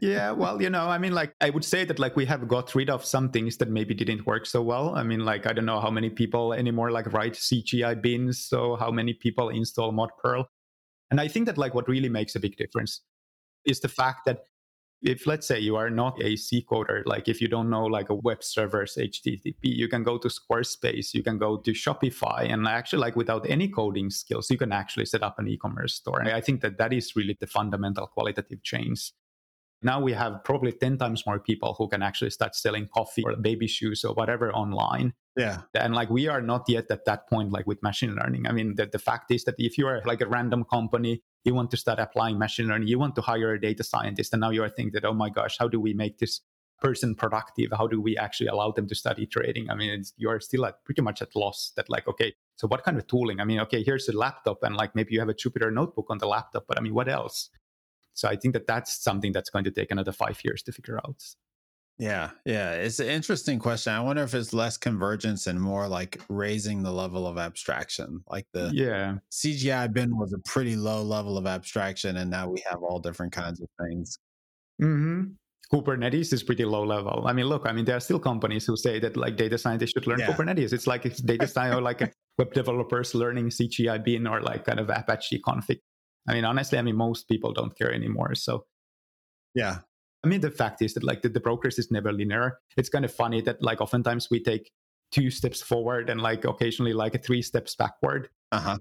yeah, 0.03 0.33
well, 0.33 0.61
you 0.61 0.69
know, 0.69 0.89
I 0.89 0.99
mean, 0.99 1.13
like, 1.13 1.33
I 1.41 1.51
would 1.51 1.65
say 1.65 1.85
that, 1.85 2.01
like, 2.01 2.17
we 2.17 2.27
have 2.27 2.49
got 2.49 2.75
rid 2.75 2.91
of 2.91 3.05
some 3.05 3.31
things 3.31 3.57
that 3.59 3.71
maybe 3.71 3.95
didn't 3.95 4.27
work 4.27 4.47
so 4.47 4.61
well. 4.63 4.97
I 4.97 5.05
mean, 5.05 5.25
like, 5.25 5.47
I 5.47 5.53
don't 5.53 5.65
know 5.65 5.81
how 5.81 5.91
many 5.91 6.11
people 6.11 6.53
anymore, 6.53 6.91
like, 6.91 7.13
write 7.13 7.35
CGI 7.35 8.03
bins. 8.03 8.45
So, 8.45 8.75
how 8.77 8.91
many 8.91 9.15
people 9.15 9.49
install 9.49 9.93
mod 9.93 10.11
Perl. 10.23 10.49
And 11.13 11.21
I 11.21 11.29
think 11.29 11.47
that, 11.47 11.57
like, 11.57 11.73
what 11.73 11.89
really 11.89 12.09
makes 12.09 12.35
a 12.35 12.41
big 12.41 12.57
difference 12.57 13.03
is 13.65 13.79
the 13.79 13.89
fact 13.89 14.25
that 14.27 14.41
if 15.03 15.27
let's 15.27 15.47
say 15.47 15.59
you 15.59 15.77
are 15.77 15.91
not 15.91 16.21
a 16.23 16.37
C 16.37 16.65
coder, 16.69 17.03
like 17.07 17.29
if 17.29 17.41
you 17.41 17.49
don't 17.49 17.69
know 17.69 17.85
like 17.85 18.09
a 18.09 18.15
web 18.15 18.43
server's 18.43 18.97
HTTP, 18.97 19.55
you 19.63 19.89
can 19.89 20.03
go 20.03 20.19
to 20.19 20.29
Squarespace, 20.29 21.13
you 21.13 21.23
can 21.23 21.39
go 21.39 21.59
to 21.59 21.73
Shopify, 21.73 22.51
and 22.51 22.67
actually 22.67 23.01
like 23.01 23.17
without 23.17 23.49
any 23.49 23.69
coding 23.69 24.11
skills, 24.11 24.51
you 24.51 24.57
can 24.57 24.73
actually 24.73 25.07
set 25.07 25.23
up 25.23 25.39
an 25.39 25.49
e-commerce 25.49 25.95
store. 25.95 26.21
And 26.21 26.31
I 26.31 26.41
think 26.41 26.63
that 26.63 26.79
that 26.79 26.93
is 26.93 27.15
really 27.15 27.37
the 27.39 27.47
fundamental 27.47 28.07
qualitative 28.07 28.63
change. 28.63 29.13
Now 29.83 30.01
we 30.01 30.13
have 30.15 30.43
probably 30.43 30.73
10 30.73 30.97
times 30.99 31.27
more 31.27 31.39
people 31.39 31.75
who 31.75 31.89
can 31.89 32.03
actually 32.03 32.31
start 32.31 32.55
selling 32.55 32.89
coffee 32.93 33.23
or 33.25 33.37
baby 33.37 33.67
shoes 33.67 34.05
or 34.05 34.15
whatever 34.15 34.51
online. 34.53 35.13
Yeah. 35.37 35.63
And 35.75 35.95
like 35.95 36.09
we 36.09 36.29
are 36.29 36.41
not 36.41 36.65
yet 36.67 36.91
at 36.91 37.05
that 37.05 37.29
point, 37.29 37.53
like 37.53 37.67
with 37.67 37.83
machine 37.83 38.17
learning. 38.17 38.47
I 38.47 38.53
mean, 38.53 38.77
the, 38.77 38.87
the 38.87 38.99
fact 38.99 39.31
is 39.31 39.45
that 39.45 39.55
if 39.59 39.77
you 39.77 39.87
are 39.87 40.01
like 40.07 40.23
a 40.23 40.27
random 40.27 40.65
company 40.65 41.23
you 41.47 41.55
want 41.55 41.71
to 41.71 41.77
start 41.77 41.99
applying 41.99 42.39
machine 42.39 42.69
learning, 42.69 42.89
you 42.89 42.99
want 42.99 43.15
to 43.17 43.23
hire 43.23 43.53
a 43.53 43.61
data 43.61 43.85
scientist, 43.85 44.33
and 44.33 44.41
now 44.41 44.51
you 44.51 44.63
are 44.63 44.69
thinking 44.69 44.93
that, 44.93 45.05
oh 45.05 45.15
my 45.15 45.31
gosh, 45.31 45.57
how 45.59 45.69
do 45.69 45.81
we 45.81 45.95
make 45.95 46.19
this 46.19 46.41
person 46.81 47.15
productive? 47.15 47.71
How 47.77 47.87
do 47.87 48.01
we 48.01 48.17
actually 48.17 48.49
allow 48.49 48.71
them 48.71 48.87
to 48.89 48.95
study 48.95 49.27
trading? 49.27 49.71
I 49.71 49.75
mean, 49.75 50.03
you're 50.17 50.41
still 50.41 50.67
at 50.67 50.85
pretty 50.85 51.03
much 51.03 51.23
at 51.23 51.35
loss 51.35 51.73
that 51.77 51.89
like, 51.89 52.07
okay, 52.09 52.35
so 52.57 52.67
what 52.69 52.85
kind 52.85 52.99
of 52.99 53.07
tooling? 53.07 53.41
I 53.41 53.45
mean, 53.45 53.61
okay, 53.61 53.83
here's 53.83 54.09
a 54.09 54.17
laptop 54.17 54.63
and 54.63 54.77
like 54.77 54.95
maybe 54.95 55.13
you 55.13 55.21
have 55.21 55.29
a 55.29 55.35
Jupyter 55.35 55.73
notebook 55.73 56.07
on 56.11 56.19
the 56.19 56.27
laptop, 56.27 56.65
but 56.69 56.79
I 56.79 56.81
mean, 56.81 56.95
what 56.95 57.09
else? 57.09 57.51
So 58.15 58.29
I 58.29 58.37
think 58.37 58.55
that 58.55 58.67
that's 58.67 59.03
something 59.03 59.33
that's 59.33 59.51
going 59.51 59.65
to 59.65 59.71
take 59.71 59.91
another 59.91 60.13
five 60.13 60.41
years 60.45 60.63
to 60.65 60.73
figure 60.73 60.99
out. 60.99 61.23
Yeah, 61.99 62.31
yeah. 62.45 62.73
It's 62.73 62.99
an 62.99 63.09
interesting 63.09 63.59
question. 63.59 63.93
I 63.93 64.01
wonder 64.01 64.23
if 64.23 64.35
it's 64.35 64.53
less 64.53 64.77
convergence 64.77 65.47
and 65.47 65.59
more 65.59 65.89
like 65.89 66.21
raising 66.29 66.83
the 66.83 66.93
level 66.93 67.27
of 67.27 67.39
abstraction. 67.39 68.23
Like 68.29 68.47
the 68.53 68.71
yeah 68.75 69.15
CGI 69.33 69.93
bin 69.93 70.17
was 70.17 70.35
a 70.35 70.39
pretty 70.39 70.77
low 70.77 71.03
level 71.03 71.39
of 71.39 71.47
abstraction, 71.47 72.19
and 72.19 72.31
now 72.31 72.49
we 72.49 72.63
have 72.69 72.83
all 72.83 72.99
different 72.99 73.33
kinds 73.33 73.61
of 73.61 73.69
things. 73.81 74.19
Mm-hmm. 74.83 75.33
Kubernetes 75.73 76.33
is 76.33 76.43
pretty 76.43 76.65
low 76.65 76.85
level. 76.85 77.25
I 77.27 77.33
mean, 77.33 77.47
look, 77.47 77.67
I 77.67 77.73
mean, 77.73 77.87
there 77.87 77.97
are 77.97 78.01
still 78.01 78.21
companies 78.21 78.67
who 78.67 78.77
say 78.77 79.01
that 79.01 79.17
like 79.17 79.37
data 79.37 79.57
scientists 79.57 79.93
should 79.93 80.07
learn 80.07 80.21
yeah. 80.21 80.33
Kubernetes. 80.33 80.73
It's 80.73 80.87
like 80.87 81.07
it's 81.07 81.21
data 81.21 81.49
science 81.49 81.75
or 81.75 81.81
like 81.81 82.15
web 82.39 82.53
developers 82.53 83.15
learning 83.15 83.49
CGI 83.49 84.05
bin 84.05 84.27
or 84.27 84.43
like 84.43 84.65
kind 84.65 84.79
of 84.79 84.91
Apache 84.91 85.41
config. 85.47 85.81
I 86.29 86.35
mean, 86.35 86.45
honestly, 86.45 86.79
I 86.79 86.83
mean, 86.83 86.97
most 86.97 87.27
people 87.27 87.53
don't 87.53 87.77
care 87.77 87.93
anymore. 87.93 88.35
So 88.35 88.65
yeah, 89.55 89.79
I 90.27 90.29
mean, 90.29 90.41
the 90.41 90.51
fact 90.51 90.83
is 90.83 90.93
that 90.95 91.05
like 91.05 91.23
the, 91.23 91.29
the 91.29 91.39
progress 91.39 91.79
is 91.79 91.93
never 91.93 92.13
linear. 92.13 92.59
It's 92.77 92.89
kind 92.89 93.05
of 93.05 93.15
funny 93.15 93.41
that 93.43 93.63
like 93.63 93.81
oftentimes 93.81 94.29
we 94.29 94.43
take 94.43 94.73
two 95.13 95.31
steps 95.31 95.63
forward 95.63 96.11
and 96.11 96.21
like 96.21 96.45
occasionally 96.45 96.93
like 96.95 97.23
three 97.25 97.43
steps 97.43 97.77
backward. 97.77 98.29
Uh-huh. 98.51 98.79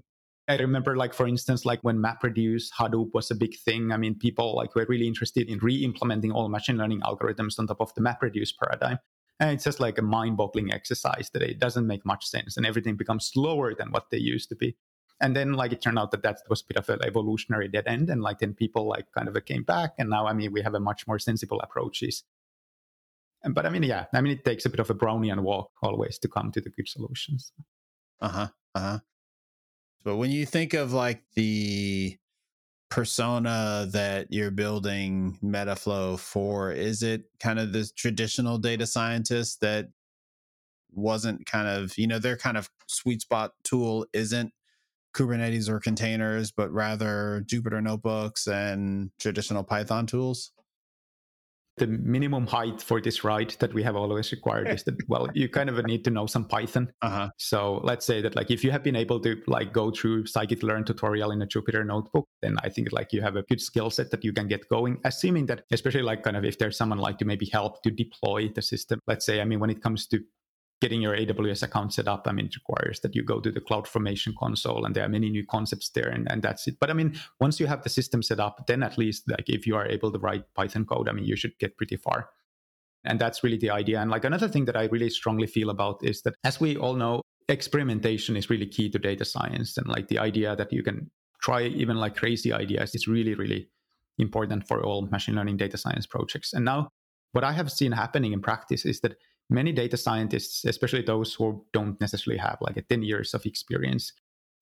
I 0.48 0.56
remember 0.56 0.96
like 0.96 1.14
for 1.14 1.28
instance 1.28 1.64
like 1.64 1.78
when 1.82 2.02
MapReduce 2.02 2.64
Hadoop 2.76 3.14
was 3.14 3.30
a 3.30 3.36
big 3.36 3.56
thing. 3.64 3.92
I 3.92 3.96
mean 3.96 4.16
people 4.16 4.56
like 4.56 4.74
were 4.74 4.86
really 4.88 5.06
interested 5.06 5.48
in 5.48 5.60
re-implementing 5.60 6.32
all 6.32 6.48
machine 6.48 6.78
learning 6.78 7.02
algorithms 7.02 7.60
on 7.60 7.68
top 7.68 7.80
of 7.80 7.94
the 7.94 8.00
MapReduce 8.00 8.50
paradigm. 8.60 8.98
And 9.38 9.50
it's 9.52 9.62
just 9.62 9.78
like 9.78 9.98
a 9.98 10.02
mind-boggling 10.02 10.72
exercise 10.72 11.30
that 11.32 11.42
it 11.42 11.60
doesn't 11.60 11.86
make 11.86 12.04
much 12.04 12.26
sense 12.26 12.56
and 12.56 12.66
everything 12.66 12.96
becomes 12.96 13.30
slower 13.32 13.72
than 13.72 13.92
what 13.92 14.10
they 14.10 14.18
used 14.18 14.48
to 14.48 14.56
be 14.56 14.76
and 15.20 15.34
then 15.34 15.54
like 15.54 15.72
it 15.72 15.80
turned 15.80 15.98
out 15.98 16.10
that 16.10 16.22
that 16.22 16.38
was 16.48 16.60
a 16.60 16.64
bit 16.66 16.76
of 16.76 16.88
an 16.88 16.98
evolutionary 17.04 17.68
dead 17.68 17.86
end 17.86 18.10
and 18.10 18.22
like 18.22 18.38
then 18.38 18.54
people 18.54 18.86
like 18.86 19.10
kind 19.12 19.28
of 19.28 19.44
came 19.44 19.62
back 19.62 19.94
and 19.98 20.10
now 20.10 20.26
i 20.26 20.32
mean 20.32 20.52
we 20.52 20.62
have 20.62 20.74
a 20.74 20.80
much 20.80 21.06
more 21.06 21.18
sensible 21.18 21.60
approaches. 21.60 22.24
And, 23.42 23.54
but 23.54 23.66
i 23.66 23.70
mean 23.70 23.82
yeah 23.82 24.06
i 24.12 24.20
mean 24.20 24.32
it 24.32 24.44
takes 24.44 24.64
a 24.66 24.70
bit 24.70 24.80
of 24.80 24.90
a 24.90 24.94
brownian 24.94 25.40
walk 25.40 25.70
always 25.82 26.18
to 26.18 26.28
come 26.28 26.52
to 26.52 26.60
the 26.60 26.70
good 26.70 26.88
solutions. 26.88 27.52
Uh-huh 28.20 28.48
uh-huh. 28.74 28.98
But 30.04 30.16
when 30.16 30.30
you 30.30 30.44
think 30.44 30.74
of 30.74 30.92
like 30.92 31.22
the 31.34 32.16
persona 32.90 33.88
that 33.90 34.28
you're 34.30 34.50
building 34.50 35.38
metaflow 35.42 36.18
for 36.18 36.70
is 36.70 37.02
it 37.02 37.24
kind 37.40 37.58
of 37.58 37.72
this 37.72 37.90
traditional 37.90 38.58
data 38.58 38.86
scientist 38.86 39.60
that 39.60 39.88
wasn't 40.92 41.44
kind 41.46 41.66
of 41.66 41.98
you 41.98 42.06
know 42.06 42.18
their 42.20 42.36
kind 42.36 42.56
of 42.56 42.70
sweet 42.86 43.20
spot 43.20 43.52
tool 43.64 44.06
isn't 44.12 44.52
Kubernetes 45.16 45.68
or 45.68 45.80
containers, 45.80 46.52
but 46.52 46.70
rather 46.72 47.42
Jupyter 47.46 47.82
notebooks 47.82 48.46
and 48.46 49.10
traditional 49.18 49.64
Python 49.64 50.06
tools? 50.06 50.52
the 51.78 51.86
minimum 51.86 52.46
height 52.46 52.80
for 52.80 53.00
this 53.00 53.22
ride 53.22 53.54
that 53.58 53.74
we 53.74 53.82
have 53.82 53.96
always 53.96 54.32
required 54.32 54.68
is 54.68 54.82
that 54.84 54.96
well 55.08 55.28
you 55.34 55.48
kind 55.48 55.68
of 55.68 55.84
need 55.84 56.04
to 56.04 56.10
know 56.10 56.26
some 56.26 56.44
python 56.46 56.90
uh-huh. 57.02 57.28
so 57.36 57.80
let's 57.84 58.06
say 58.06 58.22
that 58.22 58.34
like 58.34 58.50
if 58.50 58.64
you 58.64 58.70
have 58.70 58.82
been 58.82 58.96
able 58.96 59.20
to 59.20 59.36
like 59.46 59.72
go 59.72 59.90
through 59.90 60.24
scikit-learn 60.24 60.84
tutorial 60.84 61.32
in 61.32 61.42
a 61.42 61.46
jupyter 61.46 61.84
notebook 61.84 62.26
then 62.40 62.56
i 62.62 62.68
think 62.68 62.92
like 62.92 63.12
you 63.12 63.20
have 63.20 63.36
a 63.36 63.42
good 63.42 63.60
skill 63.60 63.90
set 63.90 64.10
that 64.10 64.24
you 64.24 64.32
can 64.32 64.48
get 64.48 64.66
going 64.68 64.98
assuming 65.04 65.44
that 65.46 65.64
especially 65.70 66.02
like 66.02 66.22
kind 66.22 66.36
of 66.36 66.44
if 66.44 66.58
there's 66.58 66.76
someone 66.76 66.98
like 66.98 67.18
to 67.18 67.24
maybe 67.24 67.46
help 67.52 67.82
to 67.82 67.90
deploy 67.90 68.48
the 68.54 68.62
system 68.62 68.98
let's 69.06 69.26
say 69.26 69.40
i 69.40 69.44
mean 69.44 69.60
when 69.60 69.70
it 69.70 69.82
comes 69.82 70.06
to 70.06 70.20
getting 70.80 71.00
your 71.00 71.16
AWS 71.16 71.62
account 71.62 71.94
set 71.94 72.06
up, 72.06 72.26
I 72.26 72.32
mean, 72.32 72.46
it 72.46 72.56
requires 72.56 73.00
that 73.00 73.14
you 73.14 73.22
go 73.22 73.40
to 73.40 73.50
the 73.50 73.60
CloudFormation 73.60 74.34
console 74.38 74.84
and 74.84 74.94
there 74.94 75.04
are 75.04 75.08
many 75.08 75.30
new 75.30 75.44
concepts 75.46 75.88
there 75.90 76.08
and, 76.08 76.30
and 76.30 76.42
that's 76.42 76.66
it. 76.66 76.76
But 76.78 76.90
I 76.90 76.92
mean, 76.92 77.18
once 77.40 77.58
you 77.58 77.66
have 77.66 77.82
the 77.82 77.88
system 77.88 78.22
set 78.22 78.40
up, 78.40 78.66
then 78.66 78.82
at 78.82 78.98
least 78.98 79.24
like 79.30 79.48
if 79.48 79.66
you 79.66 79.74
are 79.76 79.86
able 79.86 80.12
to 80.12 80.18
write 80.18 80.44
Python 80.54 80.84
code, 80.84 81.08
I 81.08 81.12
mean, 81.12 81.24
you 81.24 81.36
should 81.36 81.58
get 81.58 81.76
pretty 81.76 81.96
far. 81.96 82.28
And 83.04 83.18
that's 83.18 83.42
really 83.42 83.56
the 83.56 83.70
idea. 83.70 84.00
And 84.00 84.10
like 84.10 84.24
another 84.24 84.48
thing 84.48 84.66
that 84.66 84.76
I 84.76 84.84
really 84.84 85.10
strongly 85.10 85.46
feel 85.46 85.70
about 85.70 86.04
is 86.04 86.22
that 86.22 86.34
as 86.44 86.60
we 86.60 86.76
all 86.76 86.94
know, 86.94 87.22
experimentation 87.48 88.36
is 88.36 88.50
really 88.50 88.66
key 88.66 88.90
to 88.90 88.98
data 88.98 89.24
science. 89.24 89.78
And 89.78 89.86
like 89.86 90.08
the 90.08 90.18
idea 90.18 90.56
that 90.56 90.72
you 90.72 90.82
can 90.82 91.10
try 91.40 91.62
even 91.62 91.96
like 91.96 92.16
crazy 92.16 92.52
ideas 92.52 92.94
is 92.94 93.06
really, 93.06 93.34
really 93.34 93.70
important 94.18 94.66
for 94.66 94.82
all 94.82 95.06
machine 95.06 95.36
learning 95.36 95.56
data 95.56 95.76
science 95.76 96.06
projects. 96.06 96.52
And 96.52 96.64
now 96.64 96.88
what 97.32 97.44
I 97.44 97.52
have 97.52 97.70
seen 97.70 97.92
happening 97.92 98.32
in 98.32 98.40
practice 98.40 98.84
is 98.84 99.00
that 99.00 99.16
many 99.48 99.72
data 99.72 99.96
scientists, 99.96 100.64
especially 100.64 101.02
those 101.02 101.34
who 101.34 101.64
don't 101.72 102.00
necessarily 102.00 102.38
have 102.38 102.58
like 102.60 102.76
a 102.76 102.82
10 102.82 103.02
years 103.02 103.34
of 103.34 103.46
experience, 103.46 104.12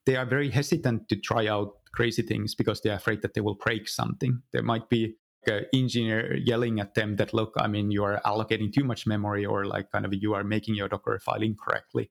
they 0.07 0.17
are 0.17 0.27
very 0.27 0.51
hesitant 0.51 1.09
to 1.09 1.17
try 1.17 1.47
out 1.47 1.73
crazy 1.95 2.23
things 2.23 2.55
because 2.55 2.81
they're 2.81 2.97
afraid 2.97 3.23
that 3.23 3.35
they 3.35 3.41
will 3.41 3.55
break 3.55 3.89
something. 3.89 4.43
There 4.53 4.63
might 4.63 4.89
be 4.89 5.17
an 5.47 5.65
engineer 5.73 6.37
yelling 6.37 6.81
at 6.81 6.95
them 6.95 7.17
that, 7.17 7.33
look, 7.33 7.55
I 7.57 7.67
mean, 7.67 7.91
you 7.91 8.05
are 8.05 8.21
allocating 8.25 8.73
too 8.73 8.85
much 8.85 9.07
memory 9.07 9.47
or 9.47 9.65
like 9.65 9.91
kind 9.91 10.05
of 10.05 10.13
you 10.15 10.35
are 10.35 10.45
making 10.45 10.75
your 10.75 10.89
Docker 10.89 11.19
file 11.19 11.43
incorrectly. 11.43 12.11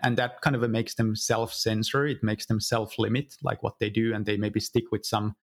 And 0.00 0.16
that 0.16 0.40
kind 0.42 0.54
of 0.54 0.68
makes 0.70 0.94
them 0.94 1.16
self 1.16 1.52
censor. 1.52 2.06
It 2.06 2.22
makes 2.22 2.46
them 2.46 2.60
self 2.60 2.98
limit, 2.98 3.34
like 3.42 3.62
what 3.62 3.78
they 3.80 3.90
do. 3.90 4.14
And 4.14 4.26
they 4.26 4.36
maybe 4.36 4.60
stick 4.60 4.84
with 4.92 5.04
some 5.04 5.34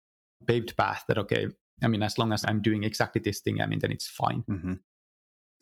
paved 0.46 0.76
path 0.76 1.04
that, 1.08 1.18
okay, 1.18 1.48
I 1.82 1.88
mean, 1.88 2.02
as 2.02 2.18
long 2.18 2.32
as 2.32 2.44
I'm 2.46 2.62
doing 2.62 2.84
exactly 2.84 3.20
this 3.20 3.40
thing, 3.40 3.60
I 3.60 3.66
mean, 3.66 3.80
then 3.80 3.90
it's 3.90 4.06
fine. 4.06 4.44
Mm-hmm. 4.48 4.74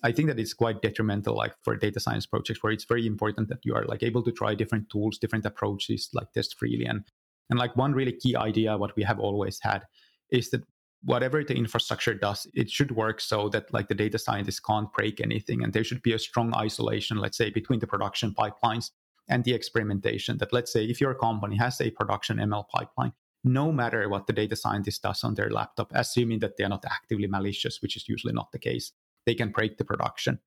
I 0.03 0.13
think 0.13 0.29
that 0.29 0.39
it's 0.39 0.55
quite 0.55 0.83
detrimental, 0.83 1.37
like 1.37 1.55
for 1.63 1.77
data 1.77 2.01
science 2.01 2.27
projects, 2.27 2.63
where 2.63 2.73
it's 2.73 2.85
very 2.85 3.07
important 3.07 3.49
that 3.49 3.65
you 3.65 3.75
are 3.75 3.85
like 3.85 4.03
able 4.03 4.23
to 4.25 4.33
try 4.33 4.55
different 4.55 4.91
tools, 4.91 5.19
different 5.19 5.47
approaches, 5.47 6.09
like 6.13 6.33
test 6.33 6.59
freely. 6.59 6.87
And 6.87 7.05
and 7.51 7.59
like 7.59 7.77
one 7.77 7.93
really 7.93 8.13
key 8.13 8.35
idea, 8.35 8.79
what 8.79 8.97
we 8.97 9.03
have 9.03 9.21
always 9.21 9.59
had, 9.61 9.83
is 10.31 10.51
that 10.51 10.63
whatever 11.05 11.45
the 11.45 11.55
infrastructure 11.55 12.15
does, 12.15 12.47
it 12.55 12.71
should 12.71 12.93
work 12.93 13.21
so 13.21 13.49
that 13.51 13.73
like 13.73 13.89
the 13.89 13.95
data 13.95 14.19
scientists 14.19 14.61
can't 14.61 14.93
break 14.93 15.21
anything, 15.21 15.63
and 15.63 15.73
there 15.73 15.85
should 15.85 16.03
be 16.03 16.13
a 16.13 16.19
strong 16.19 16.55
isolation, 16.55 17.19
let's 17.19 17.37
say, 17.37 17.51
between 17.51 17.81
the 17.81 17.87
production 17.87 18.35
pipelines 18.35 18.91
and 19.29 19.45
the 19.45 19.55
experimentation. 19.55 20.39
That 20.39 20.53
let's 20.53 20.73
say 20.73 20.85
if 20.85 21.01
your 21.01 21.15
company 21.15 21.57
has 21.57 21.81
a 21.81 21.91
production 21.91 22.39
ML 22.39 22.69
pipeline, 22.69 23.13
no 23.45 23.73
matter 23.73 24.09
what 24.09 24.27
the 24.27 24.33
data 24.33 24.57
scientist 24.57 25.03
does 25.03 25.25
on 25.25 25.35
their 25.35 25.51
laptop, 25.51 25.91
assuming 25.95 26.39
that 26.41 26.57
they 26.57 26.65
are 26.65 26.69
not 26.69 26.85
actively 26.85 27.27
malicious, 27.27 27.83
which 27.83 27.97
is 27.97 28.09
usually 28.09 28.33
not 28.33 28.53
the 28.53 28.59
case, 28.59 28.93
they 29.27 29.35
can 29.35 29.51
break 29.51 29.79
the 29.79 29.85
production. 29.85 30.39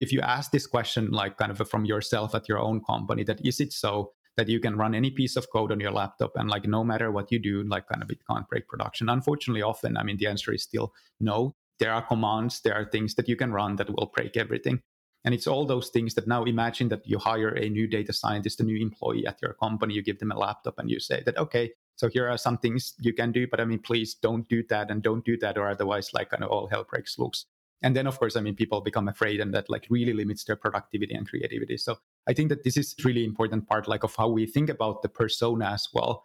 If 0.00 0.12
you 0.12 0.20
ask 0.20 0.50
this 0.50 0.66
question, 0.66 1.10
like 1.10 1.38
kind 1.38 1.50
of 1.50 1.68
from 1.68 1.84
yourself 1.84 2.34
at 2.34 2.48
your 2.48 2.58
own 2.58 2.82
company, 2.84 3.24
that 3.24 3.44
is 3.46 3.60
it 3.60 3.72
so 3.72 4.12
that 4.36 4.48
you 4.48 4.58
can 4.60 4.76
run 4.76 4.94
any 4.94 5.10
piece 5.10 5.36
of 5.36 5.50
code 5.50 5.70
on 5.70 5.80
your 5.80 5.92
laptop 5.92 6.32
and 6.34 6.50
like 6.50 6.66
no 6.66 6.82
matter 6.82 7.12
what 7.12 7.30
you 7.30 7.38
do, 7.38 7.62
like 7.62 7.88
kind 7.88 8.02
of 8.02 8.10
it 8.10 8.18
can't 8.28 8.48
break 8.48 8.68
production? 8.68 9.08
Unfortunately, 9.08 9.62
often, 9.62 9.96
I 9.96 10.02
mean, 10.02 10.16
the 10.18 10.26
answer 10.26 10.52
is 10.52 10.62
still 10.62 10.92
no. 11.20 11.54
There 11.78 11.92
are 11.92 12.02
commands, 12.02 12.60
there 12.60 12.74
are 12.74 12.84
things 12.84 13.14
that 13.14 13.28
you 13.28 13.36
can 13.36 13.52
run 13.52 13.76
that 13.76 13.88
will 13.88 14.10
break 14.14 14.36
everything. 14.36 14.80
And 15.24 15.34
it's 15.34 15.46
all 15.46 15.64
those 15.64 15.88
things 15.88 16.14
that 16.14 16.28
now 16.28 16.44
imagine 16.44 16.88
that 16.90 17.06
you 17.06 17.18
hire 17.18 17.48
a 17.48 17.70
new 17.70 17.86
data 17.86 18.12
scientist, 18.12 18.60
a 18.60 18.64
new 18.64 18.80
employee 18.80 19.26
at 19.26 19.40
your 19.40 19.54
company, 19.54 19.94
you 19.94 20.02
give 20.02 20.18
them 20.18 20.32
a 20.32 20.38
laptop 20.38 20.78
and 20.78 20.90
you 20.90 21.00
say 21.00 21.22
that, 21.24 21.38
okay, 21.38 21.72
so 21.96 22.08
here 22.08 22.28
are 22.28 22.36
some 22.36 22.58
things 22.58 22.94
you 22.98 23.14
can 23.14 23.32
do, 23.32 23.46
but 23.50 23.60
I 23.60 23.64
mean, 23.64 23.78
please 23.78 24.14
don't 24.14 24.46
do 24.48 24.62
that 24.68 24.90
and 24.90 25.02
don't 25.02 25.24
do 25.24 25.38
that, 25.38 25.56
or 25.56 25.68
otherwise, 25.70 26.12
like 26.12 26.30
kind 26.30 26.44
of 26.44 26.50
all 26.50 26.66
hell 26.66 26.84
breaks 26.88 27.18
loose 27.18 27.46
and 27.84 27.94
then 27.94 28.06
of 28.06 28.18
course 28.18 28.34
i 28.34 28.40
mean 28.40 28.56
people 28.56 28.80
become 28.80 29.08
afraid 29.08 29.40
and 29.40 29.54
that 29.54 29.68
like 29.68 29.86
really 29.90 30.14
limits 30.14 30.42
their 30.44 30.56
productivity 30.56 31.14
and 31.14 31.28
creativity. 31.28 31.76
So 31.76 31.98
i 32.26 32.32
think 32.32 32.48
that 32.48 32.64
this 32.64 32.76
is 32.76 32.94
really 33.04 33.24
important 33.24 33.68
part 33.68 33.86
like 33.86 34.02
of 34.02 34.16
how 34.16 34.28
we 34.28 34.46
think 34.46 34.70
about 34.70 35.02
the 35.02 35.08
persona 35.08 35.66
as 35.66 35.88
well. 35.94 36.24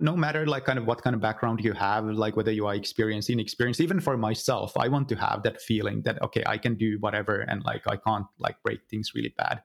No 0.00 0.16
matter 0.16 0.46
like 0.46 0.64
kind 0.64 0.78
of 0.78 0.86
what 0.86 1.02
kind 1.02 1.14
of 1.16 1.20
background 1.20 1.64
you 1.64 1.72
have 1.72 2.04
like 2.04 2.36
whether 2.36 2.52
you 2.52 2.66
are 2.66 2.74
experienced 2.74 3.30
inexperienced 3.30 3.80
even 3.80 4.00
for 4.00 4.16
myself 4.16 4.76
i 4.76 4.86
want 4.88 5.08
to 5.08 5.16
have 5.16 5.42
that 5.42 5.60
feeling 5.60 6.02
that 6.02 6.20
okay 6.22 6.44
i 6.46 6.56
can 6.56 6.74
do 6.76 6.98
whatever 7.00 7.40
and 7.40 7.64
like 7.64 7.84
i 7.88 7.96
can't 7.96 8.26
like 8.38 8.56
break 8.62 8.80
things 8.90 9.12
really 9.14 9.34
bad. 9.36 9.62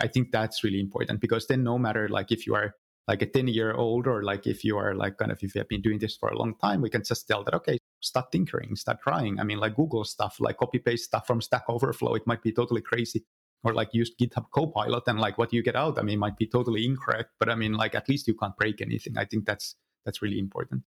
I 0.00 0.08
think 0.08 0.32
that's 0.32 0.64
really 0.64 0.80
important 0.80 1.20
because 1.20 1.46
then 1.46 1.62
no 1.62 1.78
matter 1.78 2.08
like 2.08 2.32
if 2.32 2.46
you 2.46 2.54
are 2.54 2.74
like 3.08 3.22
a 3.22 3.26
10 3.26 3.48
year 3.48 3.74
old 3.74 4.06
or 4.06 4.22
like 4.22 4.46
if 4.46 4.64
you 4.64 4.78
are 4.78 4.94
like 4.94 5.16
kind 5.18 5.32
of 5.32 5.42
if 5.42 5.54
you 5.54 5.58
have 5.60 5.68
been 5.68 5.82
doing 5.82 5.98
this 5.98 6.16
for 6.16 6.28
a 6.30 6.38
long 6.38 6.54
time 6.64 6.80
we 6.80 6.90
can 6.90 7.04
just 7.04 7.28
tell 7.28 7.44
that 7.44 7.54
okay 7.54 7.78
start 8.02 8.30
tinkering, 8.32 8.76
start 8.76 9.00
trying. 9.02 9.40
I 9.40 9.44
mean, 9.44 9.58
like 9.58 9.76
Google 9.76 10.04
stuff, 10.04 10.36
like 10.40 10.58
copy 10.58 10.78
paste 10.78 11.04
stuff 11.04 11.26
from 11.26 11.40
Stack 11.40 11.64
Overflow, 11.68 12.14
it 12.14 12.26
might 12.26 12.42
be 12.42 12.52
totally 12.52 12.82
crazy. 12.82 13.24
Or 13.64 13.72
like 13.72 13.90
use 13.92 14.10
GitHub 14.20 14.46
Copilot 14.52 15.04
and 15.06 15.20
like 15.20 15.38
what 15.38 15.52
you 15.52 15.62
get 15.62 15.76
out, 15.76 15.98
I 15.98 16.02
mean, 16.02 16.18
might 16.18 16.36
be 16.36 16.48
totally 16.48 16.84
incorrect, 16.84 17.30
but 17.38 17.48
I 17.48 17.54
mean, 17.54 17.74
like 17.74 17.94
at 17.94 18.08
least 18.08 18.26
you 18.26 18.34
can't 18.34 18.56
break 18.56 18.80
anything. 18.80 19.16
I 19.16 19.24
think 19.24 19.46
that's 19.46 19.76
that's 20.04 20.20
really 20.20 20.40
important. 20.40 20.82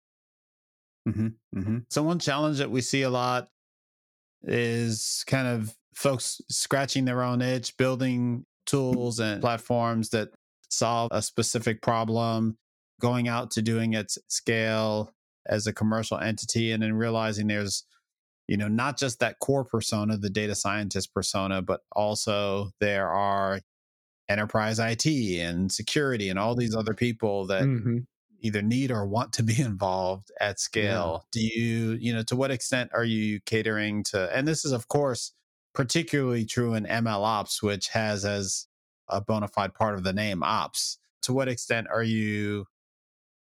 Mm-hmm, 1.08 1.28
mm-hmm. 1.58 1.78
So 1.90 2.04
one 2.04 2.20
challenge 2.20 2.58
that 2.58 2.72
we 2.72 2.82
see 2.82 3.04
a 3.04 3.10
lot 3.10 3.48
is 4.44 5.24
kind 5.28 5.48
of 5.48 5.74
folks 5.94 6.42
scratching 6.50 7.06
their 7.06 7.24
own 7.24 7.42
itch, 7.42 7.78
building 7.78 8.46
tools 8.66 9.20
and 9.20 9.42
platforms 9.42 10.10
that 10.10 10.30
solve 10.70 11.10
a 11.12 11.22
specific 11.22 11.82
problem, 11.82 12.58
going 13.00 13.28
out 13.28 13.52
to 13.52 13.62
doing 13.62 13.94
it 13.94 14.12
scale, 14.28 15.14
as 15.46 15.68
a 15.68 15.74
commercial 15.74 16.18
entity 16.18 16.72
and 16.72 16.82
then 16.84 16.94
realizing 16.94 17.48
there's 17.48 17.84
you 18.48 18.58
know 18.58 18.68
not 18.68 18.98
just 18.98 19.20
that 19.20 19.40
core 19.40 19.66
persona 19.66 20.18
the 20.18 20.30
data 20.30 20.56
scientist 20.56 21.14
persona 21.14 21.62
but 21.62 21.82
also 21.92 22.70
there 22.80 23.10
are 23.10 23.60
enterprise 24.30 24.80
IT 24.80 25.06
and 25.06 25.72
security 25.72 26.30
and 26.30 26.40
all 26.40 26.56
these 26.56 26.76
other 26.76 26.94
people 26.94 27.46
that 27.46 27.64
mm-hmm. 27.64 28.00
either 28.42 28.62
need 28.62 28.92
or 28.92 29.06
want 29.06 29.34
to 29.34 29.44
be 29.44 29.60
involved 29.62 30.32
at 30.40 30.60
scale 30.60 31.24
yeah. 31.24 31.28
do 31.32 31.42
you 31.42 31.92
you 32.00 32.14
know 32.14 32.24
to 32.24 32.36
what 32.36 32.52
extent 32.52 32.90
are 32.94 33.06
you 33.06 33.40
catering 33.46 34.04
to 34.04 34.36
and 34.36 34.48
this 34.48 34.66
is 34.66 34.72
of 34.72 34.88
course 34.88 35.34
particularly 35.74 36.46
true 36.46 36.74
in 36.74 36.86
ML 36.86 37.24
ops 37.24 37.62
which 37.62 37.90
has 37.90 38.26
as 38.26 38.68
a 39.08 39.22
bona 39.22 39.48
fide 39.48 39.74
part 39.74 39.96
of 39.96 40.04
the 40.04 40.14
name 40.14 40.42
ops 40.42 40.98
to 41.22 41.34
what 41.34 41.48
extent 41.48 41.88
are 41.92 42.04
you 42.04 42.66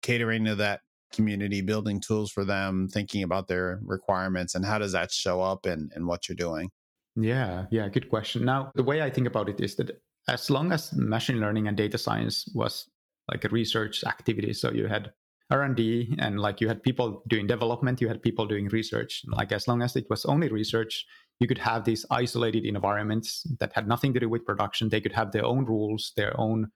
catering 0.01 0.45
to 0.45 0.55
that 0.55 0.81
community, 1.11 1.61
building 1.61 1.99
tools 1.99 2.31
for 2.31 2.45
them, 2.45 2.87
thinking 2.87 3.23
about 3.23 3.47
their 3.47 3.79
requirements, 3.83 4.55
and 4.55 4.65
how 4.65 4.77
does 4.77 4.91
that 4.93 5.11
show 5.11 5.41
up 5.41 5.65
in, 5.65 5.89
in 5.95 6.07
what 6.07 6.27
you're 6.27 6.35
doing? 6.35 6.69
Yeah, 7.15 7.65
yeah, 7.71 7.89
good 7.89 8.09
question. 8.09 8.45
Now, 8.45 8.71
the 8.75 8.83
way 8.83 9.01
I 9.01 9.09
think 9.09 9.27
about 9.27 9.49
it 9.49 9.59
is 9.59 9.75
that 9.75 10.01
as 10.27 10.49
long 10.49 10.71
as 10.71 10.93
machine 10.93 11.39
learning 11.39 11.67
and 11.67 11.75
data 11.75 11.97
science 11.97 12.45
was 12.55 12.87
like 13.29 13.43
a 13.43 13.49
research 13.49 14.03
activity, 14.03 14.53
so 14.53 14.71
you 14.71 14.87
had 14.87 15.11
R&D 15.51 16.15
and 16.19 16.39
like 16.39 16.61
you 16.61 16.67
had 16.67 16.81
people 16.81 17.23
doing 17.27 17.45
development, 17.45 17.99
you 17.99 18.07
had 18.07 18.21
people 18.21 18.45
doing 18.45 18.69
research. 18.69 19.23
Like 19.27 19.51
as 19.51 19.67
long 19.67 19.81
as 19.81 19.95
it 19.95 20.05
was 20.09 20.25
only 20.25 20.47
research, 20.47 21.05
you 21.39 21.47
could 21.47 21.57
have 21.57 21.83
these 21.83 22.05
isolated 22.09 22.65
environments 22.65 23.45
that 23.59 23.73
had 23.73 23.87
nothing 23.87 24.13
to 24.13 24.19
do 24.19 24.29
with 24.29 24.45
production. 24.45 24.89
They 24.89 25.01
could 25.01 25.11
have 25.11 25.31
their 25.31 25.45
own 25.45 25.65
rules, 25.65 26.13
their 26.15 26.39
own 26.39 26.71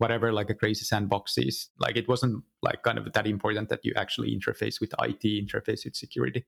whatever 0.00 0.32
like 0.32 0.50
a 0.50 0.54
crazy 0.54 0.84
sandbox 0.84 1.36
is. 1.38 1.68
Like 1.78 1.96
it 1.96 2.08
wasn't 2.08 2.42
like 2.62 2.82
kind 2.82 2.98
of 2.98 3.12
that 3.12 3.26
important 3.26 3.68
that 3.68 3.84
you 3.84 3.92
actually 3.96 4.34
interface 4.34 4.80
with 4.80 4.94
IT, 5.00 5.22
interface 5.22 5.84
with 5.84 5.94
security. 5.94 6.44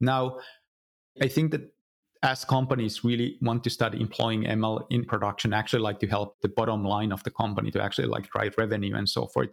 Now, 0.00 0.38
I 1.20 1.28
think 1.28 1.52
that 1.52 1.72
as 2.22 2.44
companies 2.44 3.02
really 3.02 3.38
want 3.40 3.64
to 3.64 3.70
start 3.70 3.94
employing 3.94 4.44
ML 4.44 4.86
in 4.90 5.04
production, 5.04 5.52
actually 5.52 5.82
like 5.82 5.98
to 6.00 6.06
help 6.06 6.40
the 6.40 6.48
bottom 6.48 6.84
line 6.84 7.12
of 7.12 7.22
the 7.24 7.30
company 7.30 7.70
to 7.72 7.82
actually 7.82 8.08
like 8.08 8.30
drive 8.30 8.54
revenue 8.58 8.94
and 8.94 9.08
so 9.08 9.26
forth. 9.26 9.48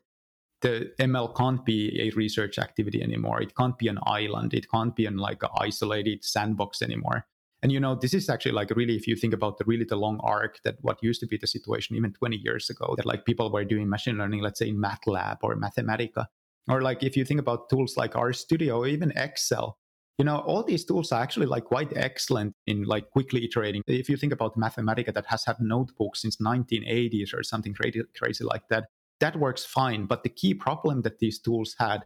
The 0.62 0.92
ML 1.00 1.36
can't 1.36 1.64
be 1.64 2.00
a 2.02 2.10
research 2.16 2.60
activity 2.60 3.02
anymore. 3.02 3.42
It 3.42 3.56
can't 3.56 3.78
be 3.78 3.88
an 3.88 4.00
island. 4.04 4.54
It 4.54 4.70
can't 4.70 4.96
be 4.96 5.06
an 5.06 5.18
like 5.18 5.42
an 5.42 5.50
isolated 5.58 6.24
sandbox 6.24 6.82
anymore. 6.82 7.26
And 7.62 7.72
you 7.72 7.80
know, 7.80 7.96
this 7.96 8.14
is 8.14 8.30
actually 8.30 8.54
like 8.54 8.70
really, 8.72 8.96
if 8.96 9.06
you 9.08 9.16
think 9.16 9.34
about 9.34 9.58
the 9.58 9.66
really 9.66 9.84
the 9.84 9.98
long 9.98 10.20
arc 10.24 10.60
that 10.64 10.78
what 10.82 11.04
used 11.04 11.20
to 11.22 11.28
be 11.28 11.38
the 11.38 11.48
situation 11.48 11.96
even 11.96 12.14
20 12.14 12.38
years 12.38 12.70
ago, 12.70 12.94
that 12.96 13.06
like 13.06 13.26
people 13.26 13.52
were 13.52 13.66
doing 13.66 13.90
machine 13.90 14.18
learning, 14.18 14.42
let's 14.42 14.60
say 14.60 14.70
in 14.70 14.82
MATLAB 14.82 15.38
or 15.42 15.58
Mathematica, 15.58 16.28
or 16.70 16.82
like 16.82 17.04
if 17.04 17.18
you 17.18 17.26
think 17.26 17.40
about 17.40 17.70
tools 17.70 17.98
like 17.98 18.14
RStudio 18.14 18.78
or 18.78 18.88
even 18.88 19.12
Excel, 19.16 19.78
you 20.18 20.26
know, 20.26 20.40
all 20.40 20.64
these 20.64 20.86
tools 20.86 21.12
are 21.12 21.22
actually 21.22 21.46
like 21.46 21.66
quite 21.66 21.96
excellent 21.96 22.54
in 22.68 22.84
like 22.84 23.10
quickly 23.12 23.46
iterating. 23.46 23.82
If 23.88 24.10
you 24.10 24.18
think 24.18 24.34
about 24.34 24.58
Mathematica 24.58 25.14
that 25.14 25.26
has 25.28 25.46
had 25.46 25.58
notebooks 25.60 26.22
since 26.22 26.38
1980s 26.38 27.34
or 27.34 27.42
something 27.42 27.74
crazy, 27.74 28.02
crazy 28.18 28.44
like 28.44 28.68
that, 28.70 28.88
that 29.22 29.38
works 29.38 29.66
fine. 29.66 30.06
But 30.06 30.24
the 30.24 30.30
key 30.30 30.54
problem 30.54 31.02
that 31.04 31.20
these 31.20 31.40
tools 31.40 31.76
had 31.80 32.06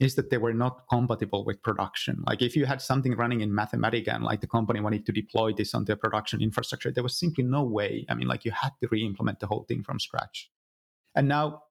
is 0.00 0.16
that 0.16 0.30
they 0.30 0.38
were 0.38 0.52
not 0.52 0.82
compatible 0.90 1.44
with 1.44 1.62
production. 1.62 2.22
Like 2.26 2.42
if 2.42 2.56
you 2.56 2.66
had 2.66 2.82
something 2.82 3.16
running 3.16 3.40
in 3.40 3.50
Mathematica 3.50 4.14
and 4.14 4.24
like 4.24 4.40
the 4.40 4.46
company 4.46 4.80
wanted 4.80 5.06
to 5.06 5.12
deploy 5.12 5.52
this 5.52 5.74
on 5.74 5.84
their 5.84 5.96
production 5.96 6.42
infrastructure, 6.42 6.90
there 6.90 7.02
was 7.02 7.18
simply 7.18 7.44
no 7.44 7.62
way. 7.62 8.04
I 8.08 8.14
mean, 8.14 8.26
like 8.26 8.44
you 8.44 8.50
had 8.50 8.70
to 8.82 8.88
re-implement 8.90 9.40
the 9.40 9.46
whole 9.46 9.64
thing 9.68 9.84
from 9.84 10.00
scratch. 10.00 10.50
And 11.14 11.28
now 11.28 11.62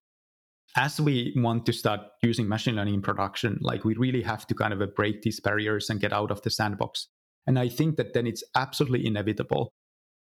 as 0.75 0.99
we 0.99 1.33
want 1.35 1.65
to 1.65 1.73
start 1.73 2.01
using 2.21 2.47
machine 2.47 2.75
learning 2.75 2.95
in 2.95 3.01
production, 3.01 3.59
like 3.61 3.83
we 3.83 3.95
really 3.95 4.21
have 4.21 4.47
to 4.47 4.55
kind 4.55 4.73
of 4.73 4.95
break 4.95 5.21
these 5.21 5.39
barriers 5.39 5.89
and 5.89 5.99
get 5.99 6.13
out 6.13 6.31
of 6.31 6.41
the 6.41 6.49
sandbox. 6.49 7.09
And 7.45 7.59
I 7.59 7.69
think 7.69 7.97
that 7.97 8.13
then 8.13 8.25
it's 8.25 8.43
absolutely 8.55 9.05
inevitable 9.05 9.73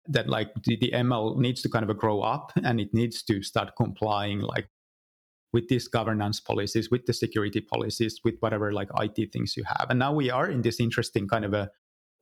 that 0.08 0.28
like 0.28 0.48
the, 0.64 0.76
the 0.80 0.90
ML 0.92 1.36
needs 1.36 1.62
to 1.62 1.68
kind 1.68 1.88
of 1.88 1.96
grow 1.96 2.22
up 2.22 2.52
and 2.64 2.80
it 2.80 2.92
needs 2.92 3.22
to 3.24 3.42
start 3.42 3.72
complying 3.76 4.40
like 4.40 4.68
with 5.52 5.68
these 5.68 5.88
governance 5.88 6.40
policies, 6.40 6.90
with 6.90 7.06
the 7.06 7.12
security 7.12 7.60
policies, 7.60 8.20
with 8.24 8.36
whatever 8.40 8.72
like 8.72 8.88
IT 8.98 9.32
things 9.32 9.56
you 9.56 9.64
have. 9.64 9.86
And 9.90 9.98
now 9.98 10.12
we 10.12 10.30
are 10.30 10.48
in 10.50 10.62
this 10.62 10.80
interesting 10.80 11.28
kind 11.28 11.44
of 11.44 11.52
a 11.52 11.70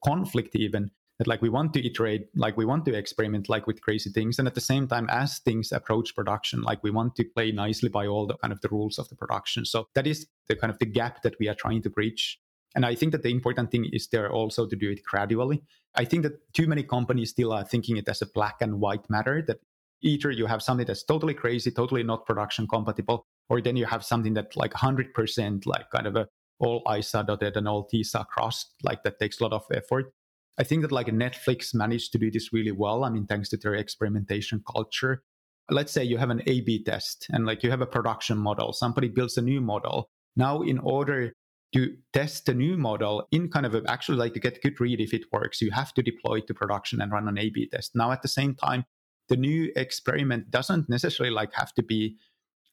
conflict 0.04 0.56
even 0.56 0.90
that 1.18 1.26
like 1.26 1.42
we 1.42 1.50
want 1.50 1.74
to 1.74 1.86
iterate, 1.86 2.28
like 2.34 2.56
we 2.56 2.64
want 2.64 2.86
to 2.86 2.94
experiment 2.94 3.48
like 3.48 3.66
with 3.66 3.82
crazy 3.82 4.08
things. 4.10 4.38
And 4.38 4.48
at 4.48 4.54
the 4.54 4.60
same 4.60 4.88
time, 4.88 5.06
as 5.10 5.38
things 5.38 5.70
approach 5.70 6.14
production, 6.16 6.62
like 6.62 6.82
we 6.82 6.90
want 6.90 7.14
to 7.16 7.24
play 7.24 7.52
nicely 7.52 7.90
by 7.90 8.06
all 8.06 8.26
the 8.26 8.38
kind 8.38 8.52
of 8.52 8.62
the 8.62 8.70
rules 8.70 8.98
of 8.98 9.08
the 9.10 9.16
production. 9.16 9.66
So 9.66 9.88
that 9.94 10.06
is 10.06 10.26
the 10.48 10.56
kind 10.56 10.70
of 10.70 10.78
the 10.78 10.86
gap 10.86 11.22
that 11.22 11.34
we 11.38 11.46
are 11.46 11.54
trying 11.54 11.82
to 11.82 11.90
bridge. 11.90 12.40
And 12.74 12.86
I 12.86 12.94
think 12.94 13.12
that 13.12 13.22
the 13.22 13.30
important 13.30 13.70
thing 13.70 13.86
is 13.92 14.08
there 14.08 14.32
also 14.32 14.66
to 14.66 14.74
do 14.74 14.90
it 14.90 15.04
gradually. 15.04 15.62
I 15.94 16.06
think 16.06 16.22
that 16.22 16.54
too 16.54 16.66
many 16.66 16.84
companies 16.84 17.30
still 17.30 17.52
are 17.52 17.64
thinking 17.64 17.98
it 17.98 18.08
as 18.08 18.22
a 18.22 18.26
black 18.26 18.56
and 18.62 18.80
white 18.80 19.10
matter 19.10 19.44
that 19.46 19.58
either 20.02 20.30
you 20.30 20.46
have 20.46 20.62
something 20.62 20.86
that's 20.86 21.04
totally 21.04 21.34
crazy, 21.34 21.70
totally 21.70 22.02
not 22.02 22.26
production 22.26 22.66
compatible, 22.66 23.26
or 23.48 23.60
then 23.60 23.76
you 23.76 23.86
have 23.86 24.04
something 24.04 24.34
that 24.34 24.56
like 24.56 24.72
100% 24.72 25.66
like 25.66 25.90
kind 25.90 26.06
of 26.06 26.16
a 26.16 26.26
all 26.60 26.82
I's 26.86 27.14
are 27.14 27.24
dotted 27.24 27.56
and 27.56 27.66
all 27.66 27.84
T's 27.84 28.14
are 28.14 28.26
crossed, 28.26 28.74
like 28.82 29.02
that 29.02 29.18
takes 29.18 29.40
a 29.40 29.42
lot 29.42 29.52
of 29.52 29.64
effort. 29.72 30.12
I 30.58 30.62
think 30.62 30.82
that 30.82 30.92
like 30.92 31.06
Netflix 31.06 31.74
managed 31.74 32.12
to 32.12 32.18
do 32.18 32.30
this 32.30 32.52
really 32.52 32.72
well. 32.72 33.02
I 33.02 33.10
mean, 33.10 33.26
thanks 33.26 33.48
to 33.48 33.56
their 33.56 33.74
experimentation 33.74 34.62
culture. 34.70 35.22
Let's 35.70 35.92
say 35.92 36.04
you 36.04 36.18
have 36.18 36.30
an 36.30 36.42
A 36.46 36.60
B 36.60 36.82
test 36.84 37.26
and 37.30 37.46
like 37.46 37.62
you 37.62 37.70
have 37.70 37.80
a 37.80 37.86
production 37.86 38.36
model, 38.36 38.72
somebody 38.72 39.08
builds 39.08 39.38
a 39.38 39.42
new 39.42 39.60
model. 39.60 40.10
Now, 40.36 40.60
in 40.62 40.78
order 40.78 41.32
to 41.74 41.96
test 42.12 42.46
the 42.46 42.54
new 42.54 42.76
model 42.76 43.26
in 43.30 43.48
kind 43.48 43.64
of 43.64 43.74
a, 43.74 43.82
actually 43.88 44.18
like 44.18 44.34
to 44.34 44.40
get 44.40 44.62
good 44.62 44.78
read 44.80 45.00
if 45.00 45.14
it 45.14 45.22
works, 45.32 45.62
you 45.62 45.70
have 45.70 45.94
to 45.94 46.02
deploy 46.02 46.38
it 46.38 46.46
to 46.48 46.54
production 46.54 47.00
and 47.00 47.10
run 47.12 47.28
an 47.28 47.38
A 47.38 47.48
B 47.48 47.68
test. 47.68 47.92
Now, 47.94 48.12
at 48.12 48.22
the 48.22 48.28
same 48.28 48.54
time, 48.54 48.84
the 49.30 49.36
new 49.36 49.72
experiment 49.76 50.50
doesn't 50.50 50.90
necessarily 50.90 51.32
like 51.34 51.54
have 51.54 51.72
to 51.74 51.82
be 51.82 52.18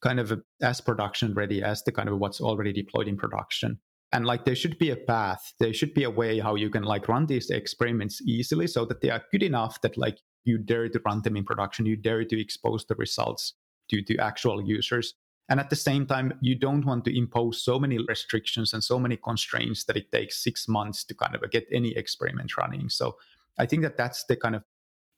kind 0.02 0.20
of 0.20 0.42
as 0.60 0.80
production 0.80 1.32
ready 1.32 1.62
as 1.62 1.82
the 1.84 1.92
kind 1.92 2.08
of 2.08 2.18
what's 2.18 2.40
already 2.40 2.72
deployed 2.72 3.08
in 3.08 3.16
production. 3.16 3.78
And 4.12 4.26
like 4.26 4.44
there 4.44 4.54
should 4.54 4.78
be 4.78 4.90
a 4.90 4.96
path. 4.96 5.54
There 5.60 5.72
should 5.72 5.94
be 5.94 6.04
a 6.04 6.10
way 6.10 6.38
how 6.38 6.56
you 6.56 6.68
can 6.68 6.82
like 6.82 7.08
run 7.08 7.26
these 7.26 7.50
experiments 7.50 8.20
easily 8.22 8.66
so 8.66 8.84
that 8.86 9.00
they 9.00 9.10
are 9.10 9.22
good 9.32 9.42
enough 9.42 9.80
that 9.82 9.96
like 9.96 10.18
you 10.44 10.58
dare 10.58 10.88
to 10.88 11.00
run 11.04 11.22
them 11.22 11.36
in 11.36 11.44
production. 11.44 11.86
You 11.86 11.96
dare 11.96 12.24
to 12.24 12.40
expose 12.40 12.84
the 12.86 12.94
results 12.96 13.54
to 13.90 14.02
to 14.02 14.16
actual 14.18 14.62
users. 14.66 15.14
And 15.50 15.60
at 15.60 15.70
the 15.70 15.76
same 15.76 16.06
time 16.06 16.32
you 16.40 16.54
don't 16.54 16.84
want 16.84 17.04
to 17.04 17.16
impose 17.16 17.62
so 17.62 17.78
many 17.78 17.98
restrictions 17.98 18.72
and 18.72 18.82
so 18.82 18.98
many 18.98 19.16
constraints 19.16 19.84
that 19.84 19.96
it 19.96 20.10
takes 20.12 20.42
six 20.42 20.68
months 20.68 21.04
to 21.04 21.14
kind 21.14 21.34
of 21.34 21.50
get 21.50 21.66
any 21.72 21.96
experiment 21.96 22.56
running. 22.56 22.88
So 22.88 23.16
i 23.60 23.66
think 23.66 23.82
that 23.82 23.96
that's 23.96 24.24
the 24.24 24.36
kind 24.36 24.54
of 24.54 24.62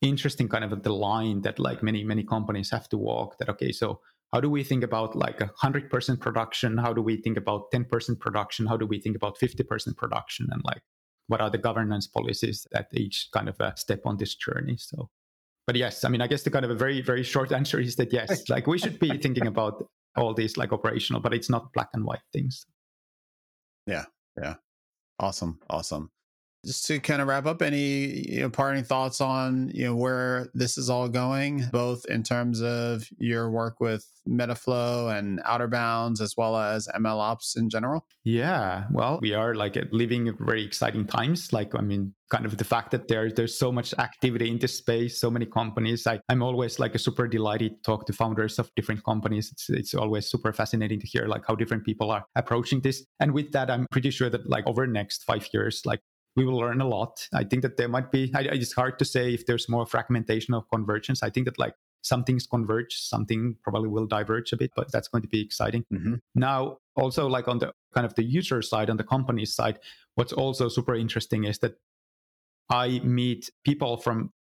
interesting 0.01 0.49
kind 0.49 0.65
of 0.65 0.83
the 0.83 0.93
line 0.93 1.43
that 1.43 1.59
like 1.59 1.83
many 1.83 2.05
many 2.05 2.25
companies 2.25 2.71
have 2.71 2.89
to 2.89 2.97
walk 2.97 3.37
that 3.39 3.49
okay 3.49 3.73
so 3.73 4.01
how 4.33 4.41
do 4.41 4.49
we 4.49 4.63
think 4.63 4.85
about 4.85 5.17
like 5.17 5.41
a 5.41 5.51
100% 5.61 6.21
production? 6.21 6.79
How 6.79 6.93
do 6.93 7.03
we 7.03 7.17
think 7.17 7.37
about 7.37 7.73
10% 7.75 8.21
production? 8.21 8.65
How 8.65 8.77
do 8.77 8.87
we 8.87 9.01
think 9.01 9.17
about 9.17 9.37
50% 9.37 9.97
production? 9.97 10.49
And 10.53 10.63
like 10.65 10.83
what 11.27 11.41
are 11.41 11.51
the 11.51 11.59
governance 11.59 12.07
policies 12.07 12.67
at 12.75 12.87
each 12.93 13.29
kind 13.33 13.49
of 13.49 13.59
a 13.61 13.73
step 13.77 14.03
on 14.05 14.19
this 14.19 14.35
journey? 14.35 14.77
So 14.79 15.11
but 15.67 15.77
yes 15.77 16.05
i 16.05 16.09
mean 16.09 16.21
i 16.21 16.27
guess 16.27 16.43
the 16.43 16.51
kind 16.51 16.65
of 16.65 16.71
a 16.71 16.75
very 16.75 17.01
very 17.01 17.23
short 17.23 17.53
answer 17.61 17.79
is 17.79 17.95
that 17.97 18.13
yes 18.13 18.49
like 18.49 18.67
we 18.67 18.79
should 18.79 18.99
be 18.99 19.17
thinking 19.23 19.47
about 19.47 19.85
all 20.17 20.35
these 20.35 20.57
like 20.57 20.73
operational 20.73 21.21
but 21.21 21.33
it's 21.33 21.51
not 21.51 21.73
black 21.73 21.89
and 21.93 22.05
white 22.05 22.27
things. 22.33 22.67
Yeah 23.87 24.05
yeah. 24.37 24.55
Awesome 25.19 25.59
awesome 25.69 26.11
just 26.65 26.87
to 26.87 27.01
kind 27.01 27.23
of 27.23 27.29
wrap 27.29 27.47
up 27.47 27.63
any 27.63 28.29
you 28.31 28.41
know, 28.41 28.51
parting 28.51 28.85
thoughts 28.85 29.21
on 29.21 29.71
you 29.75 29.85
know 29.85 29.97
where 29.97 30.49
this 30.55 30.77
is 30.77 30.91
all 30.91 31.09
going 31.09 31.65
both 31.73 32.05
in 32.07 32.23
terms 32.23 32.61
of 32.63 33.05
your 33.19 33.51
work 33.51 33.81
with 33.81 34.07
Metaflow 34.29 35.17
and 35.19 35.41
Outerbounds 35.45 36.21
as 36.21 36.37
well 36.37 36.57
as 36.57 36.87
ml 36.95 37.19
ops 37.19 37.57
in 37.57 37.71
general? 37.71 38.07
Yeah 38.25 38.85
well 38.93 39.19
we 39.23 39.35
are 39.35 39.55
like 39.55 39.77
uh, 39.77 39.85
living 39.91 40.35
very 40.41 40.65
exciting 40.65 41.07
times 41.07 41.53
like 41.53 41.75
i 41.75 41.81
mean 41.81 42.15
kind 42.31 42.47
of 42.47 42.57
the 42.59 42.65
fact 42.65 42.93
that 42.93 43.09
there, 43.09 43.29
there's 43.31 43.59
so 43.59 43.73
much 43.73 43.93
activity 43.99 44.49
in 44.49 44.59
this 44.59 44.79
space 44.79 45.21
so 45.21 45.31
many 45.31 45.47
companies. 45.47 46.07
I, 46.07 46.21
i'm 46.29 46.43
always 46.43 46.79
like 46.79 46.95
a 46.95 46.99
super 46.99 47.27
delighted 47.27 47.77
to 47.77 47.83
talk 47.83 48.07
to 48.07 48.13
founders 48.13 48.59
of 48.59 48.71
different 48.77 49.05
companies. 49.05 49.51
It's, 49.51 49.71
it's 49.71 49.95
always 49.95 50.31
super 50.31 50.53
fascinating 50.53 51.01
to 51.01 51.07
hear 51.07 51.27
like 51.27 51.43
how 51.47 51.55
different 51.55 51.85
people 51.85 52.11
are 52.11 52.25
approaching 52.37 52.81
this. 52.81 53.05
And 53.19 53.33
with 53.33 53.53
that 53.53 53.71
i'm 53.71 53.87
pretty 53.91 54.11
sure 54.11 54.31
that 54.31 54.49
like 54.49 54.67
over 54.67 54.87
next 54.87 55.25
five 55.25 55.49
years 55.53 55.83
like 55.85 56.01
we 56.37 56.45
will 56.45 56.59
learn 56.59 56.81
a 56.81 56.89
lot. 56.89 57.29
I 57.33 57.45
think 57.45 57.63
that 57.63 57.77
there 57.77 57.89
might 57.89 58.11
be, 58.11 58.31
I, 58.35 58.43
it's 58.43 58.73
hard 58.73 58.99
to 59.01 59.05
say 59.05 59.35
if 59.35 59.47
there's 59.47 59.69
more 59.69 59.87
fragmentation 59.87 60.55
of 60.55 60.69
convergence. 60.71 61.23
I 61.23 61.31
think 61.31 61.47
that 61.47 61.59
like 61.59 61.75
some 62.03 62.25
things 62.25 62.47
converge, 62.47 62.95
something 62.95 63.57
probably 63.63 63.89
will 63.89 64.07
diverge 64.07 64.53
a 64.53 64.57
bit, 64.57 64.71
but 64.75 64.91
that's 64.93 65.09
going 65.09 65.23
to 65.23 65.29
be 65.29 65.41
exciting. 65.41 65.85
Mm-hmm. 65.93 66.15
Now, 66.35 66.79
also 66.97 67.27
like 67.27 67.49
on 67.49 67.59
the 67.59 67.73
kind 67.95 68.07
of 68.07 68.15
the 68.15 68.25
user 68.25 68.63
side, 68.63 68.91
on 68.91 68.97
the 68.97 69.05
company 69.05 69.45
side, 69.45 69.79
what's 70.15 70.33
also 70.33 70.69
super 70.69 70.95
interesting 70.95 71.45
is 71.45 71.59
that 71.59 71.75
I 72.71 73.01
meet 73.01 73.51
people 73.65 73.97
from 73.97 74.33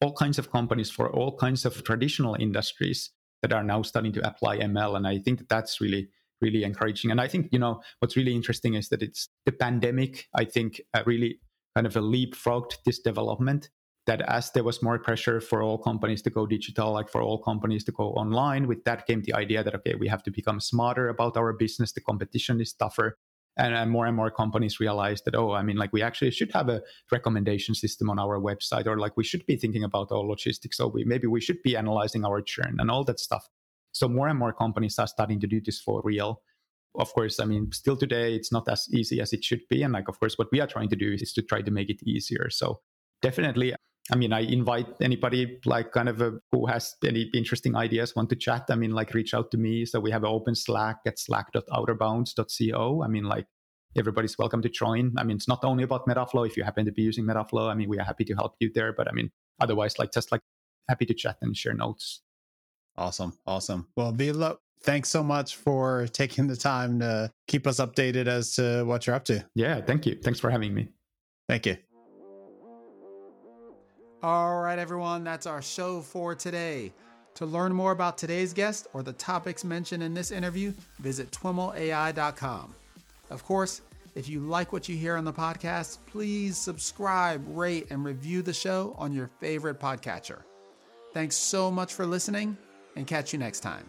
all 0.00 0.12
kinds 0.12 0.38
of 0.38 0.50
companies 0.50 0.90
for 0.90 1.10
all 1.10 1.36
kinds 1.36 1.64
of 1.64 1.82
traditional 1.84 2.34
industries 2.34 3.10
that 3.42 3.52
are 3.52 3.64
now 3.64 3.82
starting 3.82 4.12
to 4.12 4.26
apply 4.26 4.58
ML. 4.58 4.96
And 4.96 5.06
I 5.06 5.18
think 5.18 5.38
that 5.38 5.48
that's 5.48 5.80
really 5.80 6.08
really 6.40 6.64
encouraging. 6.64 7.10
And 7.10 7.20
I 7.20 7.28
think, 7.28 7.48
you 7.52 7.58
know, 7.58 7.82
what's 7.98 8.16
really 8.16 8.34
interesting 8.34 8.74
is 8.74 8.88
that 8.88 9.02
it's 9.02 9.28
the 9.46 9.52
pandemic, 9.52 10.28
I 10.34 10.44
think, 10.44 10.80
uh, 10.94 11.02
really 11.06 11.40
kind 11.74 11.86
of 11.86 11.96
a 11.96 12.00
leapfrogged 12.00 12.78
this 12.84 12.98
development. 12.98 13.70
That 14.06 14.22
as 14.22 14.50
there 14.52 14.64
was 14.64 14.82
more 14.82 14.98
pressure 14.98 15.40
for 15.40 15.62
all 15.62 15.78
companies 15.78 16.22
to 16.22 16.30
go 16.30 16.46
digital, 16.46 16.92
like 16.92 17.08
for 17.08 17.22
all 17.22 17.42
companies 17.42 17.84
to 17.84 17.92
go 17.92 18.12
online, 18.14 18.66
with 18.66 18.82
that 18.84 19.06
came 19.06 19.22
the 19.22 19.34
idea 19.34 19.62
that, 19.62 19.74
okay, 19.74 19.94
we 19.94 20.08
have 20.08 20.22
to 20.24 20.30
become 20.30 20.58
smarter 20.58 21.10
about 21.10 21.36
our 21.36 21.52
business. 21.52 21.92
The 21.92 22.00
competition 22.00 22.60
is 22.60 22.72
tougher. 22.72 23.18
And, 23.56 23.74
and 23.74 23.90
more 23.90 24.06
and 24.06 24.16
more 24.16 24.30
companies 24.30 24.80
realize 24.80 25.20
that, 25.22 25.34
oh, 25.34 25.52
I 25.52 25.62
mean, 25.62 25.76
like 25.76 25.92
we 25.92 26.02
actually 26.02 26.30
should 26.30 26.50
have 26.52 26.68
a 26.68 26.82
recommendation 27.12 27.74
system 27.74 28.08
on 28.08 28.18
our 28.18 28.40
website, 28.40 28.86
or 28.86 28.98
like 28.98 29.16
we 29.16 29.24
should 29.24 29.44
be 29.44 29.56
thinking 29.56 29.84
about 29.84 30.10
our 30.10 30.24
logistics. 30.24 30.78
So 30.78 30.88
we 30.88 31.04
maybe 31.04 31.26
we 31.26 31.40
should 31.40 31.62
be 31.62 31.76
analyzing 31.76 32.24
our 32.24 32.40
churn 32.40 32.76
and 32.78 32.90
all 32.90 33.04
that 33.04 33.20
stuff. 33.20 33.48
So 33.92 34.08
more 34.08 34.28
and 34.28 34.38
more 34.38 34.52
companies 34.52 34.98
are 34.98 35.06
starting 35.06 35.40
to 35.40 35.46
do 35.46 35.60
this 35.60 35.80
for 35.80 36.00
real. 36.04 36.42
Of 36.98 37.12
course, 37.12 37.38
I 37.38 37.44
mean, 37.44 37.70
still 37.72 37.96
today, 37.96 38.34
it's 38.34 38.52
not 38.52 38.68
as 38.68 38.88
easy 38.92 39.20
as 39.20 39.32
it 39.32 39.44
should 39.44 39.62
be. 39.68 39.82
And 39.82 39.92
like, 39.92 40.08
of 40.08 40.18
course, 40.18 40.36
what 40.36 40.48
we 40.50 40.60
are 40.60 40.66
trying 40.66 40.88
to 40.88 40.96
do 40.96 41.12
is 41.12 41.32
to 41.34 41.42
try 41.42 41.62
to 41.62 41.70
make 41.70 41.88
it 41.88 42.02
easier. 42.04 42.50
So 42.50 42.80
definitely, 43.22 43.74
I 44.12 44.16
mean, 44.16 44.32
I 44.32 44.40
invite 44.40 44.88
anybody 45.00 45.60
like 45.64 45.92
kind 45.92 46.08
of 46.08 46.20
a, 46.20 46.32
who 46.50 46.66
has 46.66 46.96
any 47.04 47.30
interesting 47.32 47.76
ideas, 47.76 48.16
want 48.16 48.28
to 48.30 48.36
chat. 48.36 48.64
I 48.70 48.74
mean, 48.74 48.90
like 48.90 49.14
reach 49.14 49.34
out 49.34 49.52
to 49.52 49.58
me. 49.58 49.84
So 49.84 50.00
we 50.00 50.10
have 50.10 50.24
an 50.24 50.30
open 50.30 50.56
Slack 50.56 50.96
at 51.06 51.18
slack.outerbounds.co. 51.18 53.02
I 53.04 53.08
mean, 53.08 53.24
like 53.24 53.46
everybody's 53.96 54.36
welcome 54.36 54.62
to 54.62 54.68
join. 54.68 55.14
I 55.16 55.22
mean, 55.22 55.36
it's 55.36 55.48
not 55.48 55.64
only 55.64 55.84
about 55.84 56.06
Metaflow. 56.06 56.46
If 56.46 56.56
you 56.56 56.64
happen 56.64 56.86
to 56.86 56.92
be 56.92 57.02
using 57.02 57.24
Metaflow, 57.24 57.70
I 57.70 57.74
mean, 57.74 57.88
we 57.88 57.98
are 57.98 58.04
happy 58.04 58.24
to 58.24 58.34
help 58.34 58.54
you 58.58 58.72
there. 58.74 58.92
But 58.92 59.08
I 59.08 59.12
mean, 59.12 59.30
otherwise, 59.60 59.98
like 59.98 60.12
just 60.12 60.32
like 60.32 60.40
happy 60.88 61.06
to 61.06 61.14
chat 61.14 61.36
and 61.40 61.56
share 61.56 61.74
notes. 61.74 62.22
Awesome. 63.00 63.32
Awesome. 63.46 63.86
Well, 63.96 64.12
Ville, 64.12 64.60
thanks 64.82 65.08
so 65.08 65.22
much 65.22 65.56
for 65.56 66.06
taking 66.12 66.46
the 66.46 66.54
time 66.54 67.00
to 67.00 67.32
keep 67.48 67.66
us 67.66 67.80
updated 67.80 68.26
as 68.26 68.54
to 68.56 68.84
what 68.84 69.06
you're 69.06 69.16
up 69.16 69.24
to. 69.24 69.42
Yeah, 69.54 69.80
thank 69.80 70.04
you. 70.04 70.18
Thanks 70.22 70.38
for 70.38 70.50
having 70.50 70.74
me. 70.74 70.88
Thank 71.48 71.64
you. 71.64 71.78
All 74.22 74.60
right, 74.60 74.78
everyone, 74.78 75.24
that's 75.24 75.46
our 75.46 75.62
show 75.62 76.02
for 76.02 76.34
today. 76.34 76.92
To 77.36 77.46
learn 77.46 77.72
more 77.72 77.92
about 77.92 78.18
today's 78.18 78.52
guest 78.52 78.86
or 78.92 79.02
the 79.02 79.14
topics 79.14 79.64
mentioned 79.64 80.02
in 80.02 80.12
this 80.12 80.30
interview, 80.30 80.74
visit 80.98 81.30
twimlai.com. 81.30 82.74
Of 83.30 83.44
course, 83.44 83.80
if 84.14 84.28
you 84.28 84.40
like 84.40 84.74
what 84.74 84.90
you 84.90 84.96
hear 84.98 85.16
on 85.16 85.24
the 85.24 85.32
podcast, 85.32 85.98
please 86.04 86.58
subscribe, 86.58 87.42
rate, 87.56 87.86
and 87.88 88.04
review 88.04 88.42
the 88.42 88.52
show 88.52 88.94
on 88.98 89.14
your 89.14 89.30
favorite 89.40 89.80
podcatcher. 89.80 90.42
Thanks 91.14 91.36
so 91.36 91.70
much 91.70 91.94
for 91.94 92.04
listening 92.04 92.58
and 92.96 93.06
catch 93.06 93.32
you 93.32 93.38
next 93.38 93.60
time. 93.60 93.86